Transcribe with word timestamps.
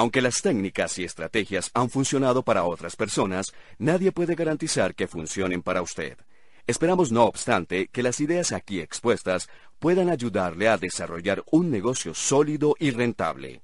Aunque 0.00 0.22
las 0.22 0.40
técnicas 0.40 0.98
y 0.98 1.04
estrategias 1.04 1.70
han 1.74 1.90
funcionado 1.90 2.42
para 2.42 2.64
otras 2.64 2.96
personas, 2.96 3.52
nadie 3.76 4.12
puede 4.12 4.34
garantizar 4.34 4.94
que 4.94 5.06
funcionen 5.06 5.60
para 5.60 5.82
usted. 5.82 6.16
Esperamos, 6.66 7.12
no 7.12 7.24
obstante, 7.24 7.88
que 7.88 8.02
las 8.02 8.18
ideas 8.20 8.52
aquí 8.52 8.80
expuestas 8.80 9.50
puedan 9.78 10.08
ayudarle 10.08 10.70
a 10.70 10.78
desarrollar 10.78 11.44
un 11.50 11.70
negocio 11.70 12.14
sólido 12.14 12.76
y 12.78 12.92
rentable. 12.92 13.60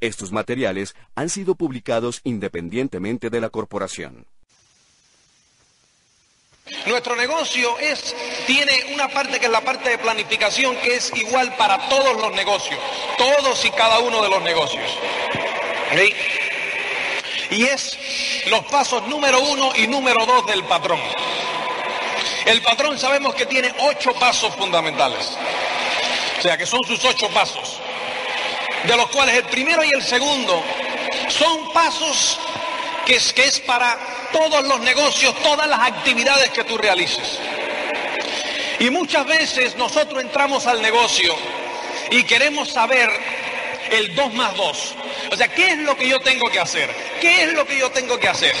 Estos 0.00 0.32
materiales 0.32 0.96
han 1.14 1.28
sido 1.28 1.54
publicados 1.54 2.22
independientemente 2.24 3.30
de 3.30 3.40
la 3.40 3.48
corporación. 3.48 4.26
Nuestro 6.88 7.14
negocio 7.14 7.78
es, 7.78 8.16
tiene 8.48 8.72
una 8.94 9.08
parte 9.08 9.38
que 9.38 9.46
es 9.46 9.52
la 9.52 9.60
parte 9.60 9.90
de 9.90 9.98
planificación 9.98 10.76
que 10.78 10.96
es 10.96 11.12
igual 11.14 11.54
para 11.56 11.88
todos 11.88 12.20
los 12.20 12.32
negocios, 12.34 12.80
todos 13.16 13.64
y 13.64 13.70
cada 13.70 14.00
uno 14.00 14.20
de 14.20 14.28
los 14.28 14.42
negocios. 14.42 14.98
Y 17.50 17.64
es 17.64 17.98
los 18.46 18.64
pasos 18.66 19.06
número 19.06 19.40
uno 19.40 19.72
y 19.76 19.86
número 19.86 20.24
dos 20.26 20.46
del 20.46 20.64
patrón. 20.64 21.00
El 22.46 22.62
patrón 22.62 22.98
sabemos 22.98 23.34
que 23.34 23.46
tiene 23.46 23.72
ocho 23.78 24.12
pasos 24.14 24.54
fundamentales. 24.54 25.36
O 26.38 26.42
sea, 26.42 26.56
que 26.56 26.66
son 26.66 26.82
sus 26.84 27.04
ocho 27.04 27.28
pasos. 27.30 27.78
De 28.84 28.96
los 28.96 29.08
cuales 29.08 29.36
el 29.36 29.44
primero 29.44 29.82
y 29.84 29.90
el 29.90 30.02
segundo 30.02 30.62
son 31.28 31.72
pasos 31.72 32.38
que 33.04 33.16
es, 33.16 33.32
que 33.32 33.44
es 33.44 33.60
para 33.60 33.98
todos 34.32 34.64
los 34.64 34.80
negocios, 34.80 35.34
todas 35.42 35.66
las 35.66 35.80
actividades 35.80 36.50
que 36.50 36.64
tú 36.64 36.76
realices. 36.76 37.38
Y 38.78 38.90
muchas 38.90 39.26
veces 39.26 39.76
nosotros 39.76 40.22
entramos 40.22 40.66
al 40.66 40.80
negocio 40.80 41.34
y 42.10 42.22
queremos 42.24 42.70
saber 42.70 43.10
el 43.90 44.14
2 44.14 44.34
más 44.34 44.56
2. 44.56 44.94
O 45.32 45.36
sea, 45.36 45.48
¿qué 45.48 45.68
es 45.72 45.78
lo 45.78 45.96
que 45.96 46.08
yo 46.08 46.20
tengo 46.20 46.50
que 46.50 46.60
hacer? 46.60 46.90
¿Qué 47.20 47.44
es 47.44 47.52
lo 47.52 47.66
que 47.66 47.78
yo 47.78 47.90
tengo 47.90 48.18
que 48.18 48.28
hacer? 48.28 48.54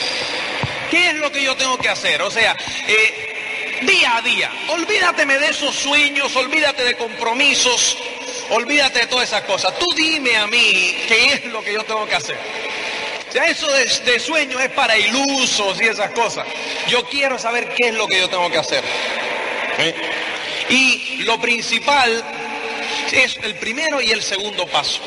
¿Qué 0.90 1.10
es 1.10 1.14
lo 1.16 1.30
que 1.30 1.42
yo 1.42 1.56
tengo 1.56 1.78
que 1.78 1.88
hacer? 1.88 2.22
O 2.22 2.30
sea, 2.30 2.56
eh, 2.86 3.80
día 3.82 4.16
a 4.16 4.22
día. 4.22 4.50
Olvídateme 4.68 5.38
de 5.38 5.48
esos 5.48 5.74
sueños, 5.74 6.34
olvídate 6.36 6.84
de 6.84 6.94
compromisos, 6.94 7.98
olvídate 8.50 9.00
de 9.00 9.06
todas 9.06 9.28
esas 9.28 9.42
cosas. 9.42 9.78
Tú 9.78 9.86
dime 9.94 10.36
a 10.36 10.46
mí 10.46 10.96
qué 11.06 11.32
es 11.34 11.44
lo 11.46 11.62
que 11.62 11.72
yo 11.74 11.84
tengo 11.84 12.06
que 12.06 12.14
hacer. 12.14 12.38
O 13.28 13.32
sea, 13.32 13.46
eso 13.46 13.70
de, 13.70 13.84
de 13.84 14.18
sueño 14.20 14.58
es 14.58 14.70
para 14.70 14.96
ilusos 14.96 15.80
y 15.80 15.84
esas 15.84 16.10
cosas. 16.12 16.46
Yo 16.88 17.04
quiero 17.04 17.38
saber 17.38 17.74
qué 17.76 17.88
es 17.88 17.94
lo 17.94 18.08
que 18.08 18.18
yo 18.18 18.28
tengo 18.28 18.50
que 18.50 18.58
hacer. 18.58 18.82
¿Eh? 19.78 19.94
Y 20.70 21.22
lo 21.24 21.38
principal 21.40 22.24
es 23.12 23.38
el 23.42 23.54
primero 23.56 24.00
y 24.00 24.10
el 24.10 24.22
segundo 24.22 24.66
paso. 24.66 25.00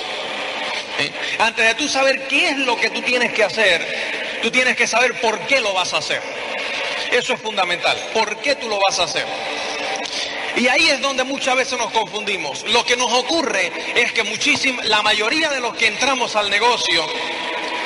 Antes 1.39 1.66
de 1.66 1.75
tú 1.75 1.88
saber 1.88 2.28
qué 2.28 2.50
es 2.50 2.58
lo 2.59 2.75
que 2.78 2.89
tú 2.89 3.02
tienes 3.02 3.34
que 3.34 3.44
hacer, 3.44 4.39
tú 4.42 4.52
tienes 4.52 4.75
que 4.75 4.88
saber 4.88 5.20
por 5.20 5.39
qué 5.47 5.59
lo 5.59 5.73
vas 5.73 5.94
a 5.94 5.97
hacer. 5.97 6.22
Eso 7.12 7.34
es 7.34 7.42
fundamental. 7.42 7.97
¿Por 8.14 8.38
qué 8.38 8.56
tú 8.56 8.69
lo 8.69 8.80
vas 8.80 9.00
a 9.00 9.03
hacer? 9.03 9.25
Y 10.56 10.67
ahí 10.67 10.89
es 10.89 11.02
donde 11.02 11.23
muchas 11.23 11.56
veces 11.56 11.78
nos 11.78 11.92
confundimos. 11.92 12.64
Lo 12.69 12.86
que 12.86 12.95
nos 12.97 13.12
ocurre 13.12 13.72
es 13.95 14.12
que 14.12 14.23
muchísima, 14.23 14.84
la 14.84 15.02
mayoría 15.02 15.50
de 15.50 15.59
los 15.59 15.75
que 15.75 15.88
entramos 15.88 16.36
al 16.36 16.50
negocio 16.50 17.06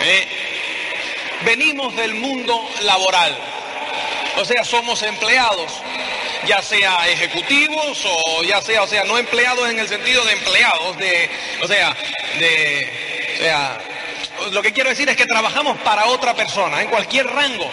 ¿eh? 0.01 0.27
venimos 1.43 1.95
del 1.95 2.15
mundo 2.15 2.67
laboral. 2.81 3.37
O 4.37 4.45
sea, 4.45 4.63
somos 4.65 5.01
empleados 5.03 5.71
ya 6.45 6.61
sea 6.61 7.07
ejecutivos 7.09 8.05
o 8.05 8.43
ya 8.43 8.61
sea, 8.61 8.83
o 8.83 8.87
sea, 8.87 9.03
no 9.03 9.17
empleados 9.17 9.69
en 9.69 9.79
el 9.79 9.87
sentido 9.87 10.23
de 10.25 10.33
empleados, 10.33 10.97
de, 10.97 11.29
o 11.61 11.67
sea, 11.67 11.95
de, 12.39 13.35
o 13.35 13.41
sea, 13.41 13.77
lo 14.51 14.61
que 14.61 14.73
quiero 14.73 14.89
decir 14.89 15.09
es 15.09 15.15
que 15.15 15.25
trabajamos 15.25 15.77
para 15.79 16.07
otra 16.07 16.33
persona, 16.33 16.81
en 16.81 16.89
cualquier 16.89 17.27
rango, 17.27 17.69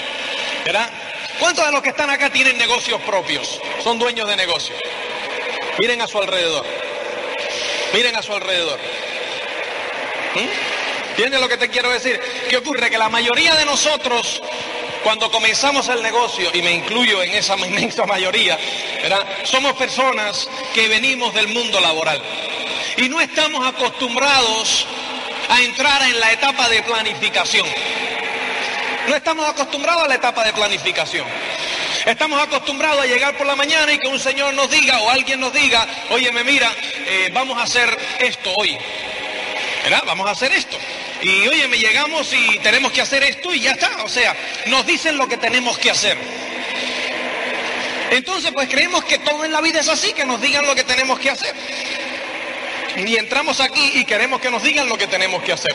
¿verdad? 0.64 0.90
¿Cuántos 1.38 1.66
de 1.66 1.72
los 1.72 1.82
que 1.82 1.88
están 1.90 2.10
acá 2.10 2.30
tienen 2.30 2.56
negocios 2.58 3.00
propios? 3.02 3.60
Son 3.82 3.98
dueños 3.98 4.28
de 4.28 4.36
negocios. 4.36 4.78
Miren 5.78 6.00
a 6.02 6.06
su 6.06 6.18
alrededor. 6.18 6.64
Miren 7.94 8.16
a 8.16 8.22
su 8.22 8.32
alrededor. 8.32 8.78
¿Mm? 10.34 11.08
¿Entiendes 11.10 11.40
lo 11.40 11.48
que 11.48 11.56
te 11.56 11.68
quiero 11.68 11.90
decir? 11.90 12.20
¿Qué 12.48 12.56
ocurre? 12.56 12.90
Que 12.90 12.98
la 12.98 13.08
mayoría 13.08 13.54
de 13.54 13.64
nosotros 13.64 14.40
cuando 15.02 15.30
comenzamos 15.30 15.88
el 15.88 16.02
negocio, 16.02 16.50
y 16.52 16.62
me 16.62 16.72
incluyo 16.72 17.22
en 17.22 17.32
esa 17.34 17.56
inmensa 17.66 18.06
mayoría, 18.06 18.58
somos 19.44 19.74
personas 19.74 20.48
que 20.74 20.88
venimos 20.88 21.34
del 21.34 21.48
mundo 21.48 21.80
laboral 21.80 22.22
y 22.96 23.08
no 23.08 23.20
estamos 23.20 23.66
acostumbrados 23.66 24.86
a 25.48 25.60
entrar 25.60 26.02
en 26.02 26.20
la 26.20 26.32
etapa 26.32 26.68
de 26.68 26.82
planificación. 26.82 27.66
No 29.08 29.16
estamos 29.16 29.48
acostumbrados 29.48 30.04
a 30.04 30.08
la 30.08 30.14
etapa 30.14 30.44
de 30.44 30.52
planificación. 30.52 31.26
Estamos 32.06 32.40
acostumbrados 32.40 33.02
a 33.02 33.06
llegar 33.06 33.36
por 33.36 33.46
la 33.46 33.56
mañana 33.56 33.92
y 33.92 33.98
que 33.98 34.08
un 34.08 34.18
señor 34.18 34.54
nos 34.54 34.70
diga 34.70 35.00
o 35.00 35.10
alguien 35.10 35.40
nos 35.40 35.52
diga, 35.52 35.86
oye, 36.10 36.30
me 36.32 36.44
mira, 36.44 36.72
eh, 37.06 37.30
vamos 37.32 37.58
a 37.58 37.62
hacer 37.62 37.96
esto 38.20 38.52
hoy. 38.56 38.78
Vamos 40.06 40.28
a 40.28 40.30
hacer 40.30 40.52
esto. 40.52 40.76
Y 41.22 41.46
oye, 41.46 41.68
me 41.68 41.78
llegamos 41.78 42.32
y 42.32 42.58
tenemos 42.58 42.90
que 42.90 43.00
hacer 43.00 43.22
esto 43.22 43.54
y 43.54 43.60
ya 43.60 43.72
está. 43.72 44.02
O 44.04 44.08
sea, 44.08 44.36
nos 44.66 44.84
dicen 44.84 45.16
lo 45.16 45.28
que 45.28 45.36
tenemos 45.36 45.78
que 45.78 45.90
hacer. 45.90 46.18
Entonces, 48.10 48.50
pues 48.52 48.68
creemos 48.68 49.04
que 49.04 49.18
todo 49.18 49.44
en 49.44 49.52
la 49.52 49.60
vida 49.60 49.80
es 49.80 49.88
así, 49.88 50.12
que 50.12 50.26
nos 50.26 50.40
digan 50.40 50.66
lo 50.66 50.74
que 50.74 50.84
tenemos 50.84 51.18
que 51.20 51.30
hacer. 51.30 51.54
Y 52.96 53.16
entramos 53.16 53.60
aquí 53.60 53.92
y 53.94 54.04
queremos 54.04 54.40
que 54.40 54.50
nos 54.50 54.62
digan 54.62 54.88
lo 54.88 54.98
que 54.98 55.06
tenemos 55.06 55.42
que 55.42 55.52
hacer. 55.52 55.74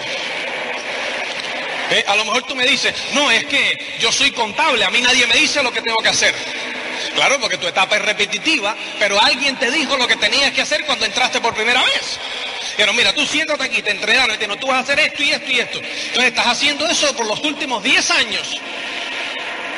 Eh, 1.91 2.03
a 2.06 2.16
lo 2.18 2.25
mejor 2.25 2.44
tú 2.44 2.53
me 2.53 2.66
dices, 2.66 2.94
no, 3.14 3.31
es 3.31 3.46
que 3.46 3.97
yo 4.00 4.12
soy 4.12 4.31
contable, 4.31 4.84
a 4.84 4.90
mí 4.90 5.02
nadie 5.02 5.25
me 5.28 5.35
dice 5.35 5.64
lo 5.64 5.72
que 5.72 5.81
tengo 5.81 5.97
que 6.00 6.09
hacer. 6.09 6.35
Claro, 7.16 7.40
porque 7.40 7.58
tu 7.58 7.68
etapa 7.68 7.96
es 7.96 8.02
repetitiva, 8.02 8.75
pero 9.00 9.19
alguien 9.19 9.58
te 9.58 9.72
dijo 9.72 9.96
lo 9.97 10.08
que 10.08 10.18
tenías 10.18 10.52
que 10.52 10.62
hacer 10.62 10.85
cuando 10.85 11.06
entraste 11.06 11.40
por 11.40 11.56
primera 11.56 11.81
vez. 11.81 12.19
Pero 12.77 12.93
mira, 12.93 13.11
tú 13.13 13.25
siéntate 13.25 13.63
aquí, 13.63 13.81
te 13.81 13.89
entrenaron 13.89 14.35
y 14.35 14.38
te 14.38 14.47
no, 14.47 14.55
tú 14.55 14.67
vas 14.67 14.77
a 14.77 14.79
hacer 14.81 14.99
esto 14.99 15.23
y 15.23 15.31
esto 15.31 15.51
y 15.51 15.59
esto. 15.59 15.79
Entonces 15.79 16.25
estás 16.25 16.45
haciendo 16.45 16.88
eso 16.88 17.13
por 17.15 17.25
los 17.25 17.39
últimos 17.43 17.83
10 17.83 18.11
años. 18.11 18.61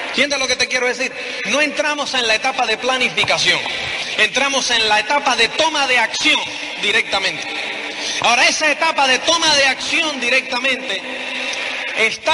¿Entiendes 0.09 0.39
lo 0.39 0.47
que 0.47 0.57
te 0.57 0.67
quiero 0.67 0.85
decir? 0.85 1.11
No 1.45 1.61
entramos 1.61 2.13
en 2.13 2.27
la 2.27 2.35
etapa 2.35 2.65
de 2.65 2.77
planificación, 2.77 3.59
entramos 4.17 4.69
en 4.69 4.89
la 4.89 4.99
etapa 4.99 5.35
de 5.37 5.47
toma 5.47 5.87
de 5.87 5.97
acción 5.97 6.37
directamente. 6.81 7.47
Ahora, 8.21 8.47
esa 8.47 8.69
etapa 8.69 9.07
de 9.07 9.19
toma 9.19 9.55
de 9.55 9.65
acción 9.65 10.19
directamente 10.19 11.01
está 11.99 12.33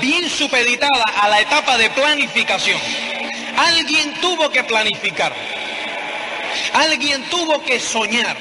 bien 0.00 0.30
supeditada 0.30 1.04
a 1.20 1.28
la 1.28 1.40
etapa 1.40 1.76
de 1.76 1.90
planificación. 1.90 2.80
Alguien 3.56 4.14
tuvo 4.20 4.50
que 4.50 4.64
planificar, 4.64 5.34
alguien 6.72 7.22
tuvo 7.24 7.62
que 7.64 7.80
soñar. 7.80 8.36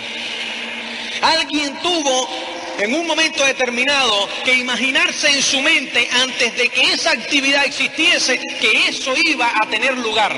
Alguien 1.25 1.75
tuvo 1.81 2.29
en 2.77 2.93
un 2.93 3.07
momento 3.07 3.43
determinado 3.43 4.29
que 4.43 4.53
imaginarse 4.53 5.27
en 5.27 5.41
su 5.41 5.59
mente 5.59 6.07
antes 6.21 6.55
de 6.55 6.69
que 6.69 6.93
esa 6.93 7.13
actividad 7.13 7.65
existiese 7.65 8.39
que 8.59 8.89
eso 8.89 9.11
iba 9.25 9.51
a 9.55 9.65
tener 9.67 9.97
lugar. 9.97 10.35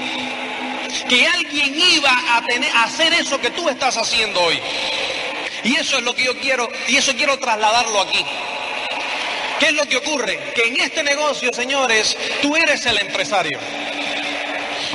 Que 1.09 1.27
alguien 1.27 1.77
iba 1.77 2.37
a, 2.37 2.41
tener, 2.45 2.71
a 2.73 2.85
hacer 2.85 3.11
eso 3.13 3.37
que 3.41 3.49
tú 3.49 3.67
estás 3.67 3.97
haciendo 3.97 4.41
hoy. 4.41 4.61
Y 5.65 5.75
eso 5.75 5.97
es 5.97 6.03
lo 6.03 6.15
que 6.15 6.23
yo 6.23 6.39
quiero, 6.39 6.69
y 6.87 6.95
eso 6.95 7.13
quiero 7.17 7.37
trasladarlo 7.37 7.99
aquí. 7.99 8.25
¿Qué 9.59 9.65
es 9.65 9.73
lo 9.73 9.85
que 9.87 9.97
ocurre? 9.97 10.39
Que 10.55 10.69
en 10.69 10.79
este 10.79 11.03
negocio, 11.03 11.51
señores, 11.51 12.15
tú 12.41 12.55
eres 12.55 12.85
el 12.85 12.97
empresario. 12.99 13.59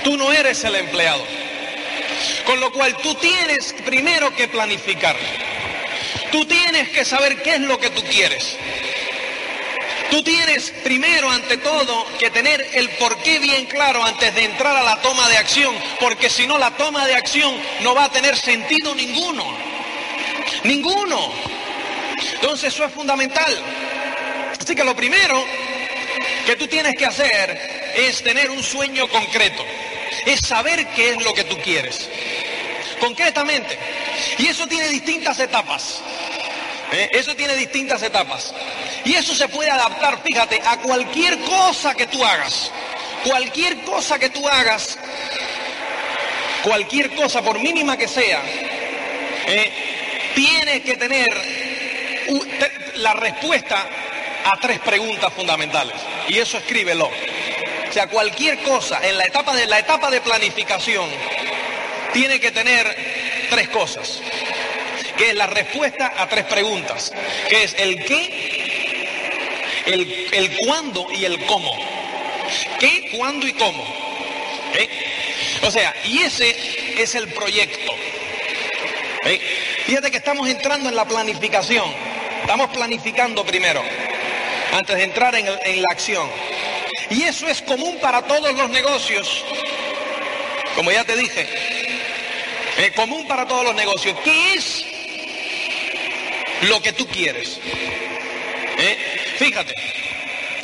Tú 0.05 0.17
no 0.17 0.33
eres 0.33 0.65
el 0.65 0.75
empleado. 0.75 1.23
Con 2.47 2.61
lo 2.61 2.73
cual 2.73 2.97
tú 2.97 3.15
tienes 3.17 3.75
primero 3.85 4.35
que 4.35 4.49
planificar. 4.49 5.17
Tú 6.33 6.45
tienes 6.47 6.89
que 6.89 7.05
saber 7.05 7.43
qué 7.43 7.55
es 7.55 7.61
lo 7.61 7.79
que 7.79 7.91
tú 7.91 8.03
quieres. 8.05 8.57
Tú 10.11 10.23
tienes 10.23 10.73
primero, 10.83 11.31
ante 11.31 11.59
todo, 11.59 12.07
que 12.19 12.31
tener 12.31 12.67
el 12.75 12.89
porqué 12.91 13.39
bien 13.39 13.67
claro 13.67 14.05
antes 14.05 14.35
de 14.35 14.45
entrar 14.45 14.77
a 14.77 14.83
la 14.83 15.01
toma 15.01 15.29
de 15.29 15.39
acción, 15.39 15.75
porque 16.01 16.29
si 16.29 16.47
no, 16.47 16.59
la 16.59 16.71
toma 16.73 17.07
de 17.07 17.15
acción 17.15 17.55
no 17.81 17.95
va 17.95 18.05
a 18.05 18.13
tener 18.13 18.37
sentido 18.37 18.95
ninguno. 18.95 19.45
Ninguno. 20.65 21.33
Entonces 22.35 22.75
eso 22.75 22.85
es 22.85 22.93
fundamental. 22.93 23.59
Así 24.61 24.75
que 24.75 24.85
lo 24.85 24.95
primero 24.95 25.43
que 26.47 26.57
tú 26.57 26.67
tienes 26.67 26.95
que 26.95 27.07
hacer 27.07 27.93
es 27.97 28.23
tener 28.23 28.51
un 28.51 28.63
sueño 28.63 29.09
concreto, 29.09 29.65
es 30.27 30.41
saber 30.41 30.87
qué 30.89 31.11
es 31.11 31.25
lo 31.25 31.33
que 31.35 31.45
tú 31.45 31.59
quieres. 31.59 32.09
Concretamente. 33.01 33.79
Y 34.39 34.47
eso 34.47 34.67
tiene 34.67 34.89
distintas 34.89 35.41
etapas. 35.41 36.03
¿Eh? 36.93 37.09
Eso 37.13 37.35
tiene 37.35 37.57
distintas 37.57 38.03
etapas. 38.03 38.55
Y 39.05 39.15
eso 39.15 39.35
se 39.35 39.49
puede 39.49 39.71
adaptar, 39.71 40.23
fíjate, 40.23 40.61
a 40.65 40.77
cualquier 40.79 41.39
cosa 41.41 41.95
que 41.95 42.07
tú 42.07 42.25
hagas. 42.25 42.71
Cualquier 43.25 43.83
cosa 43.83 44.19
que 44.19 44.31
tú 44.31 44.47
hagas, 44.49 44.99
cualquier 46.65 47.15
cosa, 47.15 47.41
por 47.41 47.59
mínima 47.61 47.97
que 47.97 48.09
sea, 48.09 48.43
¿eh? 49.47 49.73
tiene 50.35 50.83
que 50.83 50.97
tener 50.97 51.33
la 52.97 53.15
respuesta 53.15 53.87
a 54.45 54.59
tres 54.61 54.81
preguntas 54.81 55.33
fundamentales. 55.33 55.97
Y 56.29 56.39
eso 56.39 56.59
escríbelo. 56.59 57.07
O 57.89 57.93
sea, 57.93 58.07
cualquier 58.09 58.59
cosa 58.63 59.07
en 59.07 59.19
la 59.19 59.25
etapa 59.25 59.55
de 59.55 59.67
la 59.67 59.79
etapa 59.79 60.11
de 60.11 60.21
planificación 60.21 61.09
tiene 62.13 62.41
que 62.41 62.51
tener 62.51 62.97
tres 63.51 63.69
cosas. 63.69 64.21
Que 65.17 65.31
es 65.31 65.35
la 65.35 65.47
respuesta 65.47 66.13
a 66.17 66.29
tres 66.29 66.45
preguntas. 66.45 67.13
Que 67.49 67.65
es 67.65 67.75
el 67.79 68.05
qué, 68.05 69.85
el, 69.87 70.29
el 70.33 70.57
cuándo 70.59 71.07
y 71.13 71.25
el 71.25 71.45
cómo. 71.47 71.77
¿Qué, 72.79 73.11
cuándo 73.17 73.47
y 73.47 73.53
cómo? 73.53 73.85
O 75.63 75.71
sea, 75.71 75.95
y 76.05 76.19
ese 76.23 76.57
es 77.01 77.15
el 77.15 77.29
proyecto. 77.29 77.93
Fíjate 79.87 80.11
que 80.11 80.17
estamos 80.17 80.49
entrando 80.49 80.89
en 80.89 80.97
la 80.97 81.05
planificación. 81.05 81.85
Estamos 82.41 82.71
planificando 82.71 83.45
primero, 83.45 83.83
antes 84.73 84.97
de 84.97 85.05
entrar 85.05 85.35
en, 85.37 85.83
la 85.83 85.89
acción. 85.91 86.29
Y 87.11 87.23
eso 87.23 87.47
es 87.47 87.63
común 87.63 87.99
para 88.01 88.23
todos 88.23 88.53
los 88.53 88.71
negocios. 88.71 89.45
Como 90.75 90.91
ya 90.91 91.05
te 91.05 91.15
dije, 91.15 91.47
es 92.79 92.93
común 92.93 93.29
para 93.29 93.47
todos 93.47 93.65
los 93.65 93.75
negocios. 93.77 94.17
¿Qué 94.25 94.55
es 94.55 94.82
lo 96.63 96.81
que 96.81 96.93
tú 96.93 97.07
quieres? 97.07 97.59
¿Eh? 98.79 98.99
Fíjate, 99.39 99.75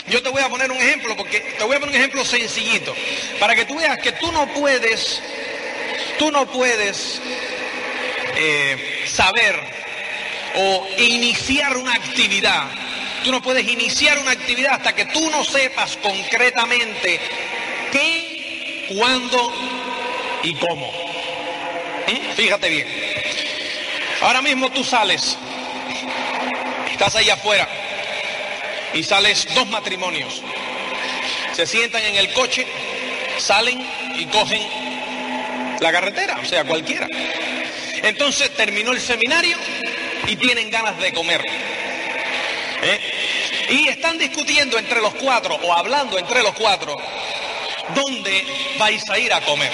yo 0.09 0.23
te 0.23 0.31
voy 0.31 0.43
a 0.43 0.49
poner 0.49 0.71
un 0.71 0.79
ejemplo, 0.79 1.17
porque 1.17 1.41
te 1.41 1.65
voy 1.65 1.77
a 1.77 1.81
poner 1.81 1.95
un 1.95 2.00
ejemplo 2.00 2.25
sencillito, 2.25 2.95
para 3.39 3.55
que 3.55 3.65
tú 3.65 3.77
veas 3.77 3.99
que 3.99 4.12
tú 4.12 4.33
no 4.33 4.47
puedes, 4.55 5.23
tú 6.19 6.31
no 6.31 6.47
puedes 6.50 7.21
eh, 8.37 9.05
saber 9.06 9.59
o 10.55 10.87
iniciar 10.99 11.77
una 11.77 11.95
actividad. 11.95 12.65
Tú 13.25 13.33
no 13.33 13.43
puedes 13.43 13.67
iniciar 13.69 14.19
una 14.19 14.31
actividad 14.31 14.75
hasta 14.75 14.94
que 14.94 15.06
tú 15.06 15.29
no 15.31 15.44
sepas 15.44 15.97
concretamente 15.97 17.21
qué, 17.93 18.87
cuándo 18.97 19.53
y 20.43 20.55
cómo. 20.55 20.91
¿Mm? 22.06 22.35
Fíjate 22.37 22.69
bien. 22.71 22.89
Ahora 24.23 24.41
mismo 24.41 24.71
tú 24.71 24.83
sales, 24.83 25.37
estás 26.99 27.15
ahí 27.15 27.31
afuera 27.31 27.69
y 28.93 29.05
sales 29.05 29.47
dos 29.55 29.69
matrimonios. 29.69 30.43
Se 31.53 31.65
sientan 31.65 32.03
en 32.03 32.17
el 32.17 32.33
coche, 32.33 32.67
salen 33.39 33.81
y 34.17 34.27
cogen 34.27 34.61
la 35.79 35.93
carretera, 35.93 36.41
o 36.43 36.45
sea, 36.45 36.65
cualquiera. 36.65 37.06
Entonces 38.03 38.53
terminó 38.56 38.91
el 38.91 39.00
seminario 39.00 39.56
y 40.27 40.35
tienen 40.35 40.71
ganas 40.71 40.99
de 40.99 41.12
comer. 41.12 41.41
¿Eh? 42.83 43.01
Y 43.69 43.89
están 43.89 44.19
discutiendo 44.19 44.77
entre 44.77 45.01
los 45.01 45.15
cuatro 45.15 45.55
o 45.55 45.73
hablando 45.73 46.19
entre 46.19 46.43
los 46.43 46.55
cuatro 46.55 46.97
dónde 47.94 48.44
vais 48.77 49.09
a 49.09 49.21
ir 49.21 49.33
a 49.33 49.41
comer. 49.43 49.71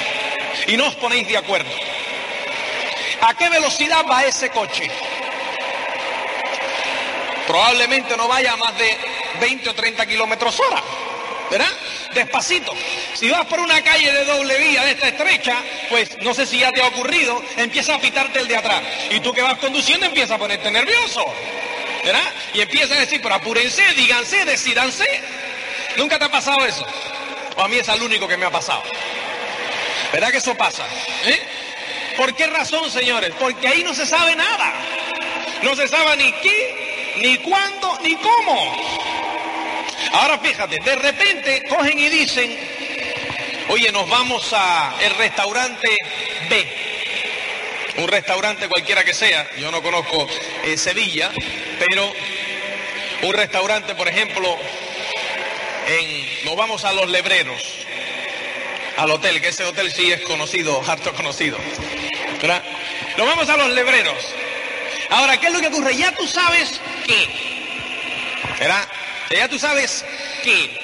Y 0.67 0.77
no 0.77 0.88
os 0.88 0.94
ponéis 0.97 1.27
de 1.27 1.38
acuerdo. 1.38 1.70
¿A 3.23 3.32
qué 3.32 3.49
velocidad 3.49 4.05
va 4.11 4.27
ese 4.27 4.50
coche? 4.50 4.91
Probablemente 7.46 8.17
no 8.17 8.29
vaya 8.29 8.52
a 8.52 8.56
más 8.56 8.76
de 8.79 8.96
20 9.41 9.70
o 9.70 9.75
30 9.75 10.06
kilómetros 10.06 10.58
hora. 10.61 10.82
¿Verdad? 11.50 11.70
Despacito. 12.14 12.73
Si 13.14 13.29
vas 13.29 13.44
por 13.46 13.61
una 13.61 13.82
calle 13.82 14.11
de 14.11 14.25
doble 14.25 14.56
vía 14.58 14.85
de 14.85 14.93
esta 14.93 15.08
estrecha, 15.08 15.56
pues 15.91 16.17
no 16.23 16.32
sé 16.32 16.46
si 16.46 16.58
ya 16.58 16.73
te 16.73 16.81
ha 16.81 16.87
ocurrido, 16.87 17.43
empieza 17.56 17.94
a 17.94 18.00
pitarte 18.00 18.41
el 18.41 18.49
de 18.49 18.56
atrás. 18.56 18.82
Y 19.11 19.20
tú 19.20 19.32
que 19.32 19.43
vas 19.43 19.58
conduciendo 19.58 20.06
empieza 20.06 20.35
a 20.35 20.38
ponerte 20.38 20.70
nervioso. 20.70 21.25
¿Verdad? 22.05 22.32
Y 22.55 22.61
empieza 22.61 22.94
a 22.94 22.99
decir, 22.99 23.20
pero 23.23 23.35
apúrense, 23.35 23.82
díganse, 23.94 24.44
decidanse. 24.44 25.06
¿Nunca 25.96 26.19
te 26.19 26.25
ha 26.25 26.31
pasado 26.31 26.64
eso? 26.67 26.87
A 27.56 27.69
mí 27.69 27.76
es 27.76 27.88
el 27.88 28.02
único 28.02 28.26
que 28.26 28.37
me 28.37 28.46
ha 28.46 28.50
pasado. 28.50 28.82
¿Verdad 30.12 30.31
que 30.31 30.38
eso 30.38 30.55
pasa? 30.55 30.85
¿Eh? 31.25 31.41
¿Por 32.17 32.35
qué 32.35 32.46
razón, 32.46 32.91
señores? 32.91 33.32
Porque 33.38 33.69
ahí 33.69 33.82
no 33.82 33.94
se 33.94 34.06
sabe 34.06 34.37
nada. 34.37 34.73
No 35.62 35.75
se 35.75 35.88
sabe 35.88 36.17
ni 36.17 36.32
qué, 36.32 36.83
ni 37.16 37.38
cuándo, 37.38 37.99
ni 38.02 38.16
cómo. 38.16 38.76
Ahora 40.12 40.38
fíjate, 40.38 40.78
de 40.78 40.96
repente 40.96 41.62
cogen 41.69 41.99
y 41.99 42.08
dicen, 42.08 42.56
oye, 43.69 43.90
nos 43.93 44.08
vamos 44.08 44.52
a 44.52 44.94
el 45.00 45.14
restaurante 45.16 45.96
B. 46.49 46.66
Un 47.96 48.08
restaurante 48.08 48.69
cualquiera 48.69 49.05
que 49.05 49.14
sea, 49.14 49.49
yo 49.58 49.70
no 49.70 49.82
conozco 49.82 50.26
eh, 50.64 50.76
Sevilla, 50.76 51.31
pero 51.78 52.12
un 53.22 53.32
restaurante, 53.32 53.94
por 53.94 54.08
ejemplo, 54.08 54.58
en, 55.87 56.44
nos 56.44 56.56
vamos 56.56 56.84
a 56.84 56.93
los 56.93 57.08
Lebreros, 57.08 57.62
al 58.96 59.10
hotel, 59.10 59.40
que 59.40 59.49
ese 59.49 59.64
hotel 59.64 59.93
sí 59.93 60.10
es 60.12 60.20
conocido, 60.22 60.82
harto 60.88 61.14
conocido. 61.14 61.58
¿verdad? 62.40 62.62
Nos 63.17 63.26
vamos 63.26 63.49
a 63.49 63.56
los 63.56 63.70
Lebreros. 63.70 64.34
Ahora, 65.10 65.38
¿qué 65.38 65.46
es 65.46 65.52
lo 65.52 65.60
que 65.60 65.69
ocurre? 65.69 65.96
Ya 65.96 66.12
tú 66.12 66.26
sabes 66.26 66.81
que, 67.06 67.29
¿verdad? 68.59 68.89
Ya 69.31 69.49
tú 69.49 69.59
sabes 69.59 70.05
qué. 70.43 70.81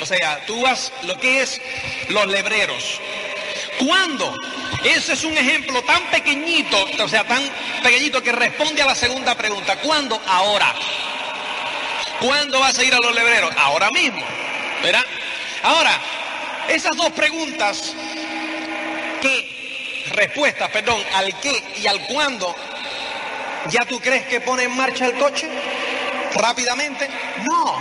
O 0.00 0.06
sea, 0.06 0.44
tú 0.46 0.60
vas 0.62 0.92
lo 1.02 1.18
que 1.18 1.42
es 1.42 1.60
los 2.08 2.26
lebreros. 2.26 3.00
¿Cuándo? 3.78 4.36
Ese 4.84 5.14
es 5.14 5.24
un 5.24 5.36
ejemplo 5.36 5.82
tan 5.82 6.02
pequeñito, 6.10 6.86
o 7.02 7.08
sea, 7.08 7.24
tan 7.24 7.42
pequeñito 7.82 8.22
que 8.22 8.32
responde 8.32 8.82
a 8.82 8.86
la 8.86 8.94
segunda 8.94 9.34
pregunta. 9.34 9.76
¿Cuándo? 9.76 10.20
Ahora. 10.26 10.74
¿Cuándo 12.20 12.60
vas 12.60 12.78
a 12.78 12.84
ir 12.84 12.94
a 12.94 12.98
los 12.98 13.14
lebreros? 13.14 13.52
Ahora 13.56 13.90
mismo. 13.90 14.24
¿Verdad? 14.82 15.04
Ahora, 15.62 16.00
esas 16.68 16.96
dos 16.96 17.10
preguntas, 17.12 17.94
¿qué? 19.20 20.04
Respuestas, 20.12 20.70
perdón, 20.70 21.02
al 21.14 21.38
qué 21.40 21.62
y 21.82 21.86
al 21.86 22.00
cuándo, 22.06 22.54
¿ya 23.70 23.84
tú 23.84 24.00
crees 24.00 24.26
que 24.26 24.40
pone 24.40 24.64
en 24.64 24.76
marcha 24.76 25.06
el 25.06 25.14
coche? 25.14 25.48
rápidamente? 26.36 27.08
No. 27.44 27.76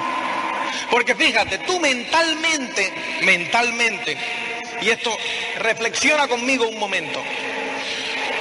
Porque 0.89 1.15
fíjate, 1.15 1.59
tú 1.59 1.79
mentalmente, 1.79 2.91
mentalmente, 3.23 4.17
y 4.81 4.89
esto 4.89 5.15
reflexiona 5.57 6.27
conmigo 6.27 6.67
un 6.67 6.79
momento, 6.79 7.21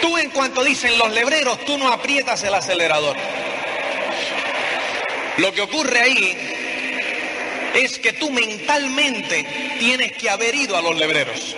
tú 0.01 0.17
en 0.19 0.31
cuanto 0.31 0.63
dicen 0.63 0.99
los 0.99 1.11
lebreros, 1.13 1.65
tú 1.65 1.79
no 1.79 1.93
aprietas 1.93 2.43
el 2.45 2.55
acelerador. 2.55 3.17
Lo 5.39 5.53
que 5.53 5.63
ocurre 5.63 6.01
ahí 6.01 6.39
es 7.75 7.99
que 7.99 8.13
tú 8.13 8.31
mentalmente 8.31 9.75
tienes 9.79 10.13
que 10.13 10.31
haber 10.31 10.55
ido 10.55 10.77
a 10.77 10.83
los 10.83 10.97
lebreros. 10.97 11.57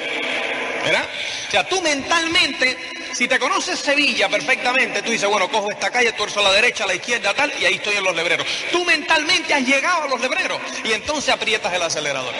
¿Verdad? 0.85 1.05
O 1.49 1.51
sea, 1.51 1.69
tú 1.69 1.83
mentalmente 1.83 2.77
si 3.17 3.27
te 3.27 3.39
conoces 3.39 3.79
Sevilla 3.81 4.29
perfectamente, 4.29 5.01
tú 5.01 5.11
dices, 5.11 5.27
bueno, 5.27 5.49
cojo 5.49 5.71
esta 5.71 5.91
calle, 5.91 6.13
tuerzo 6.13 6.41
a 6.41 6.43
la 6.43 6.53
derecha, 6.53 6.85
a 6.85 6.87
la 6.87 6.97
izquierda, 6.97 7.33
tal, 7.33 7.51
y 7.59 7.65
ahí 7.65 7.77
estoy 7.77 7.97
en 7.97 8.05
los 8.05 8.15
lebreros. 8.15 8.47
Tú 8.71 8.85
mentalmente 8.85 9.55
has 9.55 9.67
llegado 9.67 10.03
a 10.03 10.09
los 10.09 10.21
lebreros 10.21 10.61
y 10.85 10.93
entonces 10.93 11.33
aprietas 11.33 11.73
el 11.73 11.81
acelerador. 11.81 12.35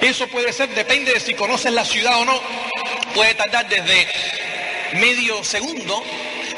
Eso 0.00 0.26
puede 0.28 0.54
ser, 0.54 0.70
depende 0.70 1.12
de 1.12 1.20
si 1.20 1.34
conoces 1.34 1.70
la 1.70 1.84
ciudad 1.84 2.18
o 2.18 2.24
no. 2.24 2.40
Puede 3.14 3.34
tardar 3.34 3.68
desde 3.68 4.08
medio 4.94 5.44
segundo 5.44 6.02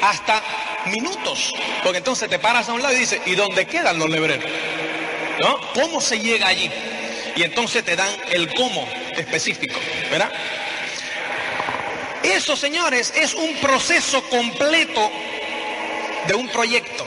hasta 0.02 0.40
minutos. 0.86 1.52
Porque 1.82 1.98
entonces 1.98 2.30
te 2.30 2.38
paras 2.38 2.68
a 2.68 2.74
un 2.74 2.82
lado 2.82 2.94
y 2.94 3.00
dices, 3.00 3.20
¿y 3.26 3.34
dónde 3.34 3.66
quedan 3.66 3.98
los 3.98 4.08
lebreros? 4.08 4.48
¿No? 5.40 5.60
¿Cómo 5.72 6.00
se 6.00 6.20
llega 6.20 6.46
allí? 6.46 6.70
Y 7.34 7.42
entonces 7.42 7.84
te 7.84 7.96
dan 7.96 8.10
el 8.30 8.54
cómo 8.54 8.88
específico, 9.16 9.80
¿verdad? 10.12 10.30
Eso, 12.22 12.56
señores, 12.56 13.12
es 13.16 13.34
un 13.34 13.54
proceso 13.56 14.22
completo 14.28 15.10
de 16.26 16.34
un 16.34 16.48
proyecto. 16.48 17.04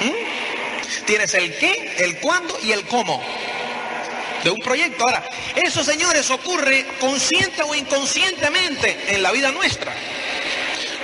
¿Mm? 0.00 1.04
Tienes 1.04 1.34
el 1.34 1.56
qué, 1.56 1.94
el 1.98 2.18
cuándo 2.18 2.58
y 2.62 2.72
el 2.72 2.84
cómo 2.84 3.22
de 4.42 4.50
un 4.50 4.60
proyecto. 4.60 5.04
Ahora, 5.04 5.28
eso, 5.56 5.82
señores, 5.84 6.30
ocurre 6.30 6.86
consciente 7.00 7.62
o 7.62 7.74
inconscientemente 7.74 8.96
en 9.08 9.22
la 9.22 9.32
vida 9.32 9.50
nuestra. 9.52 9.92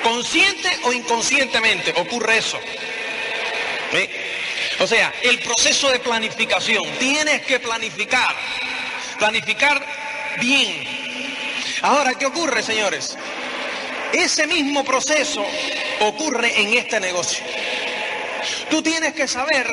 Consciente 0.03 0.71
o 0.85 0.93
inconscientemente 0.93 1.95
ocurre 1.97 2.39
eso. 2.39 2.59
O 4.81 4.87
sea, 4.87 5.13
el 5.23 5.39
proceso 5.39 5.91
de 5.91 6.01
planificación. 6.01 6.85
Tienes 6.99 7.43
que 7.43 7.61
planificar. 7.61 8.35
Planificar 9.19 9.85
bien, 10.41 11.04
Ahora, 11.85 12.14
¿qué 12.14 12.25
ocurre, 12.25 12.62
señores? 12.62 13.14
Ese 14.11 14.47
mismo 14.47 14.83
proceso 14.85 15.45
ocurre 16.00 16.62
en 16.62 16.73
este 16.73 16.99
negocio. 16.99 17.45
Tú 18.71 18.83
tienes 18.83 19.12
que 19.12 19.29
saber 19.29 19.67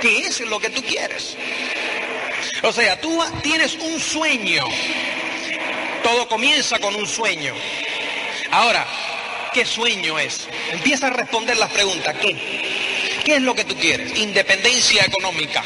qué 0.00 0.20
es 0.20 0.40
lo 0.40 0.58
que 0.58 0.70
tú 0.70 0.82
quieres. 0.82 1.36
O 2.62 2.72
sea, 2.72 2.98
tú 2.98 3.22
tienes 3.42 3.74
un 3.74 4.00
sueño. 4.00 4.64
Todo 6.02 6.26
comienza 6.26 6.78
con 6.78 6.94
un 6.94 7.06
sueño. 7.06 7.52
Ahora, 8.50 8.86
¿qué 9.52 9.66
sueño 9.66 10.18
es? 10.18 10.48
Empieza 10.72 11.08
a 11.08 11.10
responder 11.10 11.58
las 11.58 11.70
preguntas. 11.70 12.16
¿Qué? 12.18 13.20
¿Qué 13.26 13.36
es 13.36 13.42
lo 13.42 13.54
que 13.54 13.64
tú 13.64 13.76
quieres? 13.76 14.16
Independencia 14.16 15.04
económica. 15.04 15.62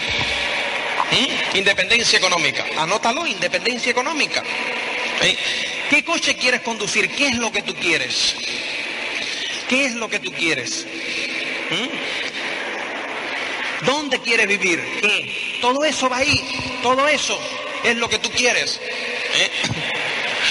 ¿Mm? 1.12 1.58
Independencia 1.58 2.18
económica. 2.18 2.64
Anótalo, 2.76 3.24
independencia 3.24 3.92
económica. 3.92 4.42
¿Qué 5.90 6.04
coche 6.04 6.36
quieres 6.36 6.62
conducir? 6.62 7.10
¿Qué 7.10 7.28
es 7.28 7.36
lo 7.36 7.52
que 7.52 7.62
tú 7.62 7.74
quieres? 7.74 8.34
¿Qué 9.68 9.84
es 9.84 9.94
lo 9.94 10.08
que 10.08 10.18
tú 10.18 10.32
quieres? 10.32 10.86
¿Mm? 11.70 11.88
¿Dónde 13.86 14.18
quieres 14.20 14.46
vivir? 14.46 14.82
Todo 15.60 15.84
eso 15.84 16.08
va 16.08 16.18
ahí. 16.18 16.40
Todo 16.82 17.06
eso 17.08 17.38
es 17.84 17.96
lo 17.96 18.08
que 18.08 18.18
tú 18.18 18.30
quieres. 18.30 18.80
¿Eh? 19.34 19.50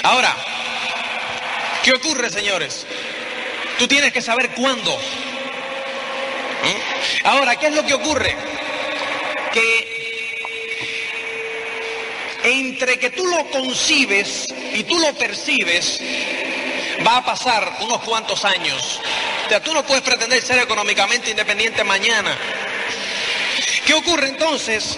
Ahora, 0.03 0.35
¿qué 1.83 1.91
ocurre, 1.93 2.29
señores? 2.29 2.85
Tú 3.77 3.87
tienes 3.87 4.13
que 4.13 4.21
saber 4.21 4.49
cuándo. 4.51 4.95
¿Mm? 6.63 7.27
Ahora, 7.27 7.55
¿qué 7.57 7.67
es 7.67 7.75
lo 7.75 7.85
que 7.85 7.93
ocurre? 7.93 8.35
Que 9.53 9.87
entre 12.43 12.97
que 12.97 13.09
tú 13.11 13.25
lo 13.25 13.45
concibes 13.51 14.47
y 14.73 14.83
tú 14.83 14.97
lo 14.99 15.13
percibes, 15.13 15.99
va 17.05 17.17
a 17.17 17.25
pasar 17.25 17.77
unos 17.81 18.01
cuantos 18.01 18.45
años. 18.45 18.99
O 19.45 19.49
sea, 19.49 19.61
tú 19.61 19.73
no 19.73 19.83
puedes 19.83 20.03
pretender 20.03 20.41
ser 20.41 20.59
económicamente 20.59 21.31
independiente 21.31 21.83
mañana. 21.83 22.37
¿Qué 23.85 23.93
ocurre 23.93 24.29
entonces? 24.29 24.97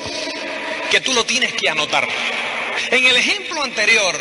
Que 0.92 1.02
tú 1.02 1.14
lo 1.14 1.26
tienes 1.26 1.54
que 1.54 1.70
anotar. 1.70 2.08
En 2.92 3.06
el 3.06 3.16
ejemplo 3.16 3.64
anterior, 3.64 4.16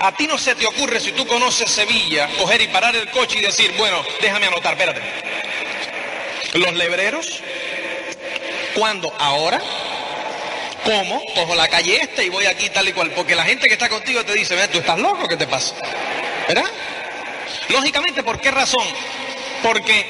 a 0.00 0.12
ti 0.12 0.26
no 0.26 0.38
se 0.38 0.54
te 0.54 0.66
ocurre 0.66 1.00
si 1.00 1.12
tú 1.12 1.26
conoces 1.26 1.70
Sevilla, 1.70 2.28
coger 2.38 2.60
y 2.60 2.68
parar 2.68 2.94
el 2.94 3.10
coche 3.10 3.38
y 3.38 3.42
decir, 3.42 3.72
bueno, 3.76 4.04
déjame 4.20 4.46
anotar, 4.46 4.74
espérate. 4.74 5.00
Los 6.52 6.74
lebreros, 6.74 7.40
¿cuándo? 8.74 9.12
¿Ahora? 9.18 9.60
¿Cómo? 10.84 11.24
Cojo 11.34 11.54
la 11.54 11.68
calle 11.68 11.96
esta 12.02 12.22
y 12.22 12.28
voy 12.28 12.46
aquí 12.46 12.68
tal 12.68 12.88
y 12.88 12.92
cual. 12.92 13.10
Porque 13.12 13.34
la 13.34 13.44
gente 13.44 13.66
que 13.68 13.74
está 13.74 13.88
contigo 13.88 14.24
te 14.24 14.34
dice, 14.34 14.56
tú 14.68 14.78
estás 14.78 14.98
loco, 14.98 15.26
¿qué 15.26 15.36
te 15.36 15.46
pasa? 15.46 15.74
¿Verdad? 16.46 16.70
Lógicamente, 17.70 18.22
¿por 18.22 18.40
qué 18.40 18.50
razón? 18.50 18.86
Porque 19.62 20.06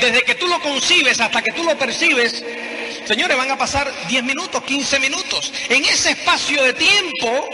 desde 0.00 0.22
que 0.22 0.34
tú 0.34 0.46
lo 0.46 0.60
concibes 0.60 1.20
hasta 1.20 1.42
que 1.42 1.52
tú 1.52 1.64
lo 1.64 1.76
percibes, 1.78 2.44
señores, 3.06 3.36
van 3.36 3.50
a 3.50 3.56
pasar 3.56 3.90
10 4.08 4.24
minutos, 4.24 4.62
15 4.62 5.00
minutos. 5.00 5.52
En 5.68 5.84
ese 5.84 6.10
espacio 6.10 6.62
de 6.62 6.74
tiempo, 6.74 7.48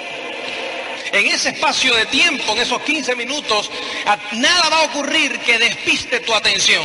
en 1.13 1.27
ese 1.27 1.51
espacio 1.51 1.95
de 1.95 2.07
tiempo, 2.07 2.53
en 2.53 2.59
esos 2.59 2.83
15 2.83 3.15
minutos, 3.15 3.71
nada 4.33 4.69
va 4.69 4.79
a 4.81 4.85
ocurrir 4.85 5.39
que 5.41 5.59
despiste 5.59 6.21
tu 6.21 6.35
atención. 6.35 6.85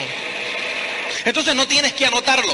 Entonces 1.26 1.56
no 1.56 1.68
tienes 1.68 1.94
que 1.94 2.06
anotarlo. 2.06 2.54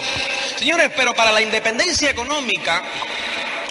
Señores, 0.58 0.92
pero 0.96 1.14
para 1.14 1.32
la 1.32 1.42
independencia 1.42 2.10
económica, 2.10 2.84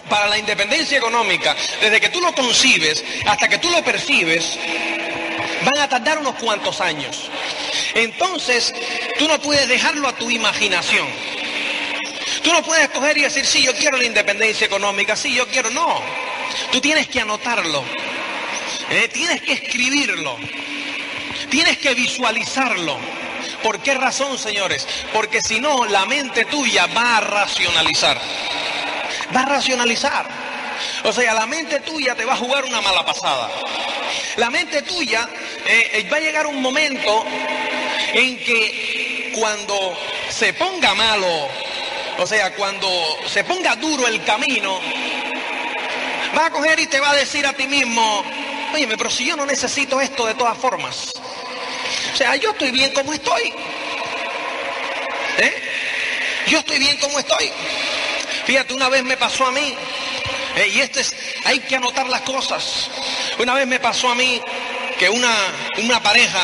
para 0.09 0.27
la 0.27 0.39
independencia 0.39 0.99
económica, 0.99 1.55
desde 1.81 2.01
que 2.01 2.09
tú 2.09 2.21
lo 2.21 2.33
concibes 2.35 3.05
hasta 3.27 3.49
que 3.49 3.59
tú 3.59 3.71
lo 3.71 3.83
percibes, 3.85 4.59
van 5.65 5.79
a 5.79 5.89
tardar 5.89 6.19
unos 6.19 6.35
cuantos 6.37 6.81
años. 6.81 7.31
Entonces, 7.95 8.75
tú 9.19 9.29
no 9.29 9.41
puedes 9.41 9.69
dejarlo 9.69 10.09
a 10.09 10.17
tu 10.17 10.31
imaginación. 10.31 11.07
Tú 12.43 12.53
no 12.53 12.63
puedes 12.63 12.89
coger 12.91 13.19
y 13.19 13.23
decir, 13.23 13.45
sí, 13.45 13.63
yo 13.63 13.75
quiero 13.75 13.99
la 13.99 14.05
independencia 14.05 14.67
económica, 14.67 15.17
sí, 15.17 15.35
yo 15.35 15.47
quiero. 15.49 15.71
No, 15.71 16.01
tú 16.73 16.81
tienes 16.81 17.09
que 17.09 17.21
anotarlo. 17.21 17.85
¿eh? 18.91 19.09
Tienes 19.13 19.43
que 19.43 19.53
escribirlo. 19.53 20.37
Tienes 21.51 21.79
que 21.79 21.95
visualizarlo. 21.95 22.99
¿Por 23.63 23.81
qué 23.81 23.95
razón, 23.95 24.39
señores? 24.39 24.87
Porque 25.13 25.43
si 25.43 25.61
no, 25.61 25.85
la 25.87 26.07
mente 26.07 26.45
tuya 26.45 26.87
va 26.87 27.19
a 27.19 27.21
racionalizar. 27.21 28.21
Va 29.35 29.43
a 29.43 29.47
racionalizar. 29.47 30.27
O 31.05 31.13
sea, 31.13 31.35
la 31.35 31.47
mente 31.47 31.81
tuya 31.81 32.15
te 32.15 32.25
va 32.25 32.35
a 32.35 32.37
jugar 32.37 32.65
una 32.65 32.81
mala 32.81 33.05
pasada. 33.05 33.51
La 34.37 34.51
mente 34.51 34.83
tuya 34.83 35.29
eh, 35.67 35.91
eh, 35.95 36.09
va 36.11 36.19
a 36.19 36.21
llegar 36.21 36.47
un 36.47 36.63
momento 36.63 37.25
en 38.13 38.39
que 38.39 39.33
cuando 39.35 39.99
se 40.31 40.55
ponga 40.55 40.95
malo, 40.95 41.49
o 42.19 42.27
sea, 42.27 42.55
cuando 42.55 42.89
se 43.27 43.45
ponga 43.45 43.75
duro 43.77 44.07
el 44.07 44.23
camino, 44.25 44.81
va 46.37 46.47
a 46.47 46.51
coger 46.51 46.79
y 46.81 46.87
te 46.87 47.01
va 47.01 47.11
a 47.11 47.17
decir 47.17 47.47
a 47.47 47.53
ti 47.53 47.67
mismo, 47.67 48.25
oye, 48.75 48.87
pero 48.97 49.11
si 49.11 49.27
yo 49.27 49.37
no 49.37 49.47
necesito 49.47 50.01
esto 50.01 50.27
de 50.27 50.35
todas 50.35 50.57
formas. 50.57 51.13
O 52.19 52.21
sea, 52.21 52.35
yo 52.35 52.51
estoy 52.51 52.73
bien 52.73 52.93
como 52.93 53.13
estoy. 53.13 53.53
¿Eh? 55.39 55.55
Yo 56.49 56.59
estoy 56.59 56.81
bien 56.81 56.97
como 56.97 57.17
estoy. 57.17 57.49
Fíjate, 58.45 58.75
una 58.75 58.89
vez 58.89 59.05
me 59.05 59.17
pasó 59.17 59.47
a 59.47 59.53
mí, 59.53 59.77
eh, 60.57 60.67
y 60.67 60.81
este 60.81 61.03
es, 61.03 61.15
hay 61.45 61.61
que 61.61 61.77
anotar 61.77 62.09
las 62.09 62.23
cosas. 62.23 62.91
Una 63.39 63.55
vez 63.55 63.69
me 63.69 63.79
pasó 63.79 64.11
a 64.11 64.17
mí 64.17 64.43
que 64.99 65.09
una, 65.09 65.33
una 65.77 66.03
pareja 66.03 66.41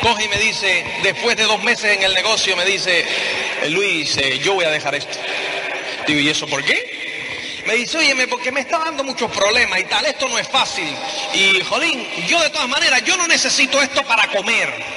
coge 0.00 0.26
y 0.26 0.28
me 0.28 0.38
dice, 0.38 0.86
después 1.02 1.36
de 1.36 1.42
dos 1.42 1.60
meses 1.64 1.96
en 1.96 2.04
el 2.04 2.14
negocio, 2.14 2.56
me 2.56 2.64
dice, 2.64 3.00
eh, 3.00 3.68
Luis, 3.70 4.16
eh, 4.18 4.38
yo 4.38 4.54
voy 4.54 4.64
a 4.64 4.70
dejar 4.70 4.94
esto. 4.94 5.18
Digo, 6.06 6.20
¿y 6.20 6.28
eso 6.28 6.46
por 6.46 6.64
qué? 6.64 7.64
Me 7.66 7.74
dice, 7.74 7.98
óyeme, 7.98 8.28
porque 8.28 8.52
me 8.52 8.60
está 8.60 8.78
dando 8.78 9.02
muchos 9.02 9.28
problemas 9.32 9.80
y 9.80 9.84
tal, 9.86 10.06
esto 10.06 10.28
no 10.28 10.38
es 10.38 10.46
fácil. 10.46 10.86
Y, 11.34 11.60
jolín, 11.62 12.06
yo 12.28 12.40
de 12.40 12.50
todas 12.50 12.68
maneras, 12.68 13.02
yo 13.02 13.16
no 13.16 13.26
necesito 13.26 13.82
esto 13.82 14.04
para 14.04 14.28
comer. 14.28 14.95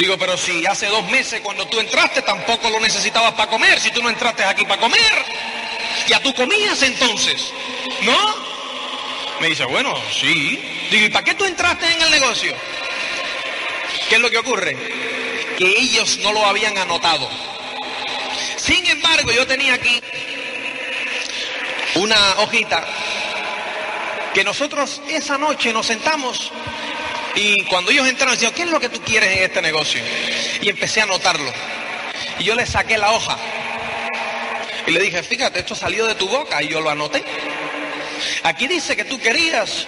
Digo, 0.00 0.16
pero 0.16 0.34
si 0.34 0.64
hace 0.64 0.86
dos 0.86 1.06
meses 1.10 1.42
cuando 1.42 1.66
tú 1.66 1.78
entraste 1.78 2.22
tampoco 2.22 2.70
lo 2.70 2.80
necesitabas 2.80 3.34
para 3.34 3.50
comer, 3.50 3.78
si 3.78 3.90
tú 3.90 4.02
no 4.02 4.08
entraste 4.08 4.42
aquí 4.42 4.64
para 4.64 4.80
comer, 4.80 5.24
ya 6.08 6.18
tú 6.20 6.34
comías 6.34 6.80
entonces, 6.82 7.52
¿no? 8.00 8.34
Me 9.40 9.48
dice, 9.48 9.66
bueno, 9.66 9.94
sí. 10.10 10.58
Digo, 10.90 11.04
¿y 11.04 11.10
para 11.10 11.22
qué 11.26 11.34
tú 11.34 11.44
entraste 11.44 11.92
en 11.92 12.00
el 12.00 12.10
negocio? 12.12 12.54
¿Qué 14.08 14.14
es 14.14 14.20
lo 14.22 14.30
que 14.30 14.38
ocurre? 14.38 14.74
Que 15.58 15.66
ellos 15.66 16.18
no 16.22 16.32
lo 16.32 16.46
habían 16.46 16.78
anotado. 16.78 17.28
Sin 18.56 18.86
embargo, 18.86 19.30
yo 19.32 19.46
tenía 19.46 19.74
aquí 19.74 20.00
una 21.96 22.36
hojita 22.38 22.86
que 24.32 24.44
nosotros 24.44 25.02
esa 25.10 25.36
noche 25.36 25.74
nos 25.74 25.84
sentamos 25.84 26.50
y 27.34 27.64
cuando 27.64 27.90
ellos 27.90 28.08
entraron, 28.08 28.34
decían, 28.34 28.52
¿qué 28.52 28.62
es 28.62 28.70
lo 28.70 28.80
que 28.80 28.88
tú 28.88 29.00
quieres 29.02 29.36
en 29.36 29.44
este 29.44 29.62
negocio? 29.62 30.00
Y 30.60 30.68
empecé 30.68 31.00
a 31.00 31.04
anotarlo. 31.04 31.52
Y 32.38 32.44
yo 32.44 32.54
le 32.54 32.66
saqué 32.66 32.98
la 32.98 33.12
hoja. 33.12 33.36
Y 34.86 34.92
le 34.92 35.00
dije, 35.00 35.22
fíjate, 35.22 35.60
esto 35.60 35.74
salió 35.74 36.06
de 36.06 36.14
tu 36.14 36.28
boca 36.28 36.62
y 36.62 36.68
yo 36.68 36.80
lo 36.80 36.90
anoté. 36.90 37.22
Aquí 38.42 38.66
dice 38.66 38.96
que 38.96 39.04
tú 39.04 39.20
querías 39.20 39.86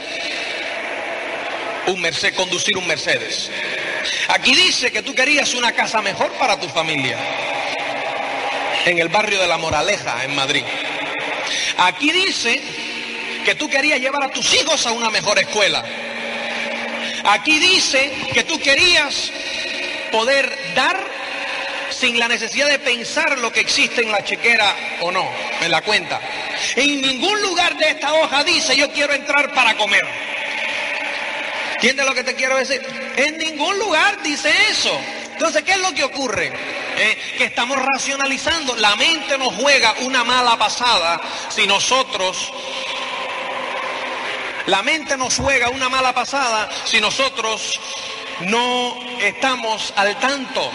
un 1.87 2.03
conducir 2.37 2.77
un 2.77 2.87
Mercedes. 2.87 3.51
Aquí 4.29 4.55
dice 4.55 4.93
que 4.93 5.03
tú 5.03 5.15
querías 5.15 5.55
una 5.55 5.73
casa 5.73 6.01
mejor 6.01 6.31
para 6.33 6.59
tu 6.59 6.69
familia. 6.69 7.19
En 8.85 8.99
el 8.99 9.09
barrio 9.09 9.41
de 9.41 9.49
La 9.49 9.59
Moraleja, 9.59 10.25
en 10.25 10.35
Madrid. 10.35 10.65
Aquí 11.79 12.11
dice 12.13 12.61
que 13.45 13.55
tú 13.55 13.69
querías 13.69 14.01
llevar 14.01 14.25
a 14.25 14.31
tus 14.31 14.53
hijos 14.55 14.87
a 14.87 14.93
una 14.93 15.11
mejor 15.11 15.39
escuela. 15.39 15.85
Aquí 17.25 17.59
dice 17.59 18.13
que 18.33 18.45
tú 18.45 18.59
querías 18.59 19.31
poder 20.11 20.75
dar 20.75 21.13
sin 21.91 22.19
la 22.19 22.27
necesidad 22.27 22.69
de 22.69 22.79
pensar 22.79 23.39
lo 23.39 23.53
que 23.53 23.61
existe 23.61 24.03
en 24.03 24.11
la 24.11 24.25
chequera 24.25 24.75
o 25.03 25.13
no, 25.13 25.29
en 25.61 25.71
la 25.71 25.83
cuenta. 25.83 26.21
En 26.75 27.01
ningún 27.01 27.41
lugar 27.43 27.77
de 27.77 27.91
esta 27.91 28.13
hoja 28.15 28.43
dice 28.43 28.77
yo 28.77 28.91
quiero 28.93 29.15
entrar 29.15 29.55
para 29.55 29.77
comer. 29.77 30.05
¿Entiendes 31.75 32.07
lo 32.07 32.15
que 32.15 32.25
te 32.25 32.35
quiero 32.35 32.57
decir? 32.57 32.81
En 33.17 33.39
ningún 33.39 33.79
lugar 33.79 34.23
dice 34.23 34.53
eso. 34.71 34.97
Entonces, 35.33 35.63
¿qué 35.65 35.73
es 35.73 35.79
lo 35.79 35.93
que 35.93 36.05
ocurre? 36.05 36.53
Eh, 36.97 37.19
que 37.37 37.45
estamos 37.45 37.77
racionalizando. 37.77 38.77
La 38.77 38.95
mente 38.97 39.37
nos 39.39 39.55
juega 39.55 39.95
una 40.03 40.23
mala 40.23 40.57
pasada 40.57 41.21
si 41.49 41.67
nosotros 41.67 42.53
la 44.67 44.83
mente 44.83 45.17
nos 45.17 45.37
juega 45.37 45.71
una 45.71 45.89
mala 45.89 46.15
pasada 46.15 46.69
si 46.85 47.01
nosotros 47.01 47.81
no 48.41 48.97
estamos 49.21 49.93
al 49.97 50.19
tanto. 50.19 50.71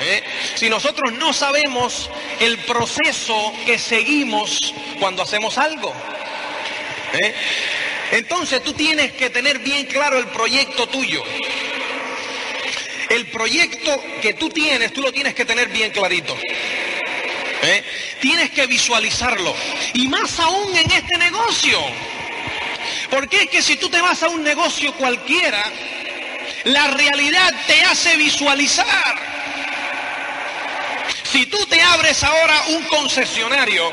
¿eh? 0.00 0.22
Si 0.54 0.68
nosotros 0.68 1.12
no 1.14 1.32
sabemos 1.32 2.10
el 2.40 2.58
proceso 2.58 3.52
que 3.64 3.78
seguimos 3.78 4.74
cuando 5.00 5.22
hacemos 5.22 5.58
algo. 5.58 5.92
¿eh? 7.14 7.34
Entonces 8.12 8.62
tú 8.62 8.72
tienes 8.72 9.12
que 9.12 9.30
tener 9.30 9.58
bien 9.60 9.86
claro 9.86 10.18
el 10.18 10.26
proyecto 10.26 10.86
tuyo. 10.88 11.22
El 13.08 13.26
proyecto 13.26 14.02
que 14.20 14.34
tú 14.34 14.50
tienes, 14.50 14.92
tú 14.92 15.00
lo 15.00 15.12
tienes 15.12 15.34
que 15.34 15.44
tener 15.44 15.68
bien 15.68 15.90
clarito. 15.90 16.36
¿eh? 17.62 17.84
Tienes 18.20 18.50
que 18.50 18.66
visualizarlo. 18.66 19.54
Y 19.94 20.08
más 20.08 20.38
aún 20.40 20.76
en 20.76 20.90
este 20.90 21.16
negocio. 21.18 21.78
Porque 23.10 23.42
es 23.42 23.50
que 23.50 23.62
si 23.62 23.76
tú 23.76 23.88
te 23.88 24.00
vas 24.00 24.22
a 24.22 24.28
un 24.28 24.42
negocio 24.42 24.92
cualquiera, 24.94 25.62
la 26.64 26.88
realidad 26.88 27.54
te 27.66 27.82
hace 27.82 28.16
visualizar. 28.16 29.16
Si 31.30 31.46
tú 31.46 31.64
te 31.66 31.80
abres 31.82 32.22
ahora 32.24 32.62
un 32.68 32.84
concesionario 32.84 33.92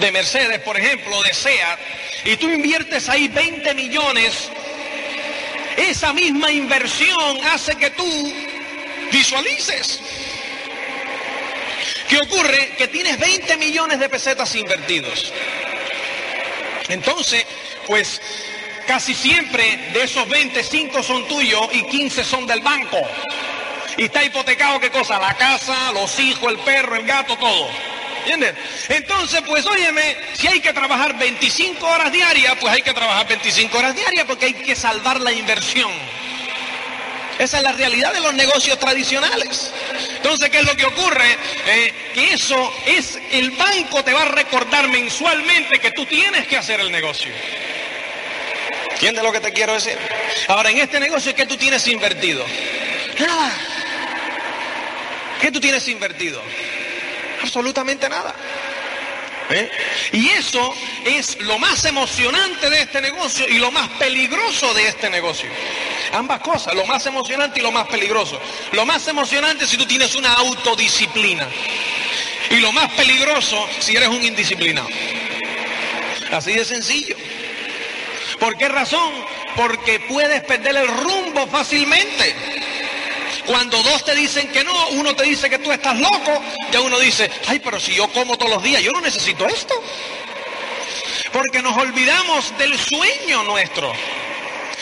de 0.00 0.12
Mercedes, 0.12 0.60
por 0.60 0.78
ejemplo, 0.78 1.22
de 1.22 1.34
SEAT, 1.34 1.78
y 2.24 2.36
tú 2.36 2.48
inviertes 2.48 3.08
ahí 3.08 3.28
20 3.28 3.74
millones, 3.74 4.50
esa 5.76 6.12
misma 6.12 6.50
inversión 6.50 7.38
hace 7.52 7.76
que 7.76 7.90
tú 7.90 8.32
visualices. 9.12 10.00
¿Qué 12.08 12.18
ocurre? 12.18 12.74
Que 12.78 12.88
tienes 12.88 13.18
20 13.18 13.56
millones 13.58 14.00
de 14.00 14.08
pesetas 14.08 14.54
invertidos. 14.54 15.32
Entonces, 16.88 17.44
pues 17.86 18.20
casi 18.86 19.14
siempre 19.14 19.90
de 19.92 20.04
esos 20.04 20.28
25 20.28 21.02
son 21.02 21.26
tuyos 21.28 21.68
y 21.72 21.82
15 21.84 22.24
son 22.24 22.46
del 22.46 22.60
banco. 22.60 22.98
Y 23.96 24.04
está 24.04 24.24
hipotecado 24.24 24.80
qué 24.80 24.90
cosa? 24.90 25.18
La 25.18 25.34
casa, 25.34 25.92
los 25.92 26.18
hijos, 26.20 26.52
el 26.52 26.58
perro, 26.58 26.96
el 26.96 27.06
gato, 27.06 27.36
todo. 27.36 27.68
¿Entiendes? 28.20 28.54
Entonces, 28.88 29.42
pues 29.46 29.66
óyeme, 29.66 30.16
si 30.34 30.46
hay 30.46 30.60
que 30.60 30.72
trabajar 30.72 31.18
25 31.18 31.86
horas 31.86 32.12
diarias, 32.12 32.56
pues 32.60 32.72
hay 32.72 32.82
que 32.82 32.92
trabajar 32.92 33.26
25 33.26 33.78
horas 33.78 33.94
diarias 33.94 34.24
porque 34.26 34.46
hay 34.46 34.54
que 34.54 34.76
salvar 34.76 35.20
la 35.20 35.32
inversión. 35.32 35.90
Esa 37.38 37.58
es 37.58 37.62
la 37.62 37.72
realidad 37.72 38.12
de 38.12 38.20
los 38.20 38.34
negocios 38.34 38.78
tradicionales. 38.78 39.72
Entonces, 40.16 40.50
¿qué 40.50 40.58
es 40.58 40.64
lo 40.64 40.74
que 40.76 40.84
ocurre? 40.84 41.38
Eh, 41.66 41.94
que 42.12 42.32
eso 42.34 42.72
es, 42.86 43.18
el 43.30 43.52
banco 43.52 44.02
te 44.02 44.12
va 44.12 44.22
a 44.22 44.28
recordar 44.28 44.88
mensualmente 44.88 45.78
que 45.78 45.92
tú 45.92 46.04
tienes 46.06 46.46
que 46.48 46.56
hacer 46.56 46.80
el 46.80 46.90
negocio. 46.90 47.30
¿Entiendes 48.90 49.22
lo 49.22 49.30
que 49.30 49.40
te 49.40 49.52
quiero 49.52 49.74
decir? 49.74 49.96
Ahora, 50.48 50.70
en 50.70 50.78
este 50.78 50.98
negocio, 50.98 51.32
¿qué 51.32 51.46
tú 51.46 51.56
tienes 51.56 51.86
invertido? 51.86 52.44
Nada. 53.20 53.52
¿Qué 55.40 55.52
tú 55.52 55.60
tienes 55.60 55.86
invertido? 55.86 56.42
Absolutamente 57.40 58.08
nada. 58.08 58.34
¿Eh? 59.50 59.70
Y 60.12 60.28
eso 60.30 60.74
es 61.04 61.40
lo 61.40 61.58
más 61.58 61.84
emocionante 61.84 62.68
de 62.68 62.82
este 62.82 63.00
negocio 63.00 63.46
y 63.48 63.58
lo 63.58 63.70
más 63.70 63.88
peligroso 63.90 64.74
de 64.74 64.88
este 64.88 65.08
negocio. 65.08 65.48
Ambas 66.12 66.40
cosas, 66.40 66.74
lo 66.74 66.86
más 66.86 67.04
emocionante 67.06 67.60
y 67.60 67.62
lo 67.62 67.72
más 67.72 67.86
peligroso. 67.88 68.40
Lo 68.72 68.86
más 68.86 69.06
emocionante 69.08 69.66
si 69.66 69.76
tú 69.76 69.86
tienes 69.86 70.14
una 70.14 70.32
autodisciplina. 70.34 71.48
Y 72.50 72.56
lo 72.56 72.72
más 72.72 72.90
peligroso 72.92 73.66
si 73.78 73.96
eres 73.96 74.08
un 74.08 74.24
indisciplinado. 74.24 74.88
Así 76.30 76.52
de 76.52 76.64
sencillo. 76.64 77.16
¿Por 78.38 78.56
qué 78.56 78.68
razón? 78.68 79.12
Porque 79.56 80.00
puedes 80.00 80.42
perder 80.44 80.76
el 80.76 80.88
rumbo 80.88 81.46
fácilmente. 81.48 82.34
Cuando 83.46 83.82
dos 83.82 84.04
te 84.04 84.14
dicen 84.14 84.48
que 84.48 84.62
no, 84.62 84.88
uno 84.90 85.14
te 85.14 85.24
dice 85.24 85.48
que 85.48 85.58
tú 85.58 85.72
estás 85.72 85.98
loco, 85.98 86.42
ya 86.70 86.80
uno 86.80 86.98
dice, 86.98 87.30
ay, 87.46 87.58
pero 87.60 87.80
si 87.80 87.94
yo 87.94 88.06
como 88.08 88.36
todos 88.36 88.52
los 88.52 88.62
días, 88.62 88.82
yo 88.82 88.92
no 88.92 89.00
necesito 89.00 89.46
esto. 89.46 89.74
Porque 91.32 91.62
nos 91.62 91.76
olvidamos 91.76 92.56
del 92.58 92.78
sueño 92.78 93.42
nuestro. 93.44 93.92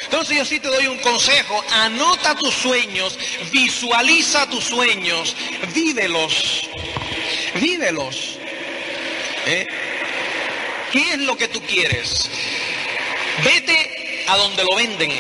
Entonces 0.07 0.37
yo 0.37 0.45
sí 0.45 0.59
te 0.59 0.69
doy 0.69 0.87
un 0.87 0.99
consejo, 0.99 1.63
anota 1.73 2.35
tus 2.35 2.55
sueños, 2.55 3.19
visualiza 3.53 4.49
tus 4.49 4.65
sueños, 4.65 5.37
vívelos, 5.75 6.69
vívelos. 7.61 8.39
¿Eh? 9.47 9.67
¿Qué 10.91 11.13
es 11.13 11.19
lo 11.19 11.37
que 11.37 11.49
tú 11.49 11.61
quieres? 11.63 12.31
Vete 13.45 14.25
a 14.29 14.37
donde 14.37 14.65
lo 14.65 14.75
venden 14.77 15.13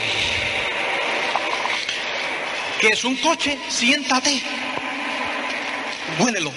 que 2.80 2.88
es 2.88 3.04
un 3.04 3.16
coche, 3.16 3.58
siéntate, 3.68 4.42
huélelo. 6.18 6.52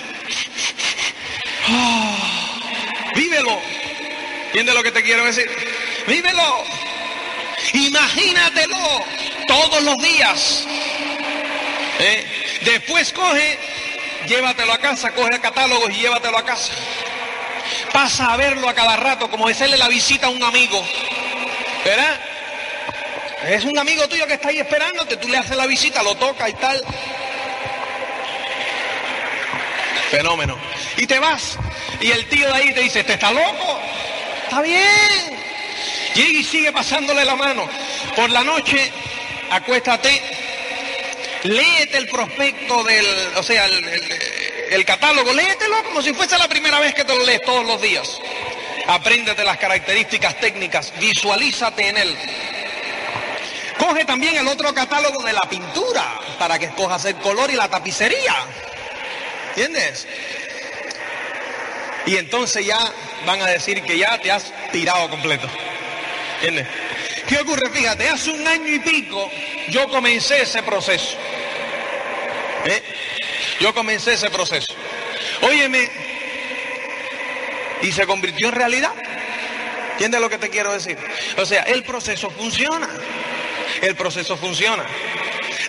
Ah, 1.67 2.15
vívelo. 3.15 3.59
¿Entiendes 4.47 4.75
lo 4.75 4.83
que 4.83 4.91
te 4.91 5.03
quiero 5.03 5.23
decir? 5.25 5.49
Vívelo. 6.07 6.78
Imagínatelo 7.73 8.77
todos 9.47 9.83
los 9.83 9.97
días. 9.97 10.65
¿Eh? 11.99 12.59
Después 12.61 13.11
coge, 13.13 13.57
llévatelo 14.27 14.73
a 14.73 14.77
casa, 14.77 15.11
coge 15.11 15.35
el 15.35 15.41
catálogo 15.41 15.89
y 15.89 15.95
llévatelo 15.95 16.37
a 16.37 16.45
casa. 16.45 16.73
Pasa 17.91 18.33
a 18.33 18.37
verlo 18.37 18.69
a 18.69 18.73
cada 18.73 18.95
rato, 18.95 19.29
como 19.29 19.47
hacerle 19.47 19.77
la 19.77 19.87
visita 19.87 20.27
a 20.27 20.29
un 20.29 20.43
amigo. 20.43 20.83
¿Verdad? 21.83 22.19
Es 23.47 23.63
un 23.63 23.77
amigo 23.77 24.07
tuyo 24.07 24.27
que 24.27 24.33
está 24.33 24.49
ahí 24.49 24.59
esperándote, 24.59 25.17
tú 25.17 25.27
le 25.29 25.37
haces 25.37 25.55
la 25.55 25.65
visita, 25.65 26.03
lo 26.03 26.15
toca 26.15 26.49
y 26.49 26.53
tal. 26.53 26.83
Fenómeno. 30.11 30.57
Y 30.97 31.07
te 31.07 31.19
vas. 31.19 31.57
Y 32.01 32.11
el 32.11 32.27
tío 32.27 32.47
de 32.47 32.53
ahí 32.53 32.73
te 32.73 32.81
dice, 32.81 33.03
¿te 33.03 33.13
está 33.13 33.31
loco? 33.31 33.79
Está 34.43 34.61
bien. 34.61 35.38
Y 36.19 36.43
sigue 36.43 36.71
pasándole 36.73 37.23
la 37.23 37.35
mano. 37.35 37.67
Por 38.15 38.29
la 38.29 38.43
noche, 38.43 38.91
acuéstate, 39.51 40.21
léete 41.43 41.97
el 41.97 42.09
prospecto 42.09 42.83
del, 42.83 43.05
o 43.37 43.43
sea, 43.43 43.65
el, 43.65 44.19
el 44.71 44.85
catálogo, 44.85 45.33
léetelo 45.33 45.83
como 45.85 46.01
si 46.01 46.13
fuese 46.13 46.37
la 46.37 46.49
primera 46.49 46.79
vez 46.79 46.93
que 46.93 47.05
te 47.05 47.15
lo 47.15 47.25
lees 47.25 47.41
todos 47.43 47.65
los 47.65 47.81
días. 47.81 48.19
Apréndete 48.87 49.43
las 49.45 49.57
características 49.57 50.39
técnicas, 50.39 50.91
visualízate 50.99 51.87
en 51.87 51.97
él. 51.97 52.17
Coge 53.77 54.03
también 54.03 54.35
el 54.35 54.47
otro 54.47 54.73
catálogo 54.73 55.23
de 55.23 55.31
la 55.31 55.43
pintura 55.43 56.19
para 56.37 56.59
que 56.59 56.65
escojas 56.65 57.05
el 57.05 57.15
color 57.15 57.49
y 57.49 57.55
la 57.55 57.69
tapicería. 57.69 58.35
¿Entiendes? 59.49 60.05
Y 62.05 62.17
entonces 62.17 62.65
ya 62.65 62.79
van 63.25 63.41
a 63.41 63.45
decir 63.45 63.81
que 63.83 63.97
ya 63.97 64.19
te 64.19 64.31
has 64.31 64.51
tirado 64.71 65.09
completo. 65.09 65.47
¿Entiendes? 66.41 66.67
¿Qué 67.27 67.37
ocurre? 67.37 67.69
Fíjate, 67.69 68.07
hace 68.07 68.31
un 68.31 68.47
año 68.47 68.67
y 68.67 68.79
pico 68.79 69.29
yo 69.69 69.89
comencé 69.89 70.41
ese 70.41 70.63
proceso. 70.63 71.17
¿Eh? 72.65 72.81
Yo 73.59 73.73
comencé 73.73 74.13
ese 74.13 74.29
proceso. 74.29 74.73
Óyeme, 75.41 75.89
y 77.81 77.91
se 77.91 78.05
convirtió 78.05 78.47
en 78.47 78.55
realidad. 78.55 78.93
¿Entiendes 79.91 80.21
lo 80.21 80.29
que 80.29 80.37
te 80.37 80.49
quiero 80.49 80.71
decir? 80.71 80.97
O 81.37 81.45
sea, 81.45 81.63
el 81.63 81.83
proceso 81.83 82.29
funciona 82.29 82.87
el 83.81 83.95
proceso 83.95 84.37
funciona. 84.37 84.85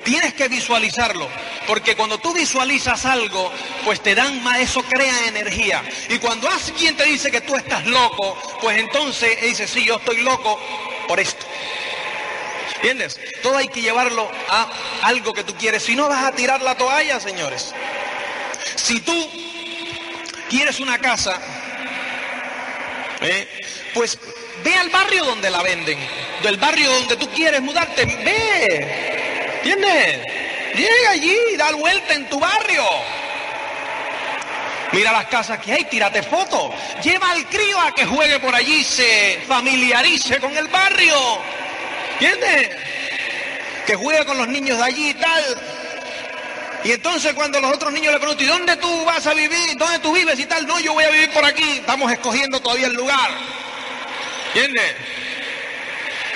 Tienes 0.05 0.35
que 0.35 0.49
visualizarlo, 0.49 1.29
porque 1.67 1.95
cuando 1.95 2.19
tú 2.19 2.33
visualizas 2.33 3.05
algo, 3.05 3.53
pues 3.85 4.01
te 4.01 4.15
dan 4.15 4.43
más, 4.43 4.59
eso 4.59 4.83
crea 4.83 5.27
energía. 5.29 5.83
Y 6.09 6.19
cuando 6.19 6.49
alguien 6.49 6.97
te 6.97 7.05
dice 7.05 7.31
que 7.31 7.41
tú 7.41 7.57
estás 7.57 7.87
loco, 7.87 8.37
pues 8.61 8.79
entonces 8.79 9.41
dice, 9.43 9.69
sí, 9.69 9.85
yo 9.85 9.97
estoy 9.97 10.23
loco 10.23 10.59
por 11.07 11.21
esto. 11.21 11.47
¿Entiendes? 12.77 13.21
Todo 13.43 13.59
hay 13.59 13.69
que 13.69 13.83
llevarlo 13.83 14.31
a 14.49 14.71
algo 15.03 15.35
que 15.35 15.45
tú 15.45 15.55
quieres. 15.55 15.83
Si 15.83 15.95
no 15.95 16.09
vas 16.09 16.25
a 16.25 16.33
tirar 16.33 16.63
la 16.63 16.77
toalla, 16.77 17.21
señores. 17.21 17.75
Si 18.77 19.01
tú 19.01 19.31
quieres 20.49 20.81
una 20.81 20.99
casa, 20.99 21.39
¿eh? 23.21 23.47
pues 23.93 24.19
Ve 24.65 24.75
al 24.75 24.91
barrio 24.91 25.25
donde 25.25 25.51
la 25.51 25.63
venden, 25.63 25.99
del 26.43 26.57
barrio 26.59 26.91
donde 26.91 27.17
tú 27.17 27.29
quieres 27.31 27.63
mudarte, 27.63 28.05
ve, 28.05 29.20
¿entiendes? 29.63 30.27
Llega 30.75 31.11
allí, 31.11 31.37
da 31.57 31.73
vuelta 31.73 32.15
en 32.15 32.29
tu 32.29 32.39
barrio. 32.39 32.85
Mira 34.93 35.13
las 35.13 35.27
casas 35.27 35.59
que 35.61 35.73
hay, 35.73 35.85
tírate 35.85 36.23
fotos. 36.23 36.73
Lleva 37.03 37.31
al 37.31 37.47
crío 37.47 37.79
a 37.81 37.93
que 37.93 38.05
juegue 38.05 38.41
por 38.41 38.55
allí, 38.55 38.83
se 38.83 39.41
familiarice 39.47 40.41
con 40.41 40.57
el 40.57 40.69
barrio. 40.69 41.15
¿Entiendes? 42.13 42.71
Que 43.87 43.95
juegue 43.95 44.25
con 44.25 44.39
los 44.39 44.49
niños 44.49 44.79
de 44.79 44.85
allí 44.85 45.11
y 45.11 45.15
tal. 45.15 45.63
Y 46.83 46.93
entonces 46.93 47.35
cuando 47.35 47.61
los 47.61 47.73
otros 47.73 47.93
niños 47.93 48.13
le 48.13 48.19
preguntan, 48.19 48.47
¿y 48.47 48.49
dónde 48.49 48.77
tú 48.77 49.05
vas 49.05 49.27
a 49.27 49.35
vivir? 49.35 49.77
¿Dónde 49.77 49.99
tú 50.01 50.13
vives 50.13 50.39
y 50.39 50.47
tal? 50.47 50.67
No, 50.67 50.81
yo 50.81 50.95
voy 50.95 51.05
a 51.05 51.11
vivir 51.11 51.31
por 51.31 51.45
aquí. 51.45 51.79
Estamos 51.79 52.11
escogiendo 52.11 52.61
todavía 52.61 52.87
el 52.87 52.95
lugar. 52.95 53.31
¿Entiendes? 54.55 54.97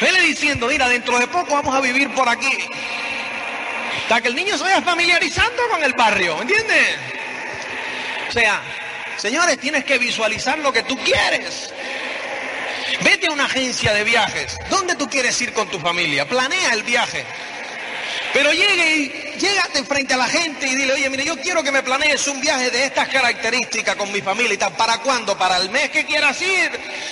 Vele 0.01 0.21
diciendo, 0.21 0.67
mira, 0.69 0.89
dentro 0.89 1.19
de 1.19 1.27
poco 1.27 1.55
vamos 1.55 1.75
a 1.75 1.81
vivir 1.81 2.13
por 2.15 2.29
aquí. 2.29 2.69
Para 4.09 4.21
que 4.21 4.29
el 4.29 4.35
niño 4.35 4.57
se 4.59 4.65
vaya 4.65 4.83
familiarizando 4.83 5.63
con 5.71 5.83
el 5.83 5.95
barrio, 5.95 6.41
¿entiendes? 6.41 6.97
O 8.29 8.33
sea, 8.33 8.61
señores, 9.17 9.59
tienes 9.59 9.85
que 9.85 9.99
visualizar 9.99 10.59
lo 10.59 10.73
que 10.73 10.83
tú 10.83 10.99
quieres. 10.99 11.73
Vete 13.03 13.29
a 13.29 13.33
una 13.33 13.47
agencia 13.47 13.93
de 13.93 14.05
viajes. 14.05 14.57
¿Dónde 14.69 14.95
tú 14.97 15.09
quieres 15.09 15.41
ir 15.41 15.53
con 15.53 15.69
tu 15.69 15.79
familia? 15.79 16.27
Planea 16.27 16.73
el 16.75 16.83
viaje. 16.83 17.25
Pero 18.33 18.53
llegue 18.53 18.97
y 18.97 19.39
llégate 19.39 19.85
frente 19.85 20.15
a 20.15 20.17
la 20.17 20.27
gente 20.27 20.67
y 20.67 20.75
dile, 20.75 20.93
oye, 20.93 21.09
mire, 21.09 21.25
yo 21.25 21.37
quiero 21.41 21.63
que 21.63 21.71
me 21.71 21.83
planees 21.83 22.27
un 22.27 22.41
viaje 22.41 22.71
de 22.71 22.85
estas 22.85 23.09
características 23.09 23.95
con 23.95 24.11
mi 24.11 24.21
familia 24.21 24.55
y 24.55 24.59
tal. 24.59 24.73
¿Para 24.73 24.99
cuándo? 24.99 25.39
Para 25.39 25.57
el 25.59 25.71
mes 25.71 25.91
que 25.91 26.05
quieras 26.05 26.41
ir 26.43 26.71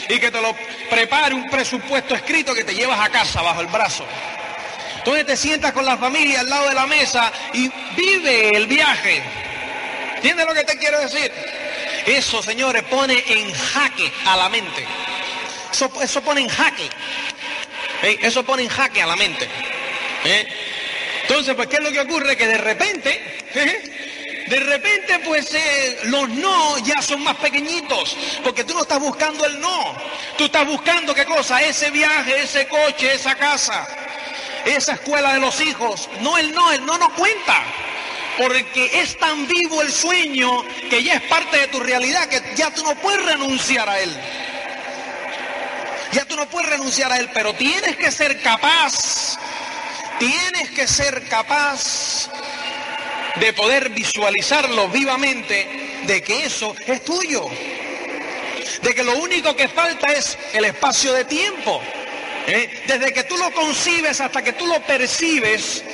y 0.09 0.19
que 0.19 0.31
te 0.31 0.41
lo 0.41 0.55
prepare 0.91 1.35
un 1.35 1.49
presupuesto 1.49 2.15
escrito 2.15 2.55
que 2.55 2.65
te 2.65 2.75
llevas 2.75 3.01
a 3.01 3.09
casa 3.09 3.41
bajo 3.41 3.61
el 3.61 3.69
brazo. 3.69 4.05
Entonces 5.03 5.27
te 5.27 5.37
sientas 5.37 5.73
con 5.73 5.85
la 5.85 5.97
familia 5.97 6.41
al 6.41 6.49
lado 6.49 6.69
de 6.69 6.77
la 6.77 6.87
mesa 6.87 7.33
y 7.53 7.69
vive 7.97 8.57
el 8.57 8.69
viaje. 8.69 9.21
¿Entiendes 10.15 10.47
lo 10.47 10.55
que 10.55 10.63
te 10.63 10.79
quiero 10.79 11.01
decir? 11.01 11.33
Eso, 12.07 12.41
señores, 12.41 12.85
pone 12.85 13.21
en 13.27 13.53
jaque 13.53 14.13
a 14.27 14.37
la 14.37 14.49
mente. 14.49 14.87
Eso, 15.73 16.23
pone 16.23 16.43
en 16.43 16.49
jaque. 16.49 16.89
Eso 18.23 18.45
pone 18.45 18.63
en 18.63 18.69
jaque 18.69 19.03
a 19.03 19.07
la 19.07 19.17
mente. 19.17 19.49
¿Eh? 20.25 20.47
Entonces, 21.23 21.57
pues, 21.57 21.67
¿qué 21.67 21.77
es 21.77 21.83
lo 21.83 21.91
que 21.91 22.01
ocurre? 22.01 22.37
Que 22.37 22.47
de 22.47 22.59
repente, 22.59 23.43
de 24.47 24.61
repente, 24.61 25.19
pues 25.25 25.53
eh, 25.53 25.99
los 26.05 26.29
no 26.29 26.79
ya 26.79 27.03
son 27.03 27.25
más 27.25 27.37
pequeñitos, 27.39 28.17
porque 28.45 28.63
tú 28.63 28.75
no 28.75 28.83
estás 28.83 29.01
buscando 29.01 29.45
el 29.47 29.59
no, 29.59 29.97
tú 30.39 30.45
estás 30.45 30.65
buscando 30.65 31.13
qué 31.13 31.25
cosa, 31.25 31.61
ese 31.61 31.91
viaje, 31.91 32.43
ese 32.43 32.69
coche, 32.69 33.15
esa 33.15 33.35
casa, 33.35 33.89
esa 34.65 34.95
escuela 34.95 35.35
de 35.35 35.41
los 35.41 35.61
hijos. 35.61 36.09
No 36.21 36.39
el 36.39 36.53
no, 36.53 36.73
el 36.73 36.85
no 36.85 36.99
no 36.99 37.15
cuenta, 37.15 37.63
porque 38.39 39.01
es 39.01 39.19
tan 39.19 39.47
vivo 39.47 39.83
el 39.83 39.93
sueño 39.93 40.65
que 40.89 41.03
ya 41.03 41.15
es 41.15 41.23
parte 41.23 41.59
de 41.59 41.69
tu 41.69 41.81
realidad 41.81 42.29
que 42.29 42.43
ya 42.55 42.71
tú 42.71 42.83
no 42.83 42.95
puedes 42.97 43.25
renunciar 43.25 43.89
a 43.89 44.01
él. 44.01 44.15
Ya 46.13 46.25
tú 46.27 46.37
no 46.37 46.47
puedes 46.47 46.69
renunciar 46.69 47.11
a 47.11 47.19
él, 47.19 47.31
pero 47.33 47.55
tienes 47.55 47.97
que 47.97 48.11
ser 48.11 48.41
capaz, 48.43 49.39
tienes 50.19 50.71
que 50.71 50.87
ser 50.87 51.27
capaz 51.29 52.29
de 53.37 53.53
poder 53.55 53.89
visualizarlo 53.91 54.89
vivamente, 54.89 56.03
de 56.07 56.23
que 56.23 56.45
eso 56.45 56.75
es 56.87 57.03
tuyo. 57.05 57.49
De 58.83 58.95
que 58.95 59.05
lo 59.05 59.17
único 59.19 59.55
que 59.57 59.69
falta 59.69 60.13
es 60.13 60.37
el 60.53 60.65
espacio 60.65 61.13
de 61.13 61.25
tiempo. 61.25 61.81
¿Eh? 62.47 62.83
Desde 62.87 63.13
que 63.13 63.25
tú 63.25 63.37
lo 63.37 63.51
concibes 63.53 64.21
hasta 64.21 64.43
que 64.43 64.53
tú 64.53 64.67
lo 64.67 64.81
percibes, 64.83 65.85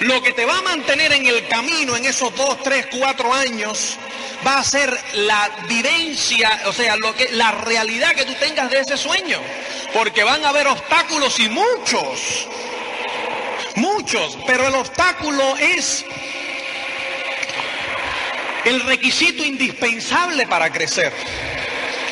lo 0.00 0.22
que 0.22 0.32
te 0.32 0.44
va 0.44 0.58
a 0.58 0.62
mantener 0.62 1.12
en 1.12 1.26
el 1.26 1.46
camino 1.48 1.96
en 1.96 2.04
esos 2.04 2.34
dos, 2.34 2.62
tres, 2.62 2.86
cuatro 2.98 3.32
años 3.32 3.98
va 4.46 4.58
a 4.58 4.64
ser 4.64 4.96
la 5.14 5.50
vivencia, 5.68 6.62
o 6.66 6.72
sea, 6.72 6.96
lo 6.96 7.14
que, 7.14 7.28
la 7.32 7.52
realidad 7.52 8.14
que 8.14 8.24
tú 8.24 8.34
tengas 8.34 8.70
de 8.70 8.80
ese 8.80 8.96
sueño. 8.96 9.38
Porque 9.92 10.24
van 10.24 10.44
a 10.44 10.48
haber 10.48 10.66
obstáculos 10.66 11.38
y 11.38 11.48
muchos, 11.48 12.48
muchos, 13.76 14.38
pero 14.46 14.66
el 14.66 14.74
obstáculo 14.74 15.56
es 15.58 16.04
el 18.64 18.80
requisito 18.80 19.44
indispensable 19.44 20.46
para 20.46 20.70
crecer. 20.70 21.12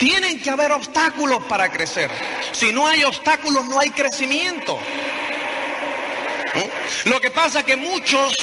Tienen 0.01 0.41
que 0.41 0.49
haber 0.49 0.73
obstáculos 0.73 1.45
para 1.45 1.71
crecer. 1.71 2.11
Si 2.53 2.73
no 2.73 2.87
hay 2.87 3.05
obstáculos, 3.05 3.67
no 3.67 3.79
hay 3.79 3.91
crecimiento. 3.91 4.79
Lo 7.05 7.21
que 7.21 7.31
pasa 7.31 7.59
es 7.59 7.67
que 7.67 7.77
muchos 7.77 8.35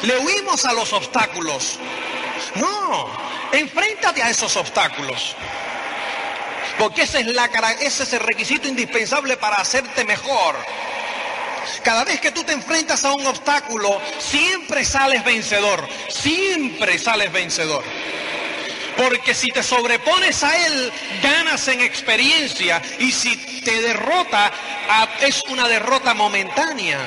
le 0.00 0.18
huimos 0.20 0.64
a 0.64 0.72
los 0.72 0.90
obstáculos. 0.94 1.78
No, 2.54 3.10
enfréntate 3.52 4.22
a 4.22 4.30
esos 4.30 4.56
obstáculos. 4.56 5.36
Porque 6.78 7.02
ese 7.02 7.20
es, 7.20 7.26
la, 7.26 7.44
ese 7.80 8.04
es 8.04 8.12
el 8.14 8.20
requisito 8.20 8.66
indispensable 8.66 9.36
para 9.36 9.56
hacerte 9.56 10.02
mejor. 10.06 10.56
Cada 11.84 12.04
vez 12.04 12.22
que 12.22 12.30
tú 12.30 12.42
te 12.42 12.54
enfrentas 12.54 13.04
a 13.04 13.12
un 13.12 13.26
obstáculo, 13.26 14.00
siempre 14.18 14.82
sales 14.86 15.22
vencedor, 15.24 15.86
siempre 16.08 16.98
sales 16.98 17.30
vencedor. 17.30 17.84
Porque 19.00 19.32
si 19.32 19.48
te 19.48 19.62
sobrepones 19.62 20.44
a 20.44 20.54
él, 20.66 20.92
ganas 21.22 21.66
en 21.68 21.80
experiencia. 21.80 22.82
Y 22.98 23.10
si 23.12 23.34
te 23.62 23.80
derrota, 23.80 24.52
es 25.22 25.42
una 25.48 25.66
derrota 25.68 26.12
momentánea. 26.12 26.98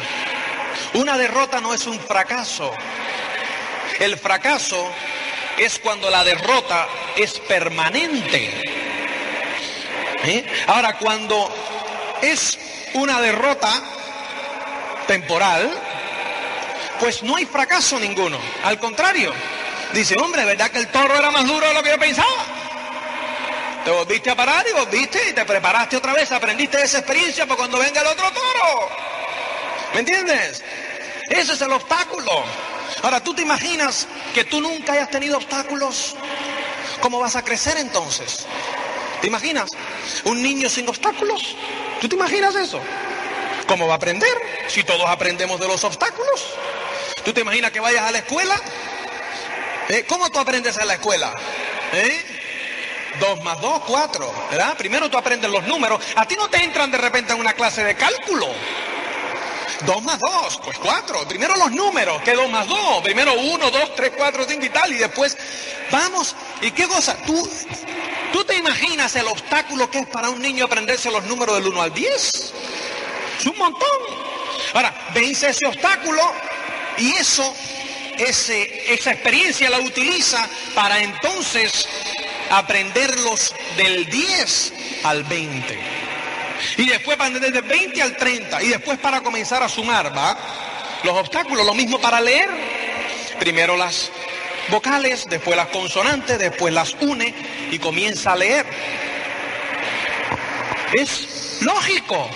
Una 0.96 1.20
derrota 1.20 1.62
no 1.62 1.72
es 1.72 1.86
un 1.86 2.00
fracaso. 2.00 2.74
El 4.00 4.18
fracaso 4.18 4.92
es 5.60 5.78
cuando 5.78 6.10
la 6.10 6.24
derrota 6.24 6.88
es 7.16 7.38
permanente. 7.42 8.64
¿Eh? 10.24 10.46
Ahora, 10.66 10.98
cuando 10.98 11.54
es 12.24 12.58
una 12.96 13.22
derrota 13.22 13.84
temporal, 15.06 15.72
pues 17.00 17.22
no 17.22 17.36
hay 17.36 17.46
fracaso 17.46 18.00
ninguno. 18.00 18.40
Al 18.64 18.80
contrario, 18.80 19.32
dice, 19.94 20.16
hombre, 20.20 20.44
¿verdad 20.46 20.70
que 20.72 20.80
el 20.80 20.88
toro 20.88 21.16
era 21.16 21.32
más 21.32 21.48
duro 21.48 21.68
de 21.68 21.74
lo 21.74 21.84
que 21.84 21.92
yo 21.92 22.00
pensaba? 22.00 22.46
Te 23.86 23.92
volviste 23.92 24.30
a 24.30 24.36
parar 24.36 24.66
y 24.68 24.74
volviste 24.74 25.30
y 25.30 25.34
te 25.34 25.46
preparaste 25.46 25.98
otra 25.98 26.14
vez, 26.14 26.32
aprendiste 26.32 26.82
esa 26.82 27.00
experiencia 27.00 27.46
para 27.46 27.58
cuando 27.58 27.78
venga 27.78 28.02
el 28.02 28.08
otro 28.08 28.32
toro. 28.32 28.90
¿Me 29.94 30.00
entiendes? 30.00 30.64
Ese 31.30 31.54
es 31.54 31.62
el 31.62 31.72
obstáculo. 31.72 32.44
Ahora, 33.02 33.22
¿tú 33.22 33.34
te 33.34 33.42
imaginas 33.42 34.08
que 34.34 34.46
tú 34.46 34.62
nunca 34.62 34.94
hayas 34.94 35.10
tenido 35.10 35.38
obstáculos? 35.38 36.16
¿Cómo 37.02 37.20
vas 37.20 37.36
a 37.36 37.44
crecer 37.44 37.78
entonces? 37.78 38.46
¿Te 39.22 39.28
imaginas? 39.28 39.70
¿Un 40.24 40.42
niño 40.42 40.70
sin 40.70 40.88
obstáculos? 40.88 41.56
¿Tú 42.00 42.08
te 42.08 42.16
imaginas 42.16 42.56
eso? 42.56 42.80
¿Cómo 43.68 43.88
va 43.88 43.94
a 43.94 43.98
aprender 43.98 44.34
si 44.68 44.84
todos 44.84 45.06
aprendemos 45.10 45.60
de 45.60 45.68
los 45.68 45.84
obstáculos? 45.84 46.46
¿Tú 47.24 47.34
te 47.34 47.42
imaginas 47.42 47.72
que 47.72 47.80
vayas 47.80 48.04
a 48.04 48.12
la 48.12 48.20
escuela? 48.20 48.60
¿Eh? 49.90 50.06
¿Cómo 50.08 50.30
tú 50.30 50.40
aprendes 50.40 50.78
en 50.78 50.88
la 50.88 50.94
escuela? 50.94 51.34
¿Eh? 51.94 52.26
Dos 53.20 53.44
más 53.44 53.60
dos, 53.62 53.82
cuatro, 53.86 54.34
¿verdad? 54.50 54.76
Primero 54.78 55.10
tú 55.10 55.18
aprendes 55.18 55.50
los 55.50 55.64
números. 55.64 56.04
A 56.16 56.26
ti 56.26 56.36
no 56.36 56.50
te 56.50 56.64
entran 56.64 56.90
de 56.90 56.98
repente 56.98 57.34
en 57.34 57.40
una 57.40 57.54
clase 57.54 57.84
de 57.84 57.96
cálculo. 57.96 58.48
Dos 59.86 60.02
más 60.02 60.20
dos, 60.20 60.60
pues 60.64 60.80
cuatro. 60.80 61.28
Primero 61.28 61.56
los 61.58 61.72
números, 61.72 62.22
¿qué 62.24 62.34
dos 62.34 62.50
más 62.50 62.68
dos? 62.68 63.02
Primero 63.04 63.34
uno, 63.34 63.70
dos, 63.70 63.96
tres, 63.96 64.14
cuatro, 64.16 64.46
cinco 64.48 64.66
y 64.66 64.70
tal. 64.70 64.92
Y 64.94 64.98
después, 64.98 65.38
vamos. 65.92 66.36
¿Y 66.62 66.72
qué 66.72 66.88
cosa? 66.88 67.16
Tú, 67.26 67.48
tú 68.32 68.44
te 68.46 68.56
imaginas 68.56 69.16
el 69.16 69.28
obstáculo 69.28 69.92
que 69.92 70.00
es 70.00 70.08
para 70.08 70.30
un 70.30 70.42
niño 70.42 70.66
aprenderse 70.66 71.12
los 71.12 71.24
números 71.26 71.56
del 71.56 71.68
uno 71.68 71.82
al 71.82 71.94
diez? 71.94 72.54
Es 73.40 73.46
un 73.46 73.58
montón. 73.58 73.90
Ahora, 74.74 74.94
vence 75.14 75.50
ese 75.50 75.68
obstáculo 75.68 76.22
y 76.98 77.12
eso, 77.14 77.54
esa 78.18 79.12
experiencia 79.12 79.70
la 79.70 79.80
utiliza 79.80 80.48
para 80.76 81.00
entonces 81.02 81.88
aprenderlos 82.50 83.54
del 83.78 84.06
10 84.06 84.74
al 85.04 85.24
20. 85.24 85.80
Y 86.78 86.88
después 86.88 87.18
para 87.18 87.40
del 87.40 87.62
20 87.62 88.02
al 88.02 88.16
30. 88.16 88.64
Y 88.64 88.70
después 88.70 88.98
para 89.00 89.22
comenzar 89.22 89.64
a 89.64 89.70
sumar, 89.70 90.16
¿va? 90.16 90.38
Los 91.04 91.16
obstáculos, 91.18 91.66
lo 91.66 91.74
mismo 91.74 92.00
para 92.00 92.22
leer. 92.22 92.50
Primero 93.40 93.76
las 93.76 94.12
vocales, 94.70 95.28
después 95.30 95.58
las 95.58 95.68
consonantes, 95.68 96.40
después 96.40 96.74
las 96.74 96.94
une 97.02 97.34
y 97.72 97.80
comienza 97.80 98.34
a 98.34 98.36
leer. 98.36 98.66
Es 100.94 101.58
lógico. 101.62 102.30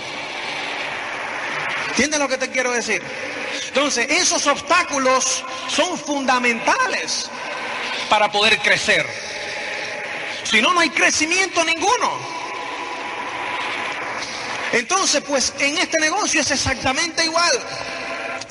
¿Entiendes 1.90 2.18
lo 2.20 2.28
que 2.28 2.38
te 2.38 2.50
quiero 2.50 2.72
decir? 2.72 3.02
Entonces, 3.78 4.08
esos 4.10 4.44
obstáculos 4.48 5.44
son 5.68 5.96
fundamentales 5.96 7.30
para 8.10 8.28
poder 8.28 8.58
crecer. 8.58 9.06
Si 10.42 10.60
no, 10.60 10.74
no 10.74 10.80
hay 10.80 10.90
crecimiento 10.90 11.62
ninguno. 11.62 12.10
Entonces, 14.72 15.22
pues 15.24 15.52
en 15.60 15.78
este 15.78 16.00
negocio 16.00 16.40
es 16.40 16.50
exactamente 16.50 17.24
igual. 17.24 17.52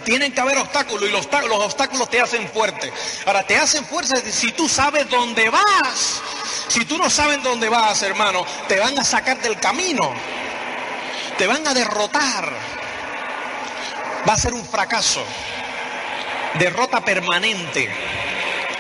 Tienen 0.05 0.31
que 0.31 0.39
haber 0.39 0.59
obstáculos 0.59 1.09
y 1.09 1.11
los, 1.11 1.27
los 1.29 1.61
obstáculos 1.61 2.09
te 2.09 2.21
hacen 2.21 2.47
fuerte. 2.47 2.89
Ahora, 3.25 3.45
te 3.45 3.57
hacen 3.57 3.83
fuerte 3.83 4.31
si 4.31 4.53
tú 4.53 4.69
sabes 4.69 5.09
dónde 5.09 5.49
vas. 5.49 6.21
Si 6.69 6.85
tú 6.85 6.97
no 6.97 7.09
sabes 7.09 7.43
dónde 7.43 7.67
vas, 7.67 8.01
hermano, 8.01 8.45
te 8.69 8.79
van 8.79 8.97
a 8.97 9.03
sacar 9.03 9.41
del 9.41 9.59
camino. 9.59 10.13
Te 11.37 11.47
van 11.47 11.67
a 11.67 11.73
derrotar 11.73 12.77
va 14.27 14.33
a 14.33 14.37
ser 14.37 14.53
un 14.53 14.65
fracaso, 14.65 15.23
derrota 16.59 17.03
permanente. 17.03 17.89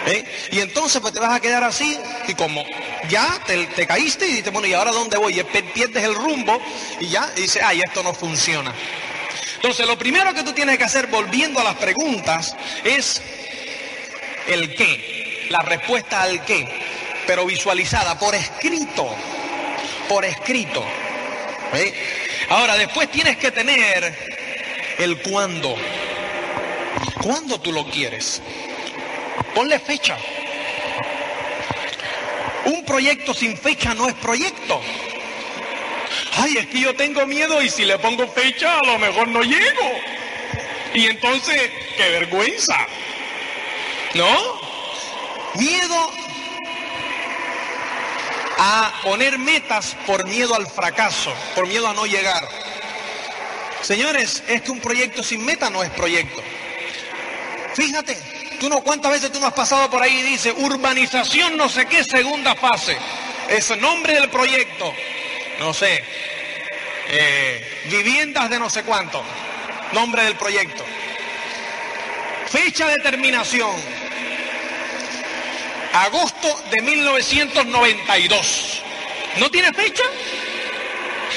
¿eh? 0.07 0.23
Y 0.51 0.59
entonces 0.59 1.01
pues 1.01 1.13
te 1.13 1.19
vas 1.19 1.33
a 1.33 1.39
quedar 1.39 1.63
así 1.63 1.99
y 2.27 2.33
como 2.33 2.63
ya 3.09 3.39
te, 3.45 3.87
caíste 3.87 4.27
y 4.27 4.33
dices, 4.35 4.51
bueno, 4.51 4.67
¿y 4.67 4.73
ahora 4.73 4.91
dónde 4.91 5.17
voy? 5.17 5.39
Y 5.39 5.43
pierdes 5.43 6.03
el 6.03 6.15
rumbo 6.15 6.59
y 6.99 7.07
ya 7.07 7.31
y 7.35 7.41
dices, 7.41 7.61
ay, 7.63 7.81
esto 7.81 8.03
no 8.03 8.13
funciona. 8.13 8.73
Entonces 9.55 9.87
lo 9.87 9.97
primero 9.97 10.33
que 10.33 10.43
tú 10.43 10.53
tienes 10.53 10.77
que 10.77 10.83
hacer 10.83 11.07
volviendo 11.07 11.59
a 11.59 11.63
las 11.63 11.75
preguntas 11.75 12.55
es 12.83 13.21
el 14.47 14.75
qué, 14.75 15.47
la 15.49 15.59
respuesta 15.59 16.21
al 16.21 16.43
qué, 16.45 16.67
pero 17.25 17.45
visualizada 17.45 18.17
por 18.17 18.35
escrito, 18.35 19.07
por 20.07 20.25
escrito. 20.25 20.85
¿eh? 21.73 21.93
Ahora 22.49 22.77
después 22.77 23.09
tienes 23.11 23.37
que 23.37 23.51
tener 23.51 24.36
el 24.97 25.21
cuándo. 25.21 25.75
¿Cuándo 27.21 27.59
tú 27.59 27.71
lo 27.71 27.85
quieres? 27.89 28.41
Ponle 29.53 29.79
fecha. 29.79 30.17
Un 32.65 32.83
proyecto 32.85 33.33
sin 33.33 33.57
fecha 33.57 33.93
no 33.93 34.07
es 34.07 34.15
proyecto. 34.15 34.81
Ay, 36.37 36.57
es 36.57 36.67
que 36.67 36.81
yo 36.81 36.95
tengo 36.95 37.25
miedo 37.25 37.61
y 37.61 37.69
si 37.69 37.85
le 37.85 37.97
pongo 37.97 38.27
fecha 38.27 38.79
a 38.79 38.85
lo 38.85 38.99
mejor 38.99 39.27
no 39.27 39.41
llego. 39.41 39.91
Y 40.93 41.05
entonces, 41.07 41.71
qué 41.95 42.09
vergüenza. 42.09 42.75
¿No? 44.13 44.59
Miedo 45.55 46.11
a 48.59 48.91
poner 49.03 49.37
metas 49.37 49.95
por 50.05 50.25
miedo 50.25 50.55
al 50.55 50.67
fracaso, 50.67 51.33
por 51.55 51.67
miedo 51.67 51.87
a 51.87 51.93
no 51.93 52.05
llegar. 52.05 52.47
Señores, 53.87 54.43
es 54.49 54.61
que 54.63 54.71
un 54.71 54.81
proyecto 54.81 55.23
sin 55.23 55.45
meta 55.45 55.69
no 55.69 55.81
es 55.81 55.89
proyecto. 55.91 56.43
Fíjate, 57.73 58.17
tú 58.59 58.67
no, 58.67 58.81
¿cuántas 58.81 59.13
veces 59.13 59.31
tú 59.31 59.39
no 59.39 59.47
has 59.47 59.53
pasado 59.53 59.89
por 59.89 60.03
ahí 60.03 60.19
y 60.19 60.23
dice 60.23 60.51
urbanización 60.51 61.55
no 61.55 61.69
sé 61.69 61.85
qué 61.85 62.03
segunda 62.03 62.53
fase? 62.53 62.97
Es 63.47 63.69
nombre 63.77 64.15
del 64.15 64.29
proyecto. 64.29 64.93
No 65.59 65.73
sé. 65.73 66.03
Eh, 67.07 67.85
viviendas 67.89 68.49
de 68.49 68.59
no 68.59 68.69
sé 68.69 68.83
cuánto. 68.83 69.23
Nombre 69.93 70.25
del 70.25 70.35
proyecto. 70.35 70.83
Fecha 72.49 72.89
de 72.89 72.97
terminación. 72.97 73.71
Agosto 75.93 76.61
de 76.71 76.81
1992. 76.81 78.83
¿No 79.37 79.49
tiene 79.49 79.71
fecha? 79.71 80.03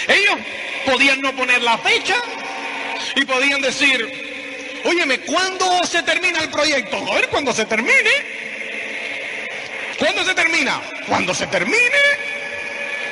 Ellos 0.09 0.41
podían 0.85 1.21
no 1.21 1.33
poner 1.37 1.63
la 1.63 1.79
fecha 1.79 2.17
y 3.17 3.25
podían 3.25 3.61
decir, 3.61 4.81
óyeme, 4.85 5.21
¿cuándo 5.21 5.85
se 5.87 6.03
termina 6.03 6.41
el 6.41 6.51
proyecto? 6.51 6.97
A 6.97 7.15
ver, 7.15 7.29
cuando 7.29 7.53
se 7.53 7.65
termine. 7.65 8.11
¿Cuándo 9.99 10.25
se 10.25 10.35
termina? 10.35 10.81
Cuando 11.07 11.35
se 11.35 11.47
termine. 11.47 12.01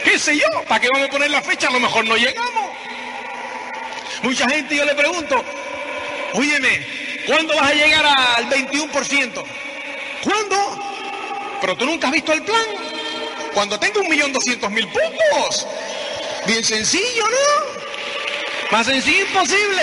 ¿Qué 0.04 0.18
sé 0.18 0.36
yo? 0.36 0.46
¿Para 0.66 0.80
qué 0.80 0.88
vamos 0.92 1.08
a 1.08 1.10
poner 1.10 1.30
la 1.30 1.42
fecha? 1.42 1.68
A 1.68 1.72
lo 1.72 1.80
mejor 1.80 2.04
no 2.06 2.16
llegamos. 2.16 2.70
Mucha 4.22 4.48
gente 4.48 4.74
yo 4.76 4.84
le 4.84 4.94
pregunto, 4.94 5.44
óyeme, 6.32 7.24
¿cuándo 7.26 7.54
vas 7.54 7.70
a 7.70 7.74
llegar 7.74 8.06
al 8.06 8.48
21%? 8.48 9.44
¿Cuándo? 10.24 10.88
Pero 11.60 11.76
tú 11.76 11.86
nunca 11.86 12.08
has 12.08 12.12
visto 12.12 12.32
el 12.32 12.42
plan. 12.42 12.64
Cuando 13.54 13.78
tenga 13.78 14.00
un 14.00 14.08
millón 14.08 14.32
doscientos 14.32 14.70
mil 14.70 14.86
puntos. 14.88 15.66
Bien 16.46 16.64
sencillo, 16.64 17.24
¿no? 17.28 17.77
Más 18.70 18.86
sencillo 18.86 19.22
imposible. 19.22 19.82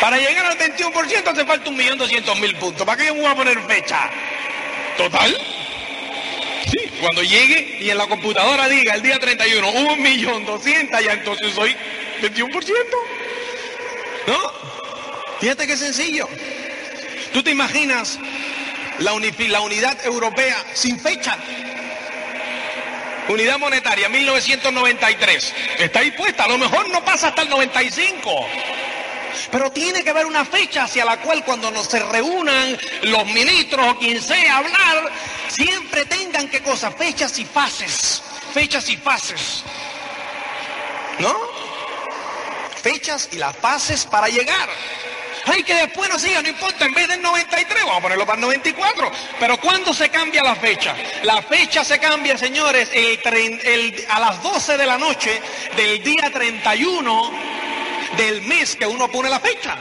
Para 0.00 0.16
llegar 0.18 0.46
al 0.46 0.58
21% 0.58 1.28
hace 1.28 1.44
falta 1.44 1.70
un 1.70 1.76
millón 1.76 1.98
doscientos 1.98 2.38
mil 2.40 2.54
puntos. 2.56 2.86
¿Para 2.86 2.98
qué 2.98 3.06
yo 3.06 3.14
me 3.14 3.22
voy 3.22 3.30
a 3.30 3.34
poner 3.34 3.60
fecha? 3.62 4.10
¿Total? 4.96 5.36
Sí, 6.70 6.78
cuando 7.00 7.22
llegue 7.22 7.78
y 7.80 7.90
en 7.90 7.98
la 7.98 8.06
computadora 8.06 8.68
diga 8.68 8.94
el 8.94 9.02
día 9.02 9.18
31, 9.18 9.70
un 9.70 10.02
millón 10.02 10.44
doscientos, 10.44 11.02
ya 11.02 11.12
entonces 11.12 11.54
soy 11.54 11.74
21%. 12.22 12.74
¿No? 14.26 14.52
Fíjate 15.40 15.66
qué 15.66 15.76
sencillo. 15.76 16.28
¿Tú 17.32 17.42
te 17.42 17.50
imaginas 17.50 18.18
la, 19.00 19.12
unidad 19.60 20.04
europea 20.04 20.56
sin 20.74 20.98
fecha? 21.00 21.36
Unidad 23.28 23.58
monetaria, 23.58 24.08
1993. 24.08 25.54
Está 25.78 26.00
ahí 26.00 26.10
puesta, 26.12 26.44
a 26.44 26.48
lo 26.48 26.58
mejor 26.58 26.88
no 26.88 27.04
pasa 27.04 27.28
hasta 27.28 27.42
el 27.42 27.48
95. 27.48 28.46
Pero 29.50 29.70
tiene 29.70 30.02
que 30.02 30.10
haber 30.10 30.26
una 30.26 30.44
fecha 30.44 30.84
hacia 30.84 31.04
la 31.04 31.18
cual 31.18 31.44
cuando 31.44 31.70
nos 31.70 31.86
se 31.86 32.00
reúnan 32.00 32.78
los 33.02 33.26
ministros 33.26 33.86
o 33.86 33.98
quien 33.98 34.20
sea 34.20 34.58
hablar, 34.58 35.10
siempre 35.48 36.04
tengan 36.06 36.48
qué 36.48 36.60
cosa, 36.60 36.90
fechas 36.90 37.38
y 37.38 37.44
fases. 37.44 38.22
Fechas 38.52 38.88
y 38.88 38.96
fases. 38.96 39.64
¿No? 41.20 41.36
Fechas 42.82 43.28
y 43.32 43.36
las 43.36 43.56
fases 43.56 44.06
para 44.06 44.28
llegar. 44.28 44.68
Ay, 45.46 45.62
que 45.62 45.74
después 45.74 46.08
no 46.10 46.18
siga, 46.18 46.42
no 46.42 46.48
importa, 46.48 46.84
en 46.84 46.94
vez 46.94 47.08
del 47.08 47.22
93, 47.22 47.82
vamos 47.84 47.98
a 47.98 48.02
ponerlo 48.02 48.26
para 48.26 48.36
el 48.36 48.42
94. 48.42 49.10
Pero 49.38 49.56
¿cuándo 49.58 49.94
se 49.94 50.08
cambia 50.08 50.42
la 50.42 50.54
fecha? 50.54 50.94
La 51.22 51.42
fecha 51.42 51.84
se 51.84 51.98
cambia, 51.98 52.36
señores, 52.36 52.90
a 54.08 54.20
las 54.20 54.42
12 54.42 54.76
de 54.76 54.86
la 54.86 54.98
noche 54.98 55.40
del 55.76 56.02
día 56.02 56.30
31 56.32 57.32
del 58.16 58.42
mes 58.42 58.76
que 58.76 58.86
uno 58.86 59.08
pone 59.08 59.30
la 59.30 59.40
fecha. 59.40 59.76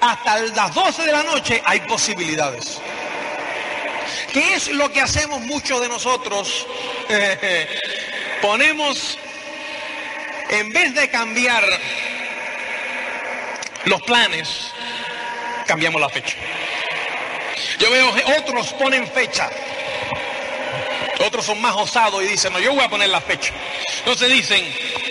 Hasta 0.00 0.38
las 0.38 0.74
12 0.74 1.02
de 1.04 1.12
la 1.12 1.22
noche 1.22 1.62
hay 1.64 1.80
posibilidades. 1.80 2.80
¿Qué 4.32 4.54
es 4.54 4.68
lo 4.68 4.92
que 4.92 5.00
hacemos 5.00 5.40
muchos 5.40 5.80
de 5.80 5.88
nosotros? 5.88 6.66
Ponemos, 8.42 9.18
en 10.50 10.72
vez 10.72 10.94
de 10.94 11.08
cambiar 11.10 11.64
los 13.84 14.02
planes, 14.02 14.72
cambiamos 15.66 16.00
la 16.00 16.08
fecha. 16.08 16.36
Yo 17.78 17.90
veo 17.90 18.14
que 18.14 18.24
otros 18.38 18.72
ponen 18.74 19.06
fecha. 19.08 19.50
Otros 21.26 21.44
son 21.44 21.60
más 21.60 21.74
osados 21.76 22.22
y 22.22 22.28
dicen, 22.28 22.52
no, 22.52 22.58
yo 22.58 22.74
voy 22.74 22.84
a 22.84 22.88
poner 22.88 23.08
la 23.08 23.20
fecha. 23.20 23.52
Entonces 23.98 24.30
dicen, 24.30 24.64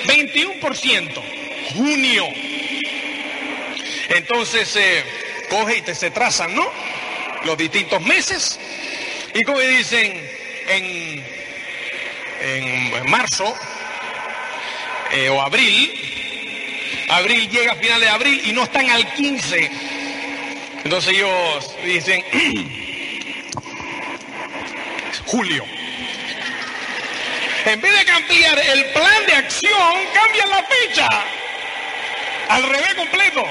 21%, 0.05 1.21
junio. 1.75 2.27
Entonces 4.09 4.75
eh, 4.75 5.03
coge 5.49 5.77
y 5.77 5.81
te 5.81 5.93
se 5.93 6.09
trazan, 6.11 6.55
¿no? 6.55 6.69
Los 7.43 7.57
distintos 7.57 8.01
meses. 8.01 8.59
Y 9.33 9.43
como 9.43 9.59
dicen, 9.59 10.29
en, 10.67 11.25
en 12.41 13.09
marzo 13.09 13.55
eh, 15.11 15.29
o 15.29 15.41
abril, 15.41 15.98
Abril 17.09 17.49
llega 17.49 17.71
a 17.71 17.75
finales 17.75 18.01
de 18.01 18.09
abril 18.09 18.41
y 18.45 18.51
no 18.53 18.63
están 18.63 18.89
al 18.89 19.13
15. 19.13 19.71
Entonces 20.83 21.13
ellos 21.13 21.75
dicen, 21.83 22.23
julio. 25.25 25.65
En 27.65 27.81
vez 27.81 27.97
de 27.97 28.05
cambiar 28.05 28.59
el 28.59 28.85
plan 28.91 29.25
de 29.27 29.33
acción, 29.33 29.93
cambian 30.13 30.49
la 30.49 30.63
fecha. 30.63 31.07
Al 32.49 32.63
revés 32.63 32.93
completo. 32.95 33.45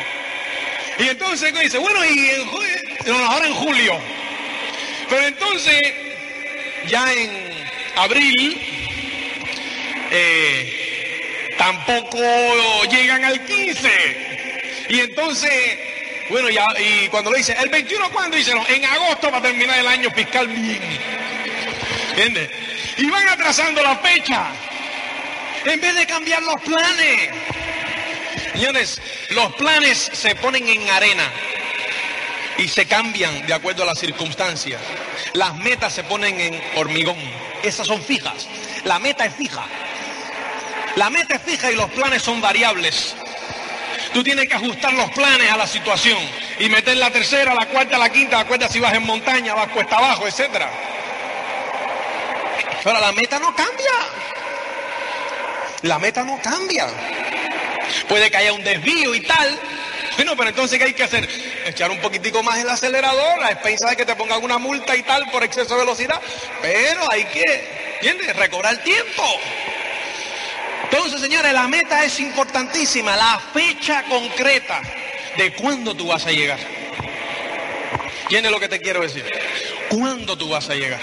Y 0.99 1.09
entonces 1.09 1.53
dice, 1.61 1.79
bueno, 1.79 2.05
y 2.05 2.31
en, 2.31 3.15
ahora 3.15 3.47
en 3.47 3.55
julio. 3.55 4.01
Pero 5.09 5.27
entonces, 5.27 5.95
ya 6.87 7.13
en 7.13 7.67
abril, 7.97 8.61
eh, 10.11 10.78
tampoco 11.59 12.19
llegan 12.91 13.25
al 13.25 13.45
15. 13.45 14.87
Y 14.89 15.01
entonces, 15.01 15.79
bueno, 16.31 16.49
ya, 16.49 16.65
y 16.79 17.09
cuando 17.09 17.31
lo 17.31 17.37
dice, 17.37 17.55
el 17.61 17.69
21, 17.69 18.11
¿cuándo? 18.11 18.37
Dicen, 18.37 18.59
en 18.69 18.85
agosto 18.87 19.31
va 19.31 19.39
a 19.39 19.43
terminar 19.43 19.79
el 19.79 19.87
año 19.87 20.11
fiscal 20.13 20.49
bien. 20.49 20.81
¿Entiendes? 22.11 22.51
Y 22.97 23.11
van 23.11 23.29
atrasando 23.29 23.83
la 23.83 23.97
fecha. 23.99 24.47
En 25.65 25.81
vez 25.81 25.95
de 25.95 26.07
cambiar 26.07 26.43
los 26.43 26.61
planes. 26.63 27.31
Señores, 28.53 29.01
los 29.31 29.53
planes 29.55 30.11
se 30.13 30.35
ponen 30.37 30.67
en 30.69 30.89
arena 30.89 31.31
y 32.57 32.67
se 32.67 32.87
cambian 32.87 33.47
de 33.47 33.55
acuerdo 33.55 33.83
a 33.83 33.87
las 33.87 33.99
circunstancias. 33.99 34.81
Las 35.35 35.57
metas 35.57 35.93
se 35.93 36.05
ponen 36.05 36.41
en 36.41 36.61
hormigón. 36.77 37.19
Esas 37.63 37.87
son 37.87 38.03
fijas. 38.03 38.49
La 38.85 38.99
meta 38.99 39.27
es 39.27 39.35
fija. 39.35 39.67
La 40.99 41.11
meta 41.11 41.37
es 41.37 41.43
fija 41.43 41.71
y 41.71 41.77
los 41.77 41.89
planes 41.93 42.21
son 42.21 42.41
variables. 42.41 43.15
Tú 44.13 44.25
tienes 44.25 44.49
que 44.49 44.55
ajustar 44.57 44.93
los 44.95 45.09
planes 45.13 45.49
a 45.49 45.57
la 45.57 45.65
situación 45.65 46.19
y 46.59 46.69
meter 46.69 46.97
la 46.97 47.09
tercera, 47.09 47.55
la 47.55 47.67
cuarta, 47.67 47.97
la 47.97 48.11
quinta, 48.11 48.39
la 48.39 48.45
cuarta 48.47 48.69
si 48.69 48.81
vas 48.81 48.95
en 48.95 49.07
montaña, 49.07 49.55
vas 49.55 49.69
cuesta 49.69 49.97
abajo, 49.97 50.27
etc. 50.27 50.65
Pero 52.83 52.99
la 52.99 53.13
meta 53.13 53.39
no 53.39 53.55
cambia. 53.55 53.93
La 55.83 56.01
meta 56.01 56.25
no 56.25 56.41
cambia. 56.43 56.89
Puede 58.09 58.29
que 58.29 58.37
haya 58.37 58.53
un 58.53 58.65
desvío 58.65 59.15
y 59.15 59.21
tal. 59.21 59.57
Bueno, 60.17 60.37
pero 60.37 60.49
entonces 60.49 60.81
¿qué 60.81 60.87
hay 60.87 60.95
que 60.95 61.05
hacer? 61.05 61.29
Echar 61.65 61.93
un 61.93 62.01
poquitico 62.01 62.43
más 62.43 62.59
el 62.59 62.69
acelerador, 62.69 63.45
a 63.45 63.53
expensas 63.53 63.91
de 63.91 63.97
que 63.97 64.05
te 64.05 64.17
ponga 64.17 64.35
alguna 64.35 64.59
multa 64.59 64.97
y 64.97 65.05
tal 65.05 65.31
por 65.31 65.45
exceso 65.45 65.75
de 65.75 65.81
velocidad. 65.81 66.21
Pero 66.61 67.09
hay 67.09 67.25
que, 67.27 67.99
¿entiendes? 68.01 68.35
Recobrar 68.35 68.77
tiempo. 68.79 69.23
Entonces, 70.91 71.21
señores, 71.21 71.53
la 71.53 71.69
meta 71.69 72.03
es 72.05 72.19
importantísima, 72.19 73.15
la 73.15 73.39
fecha 73.53 74.05
concreta 74.05 74.81
de 75.37 75.53
cuándo 75.53 75.95
tú 75.95 76.07
vas 76.07 76.27
a 76.27 76.31
llegar. 76.31 76.59
¿Entiendes 78.23 78.51
lo 78.51 78.59
que 78.59 78.69
te 78.69 78.81
quiero 78.81 79.03
decir? 79.03 79.25
¿Cuándo 79.91 80.37
tú 80.37 80.49
vas 80.49 80.69
a 80.71 80.75
llegar? 80.75 81.01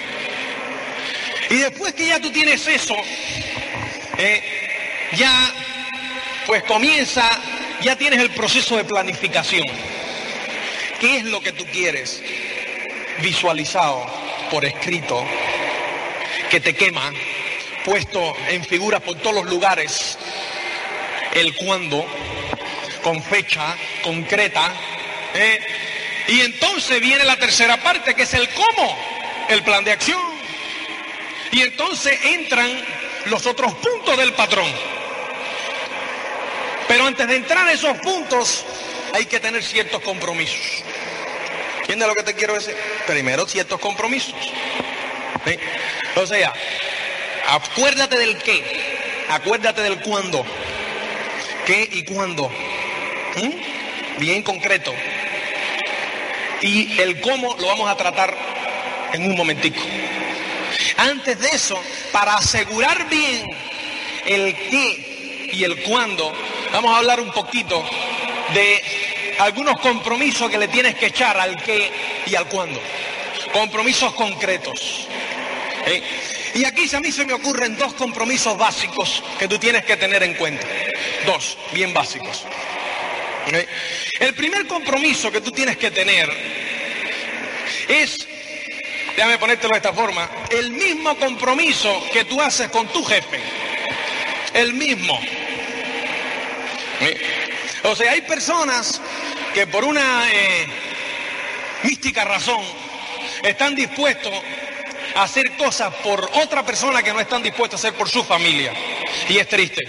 Y 1.50 1.58
después 1.58 1.93
que 1.93 2.08
ya 2.08 2.19
tú 2.19 2.32
tienes 2.32 2.65
eso, 2.67 2.95
eh, 4.17 4.43
ya 5.15 5.54
pues 6.48 6.63
comienza, 6.63 7.24
ya 7.82 7.95
tienes 7.95 8.19
el 8.19 8.32
proceso 8.32 8.78
de 8.78 8.86
planificación. 8.86 9.65
¿Qué 11.00 11.17
es 11.17 11.26
lo 11.26 11.41
que 11.41 11.52
tú 11.52 11.65
quieres? 11.65 12.24
Visualizado 13.21 14.06
por 14.50 14.65
escrito, 14.65 15.24
que 16.50 16.60
te 16.60 16.76
quema, 16.76 17.12
puesto 17.86 18.36
en 18.50 18.65
figuras 18.65 19.02
por 19.02 19.15
todos 19.19 19.36
los 19.36 19.45
lugares, 19.45 20.17
el 21.34 21.56
cuándo, 21.56 22.06
con 23.04 23.21
fecha 23.21 23.78
concreta. 24.04 24.74
¿eh? 25.36 25.60
Y 26.28 26.41
entonces 26.41 27.00
viene 27.00 27.24
la 27.24 27.38
tercera 27.38 27.78
parte, 27.78 28.15
que 28.15 28.24
es 28.24 28.34
el 28.34 28.50
cómo, 28.50 28.98
el 29.50 29.62
plan 29.62 29.84
de 29.84 29.91
acción. 29.91 30.19
Y 31.52 31.62
entonces 31.62 32.19
entran 32.26 32.84
los 33.28 33.45
otros 33.45 33.74
puntos 33.76 34.17
del 34.17 34.34
patrón. 34.34 34.69
Pero 36.88 37.06
antes 37.06 37.28
de 37.28 37.36
entrar 37.36 37.67
a 37.67 37.71
esos 37.71 37.95
puntos, 38.00 38.65
hay 39.13 39.26
que 39.26 39.39
tener 39.39 39.63
ciertos 39.63 40.02
compromisos. 40.02 40.84
¿Entiendes 41.82 42.08
lo 42.08 42.15
que 42.15 42.24
te 42.24 42.34
quiero 42.34 42.56
decir? 42.56 42.76
Primero, 43.06 43.48
ciertos 43.48 43.80
compromisos. 43.80 44.34
O 46.15 46.26
sea, 46.26 46.54
acuérdate 47.47 48.17
del 48.17 48.38
qué, 48.38 48.63
acuérdate 49.29 49.81
del 49.81 49.99
cuándo. 50.01 50.45
¿Qué 51.65 51.89
y 51.91 52.03
cuándo? 52.03 52.49
¿Mm? 52.49 54.19
Bien 54.19 54.43
concreto. 54.43 54.93
Y 56.62 56.99
el 56.99 57.19
cómo 57.21 57.55
lo 57.60 57.67
vamos 57.67 57.89
a 57.89 57.97
tratar 57.97 58.36
en 59.13 59.25
un 59.25 59.36
momentico. 59.36 59.81
Antes 60.97 61.39
de 61.39 61.49
eso, 61.49 61.81
para 62.12 62.36
asegurar 62.36 63.10
bien 63.10 63.49
el 64.25 64.55
qué 64.55 65.49
y 65.51 65.63
el 65.63 65.81
cuándo, 65.84 66.31
vamos 66.71 66.91
a 66.93 66.97
hablar 66.97 67.19
un 67.19 67.31
poquito 67.31 67.84
de 68.53 68.81
algunos 69.39 69.79
compromisos 69.79 70.49
que 70.49 70.58
le 70.58 70.67
tienes 70.67 70.95
que 70.95 71.08
echar 71.08 71.38
al 71.38 71.62
qué 71.63 71.91
y 72.25 72.36
al 72.36 72.47
cuándo. 72.47 72.79
Compromisos 73.51 74.13
concretos. 74.13 75.08
¿Eh? 75.86 76.01
Y 76.55 76.63
aquí 76.63 76.89
a 76.95 77.01
mí 77.01 77.11
se 77.11 77.25
me 77.25 77.33
ocurren 77.33 77.75
dos 77.75 77.93
compromisos 77.95 78.57
básicos 78.57 79.21
que 79.37 79.45
tú 79.45 79.59
tienes 79.59 79.83
que 79.83 79.97
tener 79.97 80.23
en 80.23 80.35
cuenta. 80.35 80.65
Dos, 81.25 81.57
bien 81.73 81.93
básicos. 81.93 82.45
El 84.21 84.33
primer 84.35 84.65
compromiso 84.65 85.29
que 85.33 85.41
tú 85.41 85.51
tienes 85.51 85.75
que 85.75 85.91
tener 85.91 86.31
es, 87.89 88.25
déjame 89.17 89.37
ponértelo 89.37 89.73
de 89.73 89.77
esta 89.79 89.91
forma, 89.91 90.29
el 90.49 90.71
mismo 90.71 91.17
compromiso 91.17 92.01
que 92.13 92.23
tú 92.23 92.39
haces 92.41 92.69
con 92.69 92.87
tu 92.87 93.03
jefe. 93.03 93.41
El 94.53 94.75
mismo. 94.75 95.19
O 97.83 97.95
sea, 97.97 98.13
hay 98.13 98.21
personas 98.21 99.01
que 99.53 99.67
por 99.67 99.83
una 99.83 100.31
eh, 100.31 100.67
mística 101.83 102.23
razón 102.23 102.63
están 103.43 103.75
dispuestos 103.75 104.33
hacer 105.15 105.56
cosas 105.58 105.93
por 105.95 106.30
otra 106.34 106.65
persona 106.65 107.01
que 107.01 107.13
no 107.13 107.19
están 107.19 107.41
dispuestos 107.41 107.84
a 107.84 107.88
hacer 107.88 107.97
por 107.97 108.10
su 108.10 108.23
familia. 108.23 108.73
Y 109.30 109.38
es 109.38 109.47
triste. 109.47 109.82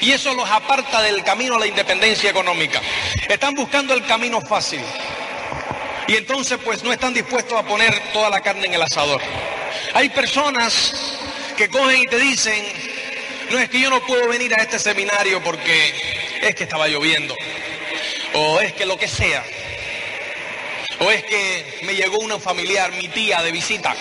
Y 0.00 0.12
eso 0.12 0.34
los 0.34 0.48
aparta 0.48 1.02
del 1.02 1.22
camino 1.24 1.56
a 1.56 1.58
la 1.58 1.66
independencia 1.66 2.30
económica. 2.30 2.80
Están 3.28 3.54
buscando 3.54 3.94
el 3.94 4.04
camino 4.06 4.40
fácil. 4.40 4.80
Y 6.06 6.16
entonces 6.16 6.58
pues 6.64 6.82
no 6.82 6.92
están 6.92 7.12
dispuestos 7.12 7.58
a 7.58 7.64
poner 7.64 7.94
toda 8.12 8.30
la 8.30 8.40
carne 8.40 8.66
en 8.66 8.74
el 8.74 8.82
asador. 8.82 9.20
Hay 9.94 10.08
personas 10.08 11.18
que 11.56 11.68
cogen 11.68 12.02
y 12.02 12.06
te 12.06 12.18
dicen, 12.18 12.64
no 13.50 13.58
es 13.58 13.68
que 13.68 13.80
yo 13.80 13.90
no 13.90 14.00
puedo 14.06 14.28
venir 14.28 14.54
a 14.54 14.62
este 14.62 14.78
seminario 14.78 15.42
porque 15.42 15.92
es 16.40 16.54
que 16.54 16.64
estaba 16.64 16.88
lloviendo 16.88 17.34
o 18.34 18.60
es 18.60 18.72
que 18.72 18.86
lo 18.86 18.96
que 18.98 19.08
sea, 19.08 19.44
o 21.00 21.10
es 21.10 21.24
que 21.24 21.80
me 21.82 21.94
llegó 21.94 22.18
una 22.18 22.38
familiar, 22.38 22.92
mi 22.92 23.08
tía, 23.08 23.42
de 23.42 23.52
visita, 23.52 23.94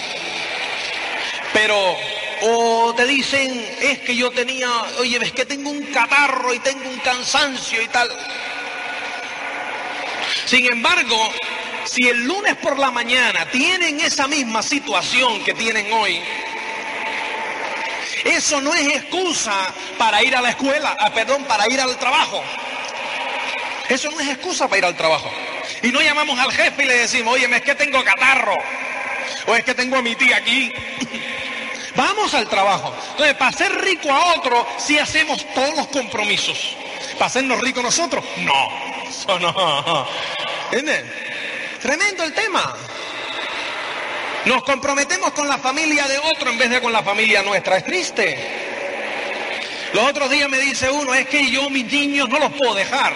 pero, 1.59 1.97
o 2.41 2.93
te 2.95 3.07
dicen, 3.07 3.65
es 3.81 3.97
que 3.99 4.15
yo 4.15 4.29
tenía, 4.29 4.69
oye, 4.99 5.17
ves 5.17 5.31
que 5.31 5.43
tengo 5.43 5.71
un 5.71 5.81
catarro 5.87 6.53
y 6.53 6.59
tengo 6.59 6.87
un 6.87 6.99
cansancio 6.99 7.81
y 7.81 7.87
tal. 7.87 8.07
Sin 10.45 10.71
embargo, 10.71 11.33
si 11.83 12.07
el 12.07 12.25
lunes 12.25 12.55
por 12.57 12.77
la 12.77 12.91
mañana 12.91 13.47
tienen 13.47 13.99
esa 14.01 14.27
misma 14.27 14.61
situación 14.61 15.43
que 15.43 15.55
tienen 15.55 15.91
hoy, 15.93 16.21
eso 18.23 18.61
no 18.61 18.71
es 18.75 18.87
excusa 18.89 19.73
para 19.97 20.21
ir 20.23 20.35
a 20.35 20.41
la 20.41 20.51
escuela, 20.51 20.95
ah, 20.99 21.11
perdón, 21.11 21.43
para 21.45 21.67
ir 21.73 21.81
al 21.81 21.97
trabajo. 21.97 22.43
Eso 23.89 24.11
no 24.11 24.19
es 24.19 24.27
excusa 24.27 24.67
para 24.67 24.77
ir 24.77 24.85
al 24.85 24.95
trabajo. 24.95 25.31
Y 25.81 25.87
no 25.87 26.01
llamamos 26.01 26.37
al 26.37 26.51
jefe 26.51 26.83
y 26.83 26.85
le 26.85 26.97
decimos, 26.99 27.33
oye, 27.33 27.49
es 27.51 27.61
que 27.63 27.73
tengo 27.73 28.03
catarro. 28.03 28.57
O 29.47 29.55
es 29.55 29.63
que 29.63 29.73
tengo 29.73 29.97
a 29.97 30.03
mi 30.03 30.15
tía 30.15 30.37
aquí. 30.37 30.71
Vamos 31.97 32.31
al 32.35 32.47
trabajo. 32.47 32.93
Entonces, 33.11 33.35
para 33.35 33.51
ser 33.51 33.73
rico 33.81 34.11
a 34.11 34.35
otro, 34.35 34.67
sí 34.77 34.99
hacemos 34.99 35.43
todos 35.55 35.75
los 35.75 35.87
compromisos. 35.87 36.77
Para 37.13 37.25
hacernos 37.25 37.59
ricos 37.59 37.83
nosotros, 37.83 38.23
no. 38.37 39.09
Eso 39.09 39.39
no. 39.39 40.07
¿Entiendes? 40.71 41.05
Tremendo 41.81 42.23
el 42.23 42.33
tema. 42.33 42.75
Nos 44.45 44.63
comprometemos 44.63 45.31
con 45.31 45.47
la 45.47 45.57
familia 45.57 46.07
de 46.07 46.19
otro 46.19 46.51
en 46.51 46.59
vez 46.59 46.69
de 46.69 46.81
con 46.81 46.93
la 46.93 47.01
familia 47.01 47.41
nuestra. 47.41 47.77
Es 47.77 47.85
triste. 47.85 48.67
Los 49.93 50.07
otros 50.07 50.29
días 50.29 50.47
me 50.49 50.59
dice 50.59 50.91
uno, 50.91 51.15
es 51.15 51.27
que 51.27 51.49
yo 51.49 51.67
mis 51.71 51.91
niños 51.91 52.29
no 52.29 52.37
los 52.37 52.53
puedo 52.53 52.75
dejar. 52.75 53.13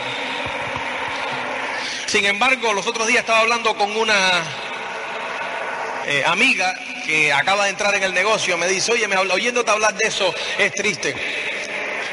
Sin 2.07 2.25
embargo, 2.25 2.73
los 2.73 2.87
otros 2.87 3.07
días 3.07 3.19
estaba 3.19 3.41
hablando 3.41 3.75
con 3.77 3.95
una 3.95 4.15
eh, 6.07 6.23
amiga 6.25 6.75
que 7.05 7.33
acaba 7.33 7.65
de 7.65 7.71
entrar 7.71 7.93
en 7.95 8.03
el 8.03 8.13
negocio, 8.13 8.57
me 8.57 8.67
dice, 8.67 8.91
oye, 8.91 9.07
me 9.07 9.17
oyéndote 9.17 9.71
hablar 9.71 9.93
de 9.95 10.07
eso 10.07 10.33
es 10.57 10.73
triste. 10.73 11.15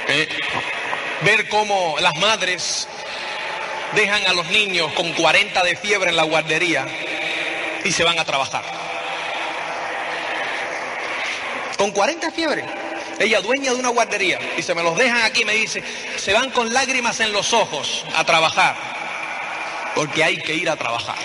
Eh, 0.08 0.28
ver 1.22 1.48
cómo 1.48 1.96
las 2.00 2.16
madres 2.16 2.88
dejan 3.94 4.26
a 4.26 4.32
los 4.32 4.46
niños 4.50 4.92
con 4.92 5.12
40 5.12 5.62
de 5.62 5.76
fiebre 5.76 6.10
en 6.10 6.16
la 6.16 6.24
guardería 6.24 6.86
y 7.84 7.92
se 7.92 8.04
van 8.04 8.18
a 8.18 8.24
trabajar. 8.24 8.62
Con 11.76 11.90
40 11.92 12.26
de 12.26 12.32
fiebre. 12.32 12.64
Ella 13.18 13.40
dueña 13.40 13.72
de 13.72 13.80
una 13.80 13.88
guardería 13.88 14.38
y 14.56 14.62
se 14.62 14.74
me 14.74 14.82
los 14.82 14.96
dejan 14.96 15.22
aquí, 15.22 15.44
me 15.44 15.52
dice, 15.52 15.82
se 16.16 16.32
van 16.32 16.50
con 16.50 16.72
lágrimas 16.72 17.18
en 17.20 17.32
los 17.32 17.52
ojos 17.52 18.04
a 18.14 18.24
trabajar 18.24 18.76
porque 19.94 20.22
hay 20.22 20.36
que 20.36 20.54
ir 20.54 20.70
a 20.70 20.76
trabajar. 20.76 21.16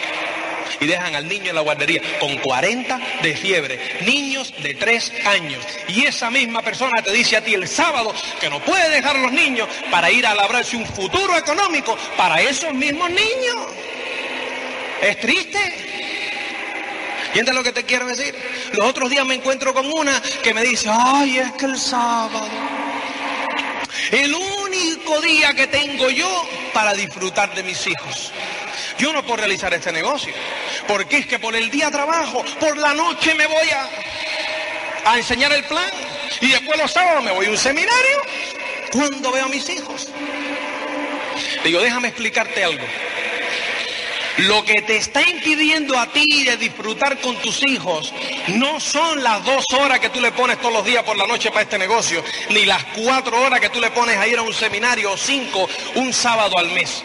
Y 0.80 0.86
dejan 0.86 1.16
al 1.16 1.28
niño 1.28 1.50
en 1.50 1.56
la 1.56 1.62
guardería 1.62 2.02
con 2.20 2.38
40 2.38 3.00
de 3.22 3.36
fiebre, 3.36 3.80
niños 4.02 4.54
de 4.62 4.74
3 4.76 5.14
años. 5.26 5.64
Y 5.88 6.06
esa 6.06 6.30
misma 6.30 6.62
persona 6.62 7.02
te 7.02 7.12
dice 7.12 7.38
a 7.38 7.44
ti 7.44 7.54
el 7.54 7.68
sábado 7.68 8.14
que 8.40 8.50
no 8.50 8.60
puede 8.60 8.90
dejar 8.90 9.16
a 9.18 9.22
los 9.22 9.32
niños 9.32 9.68
para 9.92 10.12
ir 10.12 10.26
a 10.26 10.36
labrarse 10.36 10.76
un 10.76 10.86
futuro 10.86 11.38
económico 11.38 11.98
para 12.18 12.42
esos 12.42 12.74
mismos 12.74 13.10
niños. 13.10 13.68
¿Es 15.02 15.20
triste? 15.20 15.60
¿Entiendes 17.28 17.56
lo 17.56 17.64
que 17.64 17.72
te 17.72 17.84
quiero 17.84 18.06
decir? 18.06 18.36
Los 18.74 18.86
otros 18.86 19.10
días 19.10 19.26
me 19.26 19.34
encuentro 19.34 19.74
con 19.74 19.92
una 19.92 20.22
que 20.44 20.54
me 20.54 20.62
dice, 20.62 20.88
ay, 20.92 21.40
es 21.40 21.52
que 21.54 21.66
el 21.66 21.80
sábado, 21.80 22.48
el 24.12 24.34
único 24.36 25.20
día 25.20 25.54
que 25.56 25.66
tengo 25.66 26.12
yo 26.12 26.48
para 26.74 26.94
disfrutar 26.94 27.56
de 27.56 27.64
mis 27.64 27.88
hijos. 27.88 28.32
Yo 28.98 29.14
no 29.14 29.24
puedo 29.24 29.38
realizar 29.38 29.74
este 29.74 29.92
negocio. 29.92 30.34
Porque 30.88 31.18
es 31.18 31.28
que 31.28 31.40
por 31.40 31.56
el 31.56 31.70
día 31.70 31.90
trabajo, 31.92 32.44
por 32.60 32.78
la 32.78 32.94
noche 32.94 33.34
me 33.36 33.48
voy 33.48 33.70
a, 33.70 35.12
a 35.12 35.18
enseñar 35.18 35.52
el 35.54 35.64
plan. 35.64 35.90
Y 36.42 36.52
después 36.52 36.78
los 36.78 36.92
sábados 36.92 37.24
me 37.24 37.32
voy 37.32 37.46
a 37.48 37.50
un 37.50 37.58
seminario. 37.58 38.18
Cuando 38.92 39.32
veo 39.32 39.46
a 39.46 39.50
mis 39.50 39.68
hijos. 39.70 40.10
Digo, 41.64 41.80
déjame 41.82 42.10
explicarte 42.10 42.64
algo. 42.64 42.86
Lo 44.38 44.64
que 44.64 44.82
te 44.82 44.98
está 44.98 45.22
impidiendo 45.22 45.98
a 45.98 46.08
ti 46.08 46.44
de 46.44 46.58
disfrutar 46.58 47.20
con 47.22 47.36
tus 47.38 47.62
hijos 47.64 48.12
no 48.48 48.80
son 48.80 49.24
las 49.24 49.44
dos 49.46 49.64
horas 49.80 50.00
que 50.00 50.10
tú 50.10 50.20
le 50.20 50.32
pones 50.32 50.60
todos 50.60 50.74
los 50.74 50.86
días 50.86 51.04
por 51.04 51.16
la 51.16 51.28
noche 51.28 51.50
para 51.50 51.62
este 51.62 51.78
negocio, 51.78 52.24
ni 52.50 52.66
las 52.66 52.84
cuatro 52.96 53.40
horas 53.40 53.60
que 53.60 53.70
tú 53.70 53.80
le 53.80 53.92
pones 53.92 54.18
a 54.18 54.28
ir 54.28 54.40
a 54.40 54.42
un 54.42 54.54
seminario 54.54 55.12
o 55.12 55.18
cinco 55.18 55.70
un 55.96 56.12
sábado 56.12 56.58
al 56.58 56.72
mes. 56.72 57.04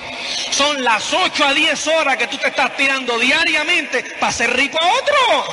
Son 0.50 0.82
las 0.82 1.12
ocho 1.12 1.44
a 1.44 1.53
diez 1.53 1.86
horas 1.86 2.16
que 2.16 2.28
tú 2.28 2.38
te 2.38 2.48
estás 2.48 2.74
tirando 2.76 3.18
diariamente 3.18 4.03
para 4.18 4.32
ser 4.32 4.57
rico 4.57 4.78
a 4.80 4.88
otro. 4.88 5.44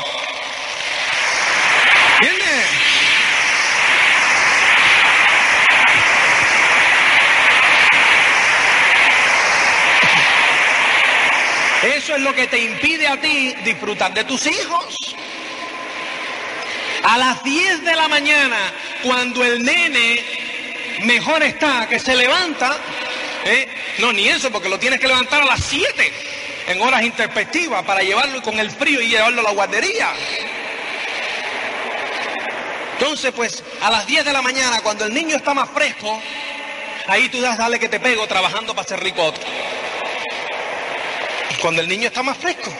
¿Entiendes? 2.22 2.85
Eso 11.86 12.16
es 12.16 12.22
lo 12.22 12.34
que 12.34 12.48
te 12.48 12.60
impide 12.60 13.08
a 13.08 13.20
ti 13.22 13.54
disfrutar 13.64 14.12
de 14.14 14.24
tus 14.24 14.48
hijos. 14.48 15.16
A 17.04 17.18
las 17.20 17.44
10 17.44 17.84
de 17.84 17.96
la 17.96 18.08
mañana, 18.08 18.58
cuando 19.04 19.44
el 19.44 19.64
nene 19.64 20.26
mejor 21.04 21.44
está, 21.44 21.88
que 21.88 22.00
se 22.00 22.16
levanta, 22.16 22.76
¿eh? 23.46 23.68
no, 24.00 24.12
ni 24.12 24.28
eso, 24.28 24.52
porque 24.52 24.68
lo 24.68 24.80
tienes 24.80 25.00
que 25.00 25.08
levantar 25.08 25.44
a 25.44 25.46
las 25.46 25.64
7 25.64 26.12
en 26.68 26.82
horas 26.82 27.04
interpectivas 27.04 27.84
para 27.84 28.02
llevarlo 28.02 28.42
con 28.42 28.60
el 28.60 28.72
frío 28.72 29.00
y 29.02 29.10
llevarlo 29.10 29.42
a 29.42 29.44
la 29.44 29.52
guardería. 29.52 30.12
Entonces, 32.94 33.32
pues, 33.36 33.64
a 33.82 33.92
las 33.92 34.08
10 34.08 34.26
de 34.26 34.34
la 34.34 34.42
mañana, 34.42 34.82
cuando 34.82 35.06
el 35.06 35.14
niño 35.14 35.36
está 35.36 35.54
más 35.54 35.70
fresco, 35.70 36.20
Ahí 37.08 37.30
tú 37.30 37.40
das, 37.40 37.58
dale 37.58 37.80
que 37.80 37.88
te 37.88 38.00
pego 38.00 38.26
trabajando 38.28 38.74
para 38.74 38.88
ser 38.88 39.00
rico. 39.00 39.32
Cuando 41.62 41.82
el 41.82 41.88
niño 41.88 42.08
está 42.08 42.24
más 42.24 42.38
fresco. 42.38 42.72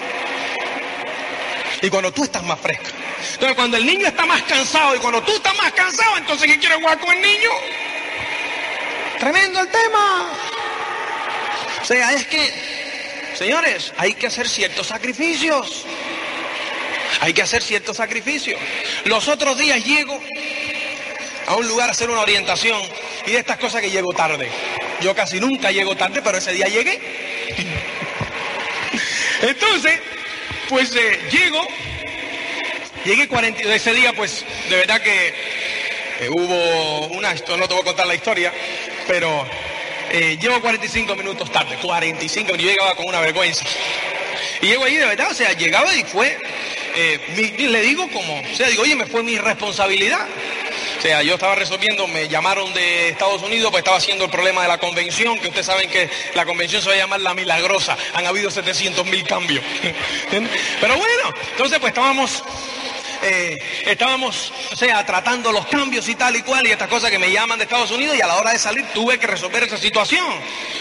Y 1.82 1.90
cuando 1.90 2.12
tú 2.12 2.24
estás 2.24 2.44
más 2.44 2.60
fresco. 2.60 2.86
Entonces 3.34 3.56
cuando 3.56 3.78
el 3.78 3.86
niño 3.86 4.08
está 4.08 4.26
más 4.26 4.42
cansado 4.44 4.96
y 4.96 5.00
cuando 5.00 5.22
tú 5.24 5.36
estás 5.36 5.56
más 5.58 5.72
cansado, 5.74 6.18
entonces 6.18 6.48
¿qué 6.48 6.60
quieres 6.60 6.78
jugar 6.78 7.00
con 7.00 7.14
el 7.14 7.22
niño? 7.22 7.50
Tremendo 9.20 9.60
el 9.60 9.68
tema. 9.68 10.32
O 11.82 11.86
sea, 11.86 12.14
es 12.14 12.26
que, 12.28 12.52
señores, 13.36 13.94
hay 13.98 14.14
que 14.14 14.28
hacer 14.28 14.48
ciertos 14.48 14.88
sacrificios. 14.88 15.86
Hay 17.22 17.34
que 17.34 17.42
hacer 17.42 17.62
ciertos 17.62 17.98
sacrificios. 17.98 18.60
Los 19.06 19.28
otros 19.28 19.58
días 19.58 19.84
llego 19.84 20.20
a 21.48 21.56
un 21.56 21.68
lugar 21.68 21.90
a 21.90 21.92
hacer 21.92 22.10
una 22.10 22.22
orientación 22.22 22.82
y 23.26 23.32
de 23.32 23.40
estas 23.40 23.58
cosas 23.58 23.82
que 23.82 23.90
llego 23.90 24.14
tarde. 24.14 24.50
Yo 25.02 25.16
casi 25.16 25.40
nunca 25.40 25.72
llego 25.72 25.96
tarde, 25.96 26.22
pero 26.24 26.38
ese 26.38 26.54
día 26.54 26.68
llegué. 26.68 28.05
Entonces, 29.46 30.00
pues 30.70 30.96
eh, 30.96 31.20
llego, 31.32 31.62
llegué 33.06 33.28
40, 33.28 33.62
ese 33.76 33.94
día 33.94 34.12
pues 34.14 34.44
de 34.70 34.76
verdad 34.76 35.00
que 35.02 35.28
eh, 36.22 36.30
hubo 36.30 37.08
una, 37.16 37.34
no 37.34 37.68
te 37.68 37.74
voy 37.74 37.82
a 37.82 37.86
contar 37.86 38.08
la 38.08 38.16
historia, 38.16 38.52
pero 39.08 39.46
eh, 40.10 40.38
llevo 40.42 40.60
45 40.62 41.16
minutos 41.16 41.52
tarde, 41.52 41.78
45 41.80 42.54
minutos, 42.54 42.72
llegaba 42.72 42.96
con 42.96 43.06
una 43.06 43.20
vergüenza. 43.20 43.66
Y 44.62 44.68
llego 44.68 44.86
ahí 44.86 44.96
de 44.96 45.06
verdad, 45.06 45.30
o 45.30 45.36
sea, 45.36 45.54
llegaba 45.54 45.94
y 45.96 46.04
fue, 46.04 46.40
eh, 46.96 47.58
le 47.60 47.82
digo 47.82 48.10
como, 48.10 48.40
o 48.40 48.56
sea, 48.56 48.68
digo, 48.68 48.82
oye, 48.82 48.96
me 48.96 49.06
fue 49.06 49.22
mi 49.22 49.38
responsabilidad. 49.38 50.26
O 51.06 51.08
sea, 51.08 51.22
yo 51.22 51.36
estaba 51.36 51.54
resolviendo, 51.54 52.08
me 52.08 52.28
llamaron 52.28 52.74
de 52.74 53.10
Estados 53.10 53.44
Unidos, 53.44 53.70
pues 53.70 53.82
estaba 53.82 53.98
haciendo 53.98 54.26
el 54.26 54.32
problema 54.32 54.64
de 54.64 54.68
la 54.68 54.80
convención, 54.80 55.38
que 55.38 55.50
ustedes 55.50 55.68
saben 55.68 55.88
que 55.88 56.10
la 56.34 56.48
convención 56.48 56.82
se 56.82 56.90
va 56.90 56.96
a 56.96 56.98
llamar 56.98 57.22
La 57.22 57.36
Milagrosa. 57.36 57.96
Han 58.16 58.26
habido 58.26 58.50
700 58.50 59.06
mil 59.06 59.24
cambios. 59.24 59.64
Pero 60.32 60.98
bueno, 60.98 61.34
entonces 61.52 61.78
pues 61.78 61.92
estábamos 61.92 62.42
eh, 63.22 63.60
estábamos, 63.86 64.52
o 64.72 64.76
sea, 64.76 65.06
tratando 65.06 65.52
los 65.52 65.68
cambios 65.68 66.10
y 66.10 66.16
tal 66.16 66.38
y 66.38 66.42
cual, 66.42 66.66
y 66.66 66.72
estas 66.72 66.90
cosas 66.90 67.12
que 67.12 67.20
me 67.20 67.32
llaman 67.32 67.60
de 67.60 67.66
Estados 67.66 67.92
Unidos, 67.92 68.18
y 68.18 68.22
a 68.22 68.28
la 68.28 68.38
hora 68.38 68.52
de 68.52 68.58
salir 68.58 68.84
tuve 68.92 69.20
que 69.20 69.28
resolver 69.28 69.62
esa 69.62 69.78
situación. 69.78 70.26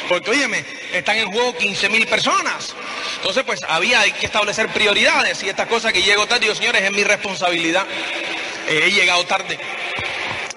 Porque, 0.08 0.30
óyeme, 0.30 0.64
están 0.94 1.18
en 1.18 1.30
juego 1.30 1.54
15 1.54 1.90
mil 1.90 2.06
personas. 2.06 2.74
Entonces, 3.16 3.44
pues 3.44 3.60
había 3.68 4.02
que 4.10 4.24
establecer 4.24 4.68
prioridades, 4.68 5.42
y 5.42 5.50
estas 5.50 5.68
cosas 5.68 5.92
que 5.92 6.02
llego 6.02 6.26
tarde, 6.26 6.40
digo, 6.46 6.54
señores, 6.54 6.82
es 6.82 6.92
mi 6.92 7.04
responsabilidad. 7.04 7.86
Eh, 8.68 8.84
he 8.86 8.90
llegado 8.90 9.24
tarde. 9.26 9.58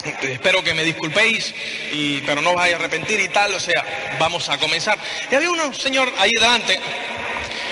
Espero 0.22 0.64
que 0.64 0.74
me 0.74 0.84
disculpéis, 0.84 1.53
y, 1.91 2.22
pero 2.22 2.41
no 2.41 2.51
os 2.51 2.55
vaya 2.55 2.76
a 2.76 2.80
arrepentir 2.80 3.20
y 3.20 3.30
tal, 3.30 3.53
o 3.53 3.60
sea, 3.60 3.84
vamos 4.20 4.49
a 4.49 4.58
comenzar. 4.58 4.97
Y 5.32 5.36
había 5.36 5.51
un 5.51 5.74
señor 5.74 6.12
ahí 6.18 6.32
delante 6.32 6.80